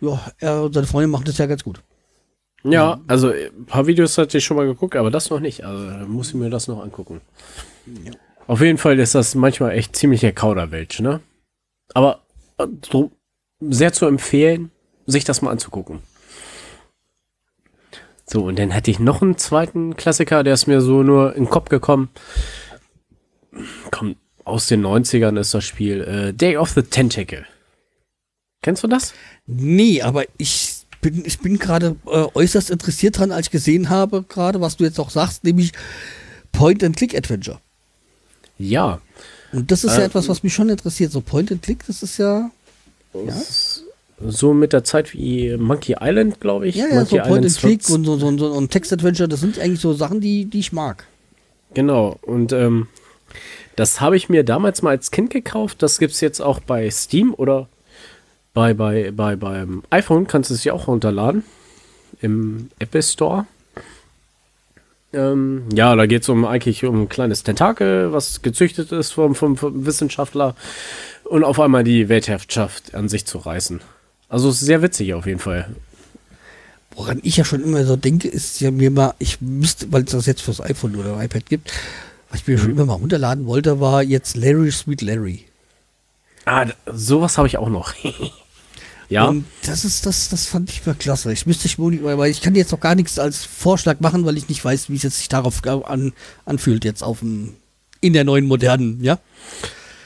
ja, 0.00 0.18
er 0.38 0.62
und 0.62 0.72
seine 0.72 0.86
Freundin 0.86 1.10
machen 1.10 1.24
das 1.26 1.36
ja 1.38 1.44
ganz 1.46 1.62
gut. 1.62 1.82
Ja, 2.72 3.00
also 3.06 3.30
ein 3.30 3.66
paar 3.66 3.86
Videos 3.86 4.18
hatte 4.18 4.38
ich 4.38 4.44
schon 4.44 4.56
mal 4.56 4.66
geguckt, 4.66 4.96
aber 4.96 5.10
das 5.10 5.30
noch 5.30 5.40
nicht. 5.40 5.64
Also 5.64 6.06
muss 6.06 6.28
ich 6.28 6.34
mir 6.34 6.50
das 6.50 6.68
noch 6.68 6.82
angucken. 6.82 7.20
Auf 8.46 8.60
jeden 8.60 8.78
Fall 8.78 8.98
ist 8.98 9.14
das 9.14 9.34
manchmal 9.34 9.72
echt 9.72 9.96
ziemlicher 9.96 10.32
Kauderwelsch, 10.32 11.00
ne? 11.00 11.20
Aber 11.94 12.20
äh, 12.58 12.66
so 12.88 13.12
sehr 13.60 13.92
zu 13.92 14.06
empfehlen, 14.06 14.70
sich 15.06 15.24
das 15.24 15.42
mal 15.42 15.50
anzugucken. 15.50 16.00
So, 18.28 18.44
und 18.44 18.58
dann 18.58 18.70
hätte 18.70 18.90
ich 18.90 18.98
noch 18.98 19.22
einen 19.22 19.38
zweiten 19.38 19.96
Klassiker, 19.96 20.42
der 20.42 20.54
ist 20.54 20.66
mir 20.66 20.80
so 20.80 21.02
nur 21.02 21.34
in 21.34 21.44
den 21.44 21.50
Kopf 21.50 21.68
gekommen. 21.68 22.08
Kommt 23.90 24.16
aus 24.44 24.66
den 24.66 24.84
90ern 24.84 25.38
ist 25.38 25.54
das 25.54 25.64
Spiel 25.64 26.02
äh, 26.02 26.32
Day 26.32 26.56
of 26.56 26.70
the 26.70 26.82
Tentacle. 26.82 27.46
Kennst 28.62 28.82
du 28.82 28.88
das? 28.88 29.14
Nee, 29.46 30.02
aber 30.02 30.24
ich 30.38 30.75
bin, 31.12 31.24
ich 31.24 31.38
bin 31.38 31.58
gerade 31.58 31.96
äh, 32.06 32.26
äußerst 32.34 32.70
interessiert 32.70 33.18
dran, 33.18 33.32
als 33.32 33.46
ich 33.46 33.50
gesehen 33.52 33.88
habe, 33.90 34.24
gerade 34.28 34.60
was 34.60 34.76
du 34.76 34.84
jetzt 34.84 34.98
auch 34.98 35.10
sagst, 35.10 35.44
nämlich 35.44 35.72
Point-and-Click-Adventure. 36.52 37.60
Ja. 38.58 39.00
Und 39.52 39.70
das 39.70 39.84
ist 39.84 39.92
Äh, 39.94 40.00
ja 40.00 40.04
etwas, 40.06 40.28
was 40.28 40.42
mich 40.42 40.54
schon 40.54 40.68
interessiert. 40.68 41.12
So 41.12 41.20
Point-and-Click, 41.20 41.86
das 41.86 42.02
ist 42.02 42.18
ja, 42.18 42.50
ja, 43.14 43.42
So 44.28 44.52
mit 44.54 44.72
der 44.72 44.84
Zeit 44.84 45.12
wie 45.14 45.56
Monkey 45.56 45.96
Island, 46.00 46.40
glaube 46.40 46.66
ich. 46.68 46.76
ja, 46.76 46.86
ja 46.88 46.94
Monkey 46.96 47.16
so 47.16 47.22
Point-and-Click 47.22 47.88
und 47.90 48.04
so, 48.04 48.18
so, 48.18 48.36
so 48.38 48.46
und 48.52 48.70
Text-Adventure, 48.70 49.28
das 49.28 49.40
sind 49.40 49.58
eigentlich 49.58 49.80
so 49.80 49.92
Sachen, 49.92 50.20
die, 50.20 50.46
die 50.46 50.58
ich 50.60 50.72
mag. 50.72 51.06
Genau. 51.74 52.18
Und 52.22 52.52
ähm, 52.52 52.88
das 53.76 54.00
habe 54.00 54.16
ich 54.16 54.28
mir 54.30 54.42
damals 54.44 54.80
mal 54.82 54.90
als 54.90 55.10
Kind 55.10 55.30
gekauft. 55.30 55.82
Das 55.82 55.98
gibt 55.98 56.12
es 56.14 56.20
jetzt 56.22 56.40
auch 56.40 56.60
bei 56.60 56.90
Steam 56.90 57.34
oder 57.34 57.68
bei, 58.56 58.72
bei, 58.72 59.10
bei, 59.10 59.36
beim 59.36 59.82
iPhone 59.90 60.26
kannst 60.26 60.48
du 60.48 60.54
es 60.54 60.64
ja 60.64 60.72
auch 60.72 60.88
runterladen. 60.88 61.44
Im 62.22 62.70
Apple 62.78 63.02
Store. 63.02 63.44
Ähm, 65.12 65.64
ja, 65.74 65.94
da 65.94 66.06
geht 66.06 66.22
es 66.22 66.28
um 66.30 66.46
eigentlich 66.46 66.82
um 66.86 67.02
ein 67.02 67.08
kleines 67.10 67.42
Tentakel, 67.42 68.14
was 68.14 68.40
gezüchtet 68.40 68.92
ist 68.92 69.12
vom, 69.12 69.34
vom, 69.34 69.58
vom 69.58 69.84
Wissenschaftler 69.84 70.56
und 71.24 71.44
auf 71.44 71.60
einmal 71.60 71.84
die 71.84 72.08
Weltherrschaft 72.08 72.94
an 72.94 73.10
sich 73.10 73.26
zu 73.26 73.36
reißen. 73.36 73.82
Also 74.30 74.50
sehr 74.50 74.80
witzig 74.80 75.12
auf 75.12 75.26
jeden 75.26 75.38
Fall. 75.38 75.68
Woran 76.94 77.20
ich 77.22 77.36
ja 77.36 77.44
schon 77.44 77.62
immer 77.62 77.84
so 77.84 77.96
denke, 77.96 78.26
ist 78.26 78.58
ja 78.62 78.70
mir 78.70 78.90
mal, 78.90 79.12
ich 79.18 79.42
müsste, 79.42 79.92
weil 79.92 80.04
es 80.04 80.12
das 80.12 80.24
jetzt 80.24 80.40
fürs 80.40 80.62
iPhone 80.62 80.96
oder 80.96 81.22
iPad 81.22 81.44
gibt, 81.44 81.74
was 82.30 82.40
ich 82.40 82.46
mir 82.46 82.56
Mhm. 82.56 82.60
schon 82.62 82.70
immer 82.70 82.86
mal 82.86 82.94
runterladen 82.94 83.44
wollte, 83.44 83.80
war 83.80 84.02
jetzt 84.02 84.34
Larry 84.34 84.70
Sweet 84.72 85.02
Larry. 85.02 85.44
Ah, 86.46 86.66
sowas 86.90 87.36
habe 87.36 87.48
ich 87.48 87.58
auch 87.58 87.68
noch. 87.68 87.92
ja. 89.08 89.26
Und 89.26 89.44
das 89.64 89.84
ist, 89.84 90.06
das, 90.06 90.28
das 90.28 90.46
fand 90.46 90.70
ich 90.70 90.84
mal 90.86 90.94
klasse. 90.94 91.32
Ich 91.32 91.46
müsste 91.46 91.66
ich, 91.66 91.78
wohl- 91.78 92.02
weil 92.02 92.30
ich 92.30 92.40
kann 92.40 92.54
jetzt 92.54 92.72
noch 92.72 92.80
gar 92.80 92.94
nichts 92.94 93.18
als 93.18 93.44
Vorschlag 93.44 94.00
machen, 94.00 94.24
weil 94.24 94.36
ich 94.36 94.48
nicht 94.48 94.64
weiß, 94.64 94.90
wie 94.90 94.96
es 94.96 95.02
jetzt 95.02 95.18
sich 95.18 95.28
darauf 95.28 95.64
an, 95.66 96.12
anfühlt, 96.44 96.84
jetzt 96.84 97.02
auf 97.02 97.20
dem, 97.20 97.54
in 98.00 98.12
der 98.12 98.24
neuen 98.24 98.46
modernen, 98.46 99.02
ja. 99.02 99.18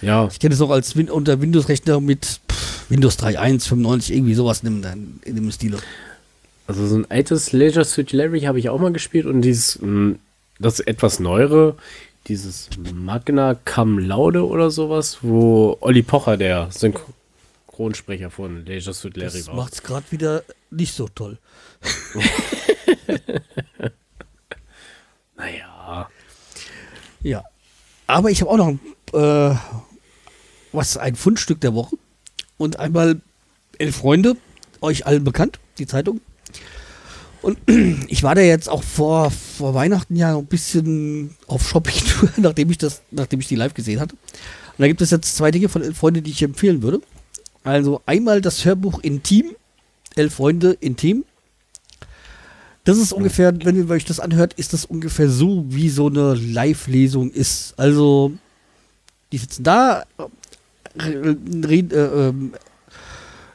ja. 0.03 0.29
Ich 0.31 0.39
kenne 0.39 0.55
es 0.55 0.61
noch 0.61 0.71
als 0.71 0.97
Win 0.97 1.11
unter 1.11 1.41
Windows-Rechner 1.41 2.01
mit 2.01 2.41
pff, 2.51 2.91
Windows 2.91 3.19
3.1, 3.19 3.69
95, 3.69 4.15
irgendwie 4.15 4.35
sowas 4.35 4.63
in 4.63 4.83
dem, 4.83 5.21
in 5.25 5.35
dem 5.37 5.51
Stile. 5.53 5.79
Also 6.67 6.87
so 6.87 6.97
ein 6.97 7.11
altes 7.11 7.53
Leisure 7.53 7.85
Suit 7.85 8.13
Larry 8.13 8.41
habe 8.43 8.59
ich 8.59 8.69
auch 8.69 8.79
mal 8.79 8.93
gespielt 8.93 9.27
und 9.27 9.43
dieses, 9.43 9.79
mh, 9.81 10.17
das 10.59 10.79
etwas 10.81 11.19
neuere, 11.21 11.77
dieses 12.29 12.69
Magna 12.95 13.55
Cum 13.65 13.99
Laude 13.99 14.47
oder 14.47 14.71
sowas, 14.71 15.19
wo 15.23 15.77
Olli 15.81 16.03
Pocher 16.03 16.37
der 16.37 16.69
Synchronsprecher 17.81 18.31
von 18.31 18.67
Leisure 18.67 18.93
Suit 18.95 19.17
Larry 19.17 19.39
Das 19.39 19.47
war. 19.49 19.55
macht 19.55 19.73
es 19.73 19.83
gerade 19.83 20.05
wieder 20.11 20.45
nicht 20.71 20.95
so 20.95 21.09
toll. 21.09 21.39
Naja. 25.37 26.11
Ja. 27.23 27.43
Aber 28.07 28.31
ich 28.31 28.43
habe 28.43 28.51
auch 28.51 28.59
noch 28.59 28.79
äh, 29.15 29.57
was 30.73 30.99
ein 30.99 31.17
Fundstück 31.17 31.63
der 31.63 31.73
Woche 31.73 31.97
und 32.59 32.79
einmal 32.79 33.23
elf 33.79 33.97
Freunde, 33.97 34.37
euch 34.83 35.07
allen 35.07 35.25
bekannt, 35.25 35.59
die 35.79 35.87
Zeitung. 35.87 36.21
Und 37.41 37.57
ich 38.09 38.23
war 38.23 38.35
da 38.35 38.43
jetzt 38.43 38.69
auch 38.69 38.83
vor, 38.83 39.31
vor 39.31 39.73
Weihnachten 39.73 40.15
ja 40.15 40.37
ein 40.37 40.45
bisschen 40.45 41.35
auf 41.47 41.67
Shopping-Tour, 41.67 42.29
nachdem 42.37 42.71
ich 42.71 42.77
das, 42.77 43.01
nachdem 43.11 43.41
ich 43.41 43.49
die 43.49 43.57
live 43.57 43.73
gesehen 43.73 43.99
hatte. 43.99 44.17
Und 44.17 44.77
da 44.81 44.89
gibt 44.89 45.01
es 45.01 45.11
jetzt 45.11 45.35
zwei 45.37 45.51
Dinge 45.51 45.71
von 45.71 45.81
elf 45.81 45.97
Freunde, 45.97 46.21
die 46.21 46.33
ich 46.33 46.43
empfehlen 46.43 46.83
würde. 46.83 47.01
Also 47.65 48.01
einmal 48.07 48.41
das 48.41 48.65
Hörbuch 48.65 49.01
Intim, 49.01 49.55
elf 50.17 50.35
Freunde 50.35 50.73
Intim. 50.81 51.25
Das 52.85 52.99
ist 52.99 53.13
ungefähr, 53.13 53.53
wenn 53.65 53.77
ihr 53.77 53.89
euch 53.91 54.05
das 54.05 54.21
anhört, 54.21 54.55
ist 54.55 54.73
das 54.73 54.85
ungefähr 54.85 55.29
so, 55.29 55.65
wie 55.69 55.91
so 55.91 56.07
eine 56.07 56.35
Live-Lesung 56.35 57.31
ist. 57.31 57.75
Also, 57.77 58.33
die 59.33 59.39
sitzen 59.39 59.63
da, 59.65 60.05
äh, 60.99 61.03
reden, 61.67 61.91
äh, 61.91 62.29
ähm, 62.29 62.53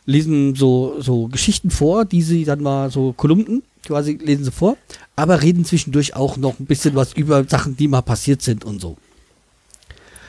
lesen 0.05 0.55
so, 0.55 1.01
so 1.01 1.27
Geschichten 1.27 1.71
vor, 1.71 2.05
die 2.05 2.21
sie 2.21 2.45
dann 2.45 2.61
mal 2.61 2.91
so 2.91 3.13
Kolumnen 3.13 3.63
quasi 3.85 4.13
lesen 4.13 4.43
sie 4.43 4.51
vor, 4.51 4.77
aber 5.15 5.41
reden 5.41 5.63
zwischendurch 5.63 6.15
auch 6.15 6.37
noch 6.37 6.59
ein 6.59 6.65
bisschen 6.65 6.95
was 6.95 7.13
über 7.13 7.43
Sachen, 7.45 7.77
die 7.77 7.87
mal 7.87 8.01
passiert 8.01 8.41
sind 8.41 8.65
und 8.65 8.81
so. 8.81 8.97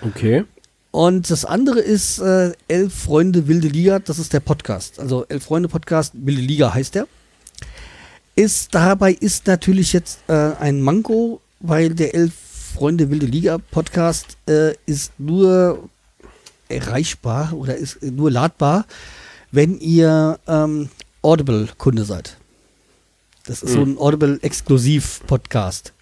Okay. 0.02 0.44
Und 0.96 1.30
das 1.30 1.44
andere 1.44 1.80
ist 1.80 2.20
äh, 2.20 2.52
Elf 2.68 2.94
Freunde 2.94 3.46
Wilde 3.48 3.68
Liga, 3.68 3.98
das 3.98 4.18
ist 4.18 4.32
der 4.32 4.40
Podcast. 4.40 4.98
Also 4.98 5.26
Elf 5.28 5.44
Freunde 5.44 5.68
Podcast, 5.68 6.14
Wilde 6.14 6.40
Liga 6.40 6.72
heißt 6.72 6.94
der. 6.94 7.06
Ist, 8.34 8.74
dabei 8.74 9.12
ist 9.12 9.46
natürlich 9.46 9.92
jetzt 9.92 10.20
äh, 10.26 10.52
ein 10.58 10.80
Manko, 10.80 11.42
weil 11.60 11.90
der 11.90 12.14
Elf 12.14 12.32
Freunde 12.72 13.10
Wilde 13.10 13.26
Liga 13.26 13.58
Podcast 13.58 14.38
äh, 14.48 14.72
ist 14.86 15.12
nur 15.20 15.86
erreichbar 16.70 17.52
oder 17.52 17.76
ist 17.76 18.02
nur 18.02 18.30
ladbar, 18.30 18.86
wenn 19.52 19.78
ihr 19.78 20.38
ähm, 20.48 20.88
Audible-Kunde 21.20 22.06
seid. 22.06 22.38
Das 23.44 23.62
ist 23.62 23.74
so 23.74 23.82
ein 23.82 23.98
Audible-Exklusiv-Podcast. 23.98 25.92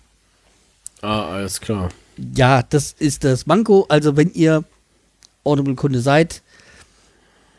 Ah, 1.03 1.33
alles 1.35 1.61
klar. 1.61 1.89
Ja, 2.37 2.63
das 2.63 2.95
ist 2.97 3.25
das 3.25 3.47
Manko. 3.47 3.87
Also 3.89 4.17
wenn 4.17 4.33
ihr 4.35 4.63
Audible-Kunde 5.45 6.01
seid, 6.01 6.43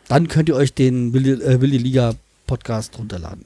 dann 0.08 0.28
könnt 0.28 0.48
ihr 0.48 0.56
euch 0.56 0.72
den 0.74 1.12
Wilde, 1.12 1.42
äh, 1.44 1.60
Wilde 1.60 1.76
Liga 1.78 2.14
Podcast 2.46 2.98
runterladen. 2.98 3.44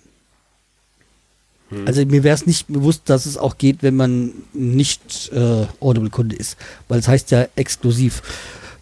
Also 1.87 2.05
mir 2.05 2.25
wäre 2.25 2.35
es 2.35 2.47
nicht 2.47 2.67
bewusst, 2.67 3.03
dass 3.07 3.27
es 3.27 3.37
auch 3.37 3.57
geht, 3.57 3.85
wenn 3.85 3.95
man 3.95 4.33
nicht 4.53 5.31
äh, 5.33 5.67
Audible-Kunde 5.79 6.35
ist. 6.35 6.57
Weil 6.89 6.99
es 6.99 7.07
heißt 7.07 7.31
ja 7.31 7.47
exklusiv. 7.55 8.23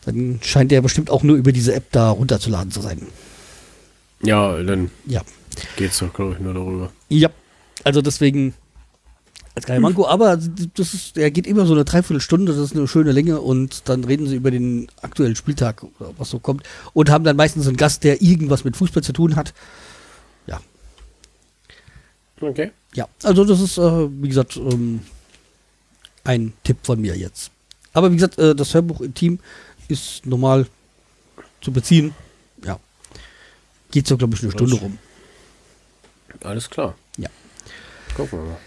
Dann 0.07 0.41
scheint 0.43 0.71
der 0.71 0.81
bestimmt 0.81 1.11
auch 1.11 1.23
nur 1.23 1.37
über 1.37 1.53
diese 1.53 1.75
App 1.75 1.85
da 1.93 2.09
runterzuladen 2.09 2.73
zu 2.73 2.81
sein. 2.81 3.07
Ja, 4.23 4.57
dann 4.63 4.91
Ja. 5.05 5.21
geht's 5.77 5.99
doch, 5.99 6.13
glaube 6.15 6.33
ich, 6.33 6.39
nur 6.41 6.55
darüber. 6.55 6.91
Ja. 7.11 7.29
Also 7.85 8.01
deswegen 8.01 8.55
als 9.59 9.67
kleiner 9.67 9.81
Manko, 9.81 10.07
aber 10.07 10.37
das 10.37 10.95
ist, 10.95 11.17
der 11.17 11.31
geht 11.31 11.47
immer 11.47 11.67
so 11.67 11.75
eine 11.75 11.85
Dreiviertelstunde, 11.85 12.53
das 12.53 12.63
ist 12.63 12.77
eine 12.77 12.89
schöne 12.89 13.13
Länge 13.13 13.41
und 13.41 13.89
dann 13.89 14.05
reden 14.05 14.27
sie 14.27 14.37
über 14.37 14.51
den 14.51 14.89
aktuellen 15.03 15.37
Spieltag, 15.37 15.85
oder 15.99 16.15
was 16.17 16.31
so 16.31 16.39
kommt 16.39 16.63
und 16.93 17.11
haben 17.11 17.25
dann 17.25 17.37
meistens 17.37 17.67
einen 17.67 17.77
Gast, 17.77 18.05
der 18.05 18.23
irgendwas 18.23 18.65
mit 18.65 18.77
Fußball 18.77 19.03
zu 19.03 19.13
tun 19.13 19.37
hat. 19.37 19.53
Ja. 20.47 20.61
Okay. 22.41 22.71
Ja, 22.95 23.07
also 23.23 23.45
das 23.45 23.61
ist, 23.61 23.79
äh, 23.79 24.23
wie 24.23 24.29
gesagt, 24.29 24.57
ähm, 24.57 25.01
ein 26.25 26.53
Tipp 26.65 26.79
von 26.83 27.01
mir 27.01 27.17
jetzt. 27.17 27.51
Aber 27.93 28.11
wie 28.11 28.17
gesagt, 28.17 28.39
äh, 28.39 28.55
das 28.55 28.75
Hörbuch 28.75 29.01
im 29.01 29.15
Team 29.15 29.41
ist 29.89 30.25
normal 30.27 30.67
zu 31.61 31.73
beziehen. 31.73 32.15
Ja. 32.65 32.79
Geht 33.91 34.07
so, 34.07 34.17
glaube 34.17 34.35
ich, 34.35 34.43
eine 34.43 34.53
Stunde 34.53 34.77
rum. 34.77 34.99
Alles 36.43 36.69
klar. 36.69 36.95
Ja. 37.17 37.29
Gucken 38.15 38.39
wir 38.39 38.47
mal. 38.47 38.59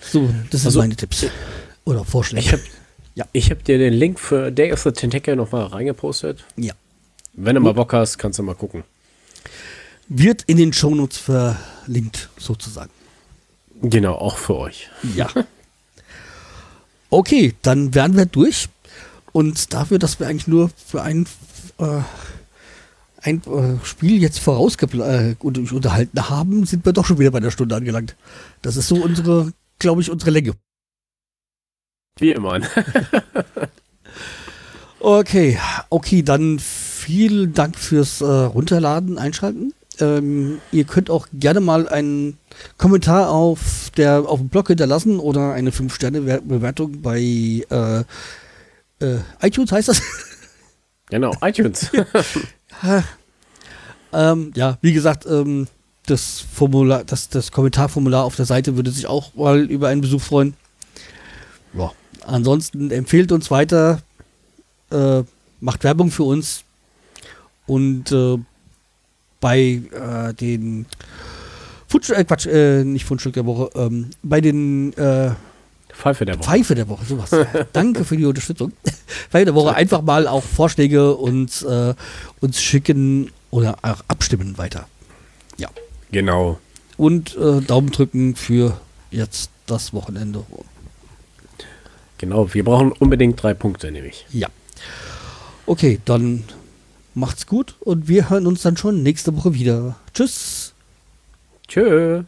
So, 0.00 0.28
das 0.50 0.62
sind 0.62 0.68
Also, 0.68 0.78
meine 0.80 0.96
Tipps. 0.96 1.26
Oder 1.84 2.04
Vorschläge. 2.04 2.44
Ich 2.46 2.52
habe 2.52 2.62
Ja. 3.14 3.24
ich 3.32 3.50
hab 3.50 3.64
dir 3.64 3.78
den 3.78 3.92
Link 3.94 4.18
für 4.20 4.50
Day 4.50 4.72
of 4.72 4.80
the 4.82 4.92
Tentacle 4.92 5.36
nochmal 5.36 5.64
reingepostet. 5.66 6.44
ja. 6.56 6.74
Wenn 7.32 7.54
du 7.54 7.60
mal 7.60 7.74
Bock 7.74 7.92
hast, 7.92 8.18
kannst 8.18 8.38
du 8.40 8.42
mal 8.42 8.56
gucken. 8.56 8.82
Wird 10.08 10.42
in 10.48 10.56
den 10.56 10.72
Shownotes 10.72 11.16
verlinkt, 11.18 12.28
sozusagen. 12.36 12.90
Genau, 13.82 14.14
auch 14.16 14.36
für 14.36 14.56
euch. 14.56 14.88
Ja. 15.14 15.28
Okay, 17.10 17.54
dann 17.62 17.94
wären 17.94 18.16
wir 18.16 18.26
durch. 18.26 18.68
Und 19.32 19.72
dafür, 19.72 19.98
dass 19.98 20.18
wir 20.20 20.26
eigentlich 20.28 20.46
nur 20.48 20.70
für 20.86 21.02
ein, 21.02 21.26
äh, 21.78 22.00
ein 23.22 23.42
äh, 23.46 23.84
Spiel 23.84 24.20
jetzt 24.20 24.38
vorausgeplant 24.38 25.36
äh, 25.40 25.44
und 25.44 25.58
unterhalten 25.72 26.28
haben, 26.28 26.66
sind 26.66 26.84
wir 26.84 26.92
doch 26.92 27.04
schon 27.06 27.18
wieder 27.18 27.30
bei 27.32 27.40
der 27.40 27.50
Stunde 27.50 27.74
angelangt. 27.76 28.16
Das 28.62 28.76
ist 28.76 28.88
so 28.88 28.96
unsere, 28.96 29.52
glaube 29.80 30.00
ich, 30.02 30.10
unsere 30.10 30.30
Länge. 30.30 30.52
Wie 32.18 32.30
immer. 32.30 32.60
Okay, 35.02 35.58
okay, 35.88 36.22
dann 36.22 36.58
vielen 36.58 37.54
Dank 37.54 37.78
fürs 37.78 38.20
äh, 38.20 38.26
Runterladen, 38.26 39.16
Einschalten. 39.16 39.72
Ähm, 39.98 40.60
ihr 40.72 40.84
könnt 40.84 41.08
auch 41.08 41.26
gerne 41.32 41.60
mal 41.60 41.88
einen 41.88 42.36
Kommentar 42.76 43.30
auf 43.30 43.90
der 43.96 44.28
auf 44.28 44.40
dem 44.40 44.50
Blog 44.50 44.68
hinterlassen 44.68 45.18
oder 45.18 45.54
eine 45.54 45.70
5-Sterne-Bewertung 45.70 47.00
bei 47.00 47.18
äh, 47.18 48.00
äh, 49.00 49.20
iTunes 49.40 49.72
heißt 49.72 49.88
das. 49.88 50.02
genau, 51.08 51.32
iTunes. 51.40 51.90
ähm, 54.12 54.52
ja, 54.54 54.76
wie 54.82 54.92
gesagt, 54.92 55.24
ähm, 55.24 55.66
das 56.10 56.40
Formular, 56.40 57.04
das, 57.04 57.28
das 57.28 57.52
Kommentarformular 57.52 58.24
auf 58.24 58.36
der 58.36 58.44
Seite 58.44 58.76
würde 58.76 58.90
sich 58.90 59.06
auch 59.06 59.34
mal 59.34 59.70
über 59.70 59.88
einen 59.88 60.00
Besuch 60.00 60.20
freuen. 60.20 60.54
Ja. 61.74 61.92
Ansonsten 62.26 62.90
empfehlt 62.90 63.32
uns 63.32 63.50
weiter, 63.50 64.02
äh, 64.90 65.22
macht 65.60 65.84
Werbung 65.84 66.10
für 66.10 66.24
uns 66.24 66.64
und 67.66 68.12
äh, 68.12 68.38
bei 69.40 69.82
äh, 69.92 70.34
den 70.34 70.86
Fundstück, 71.86 72.18
äh, 72.18 72.24
Quatsch, 72.24 72.46
äh, 72.46 72.84
nicht 72.84 73.04
Fundstück 73.04 73.32
der 73.34 73.46
Woche, 73.46 73.70
ähm, 73.74 74.10
bei 74.22 74.40
den 74.40 74.92
äh, 74.94 75.30
Pfeife 75.92 76.24
der 76.24 76.38
Woche. 76.38 76.44
Pfeife 76.44 76.74
der 76.74 76.88
Woche, 76.88 77.04
sowas. 77.04 77.30
Danke 77.72 78.04
für 78.04 78.16
die 78.16 78.24
Unterstützung. 78.24 78.72
Pfeife 79.30 79.46
der 79.46 79.54
Woche 79.54 79.74
einfach 79.74 80.02
mal 80.02 80.26
auch 80.26 80.42
Vorschläge 80.42 81.14
und 81.14 81.62
äh, 81.68 81.94
uns 82.40 82.60
schicken 82.60 83.30
oder 83.50 83.76
auch 83.82 84.02
abstimmen 84.08 84.56
weiter. 84.56 84.86
Ja. 85.56 85.68
Genau. 86.12 86.58
Und 86.96 87.36
äh, 87.36 87.60
Daumen 87.60 87.90
drücken 87.90 88.36
für 88.36 88.80
jetzt 89.10 89.50
das 89.66 89.92
Wochenende. 89.92 90.44
Genau, 92.18 92.52
wir 92.52 92.64
brauchen 92.64 92.92
unbedingt 92.92 93.42
drei 93.42 93.54
Punkte, 93.54 93.90
nämlich. 93.90 94.26
Ja. 94.30 94.48
Okay, 95.66 96.00
dann 96.04 96.44
macht's 97.14 97.46
gut 97.46 97.76
und 97.80 98.08
wir 98.08 98.28
hören 98.28 98.46
uns 98.46 98.62
dann 98.62 98.76
schon 98.76 99.02
nächste 99.02 99.36
Woche 99.36 99.54
wieder. 99.54 99.96
Tschüss. 100.12 100.74
Tschö. 101.68 102.24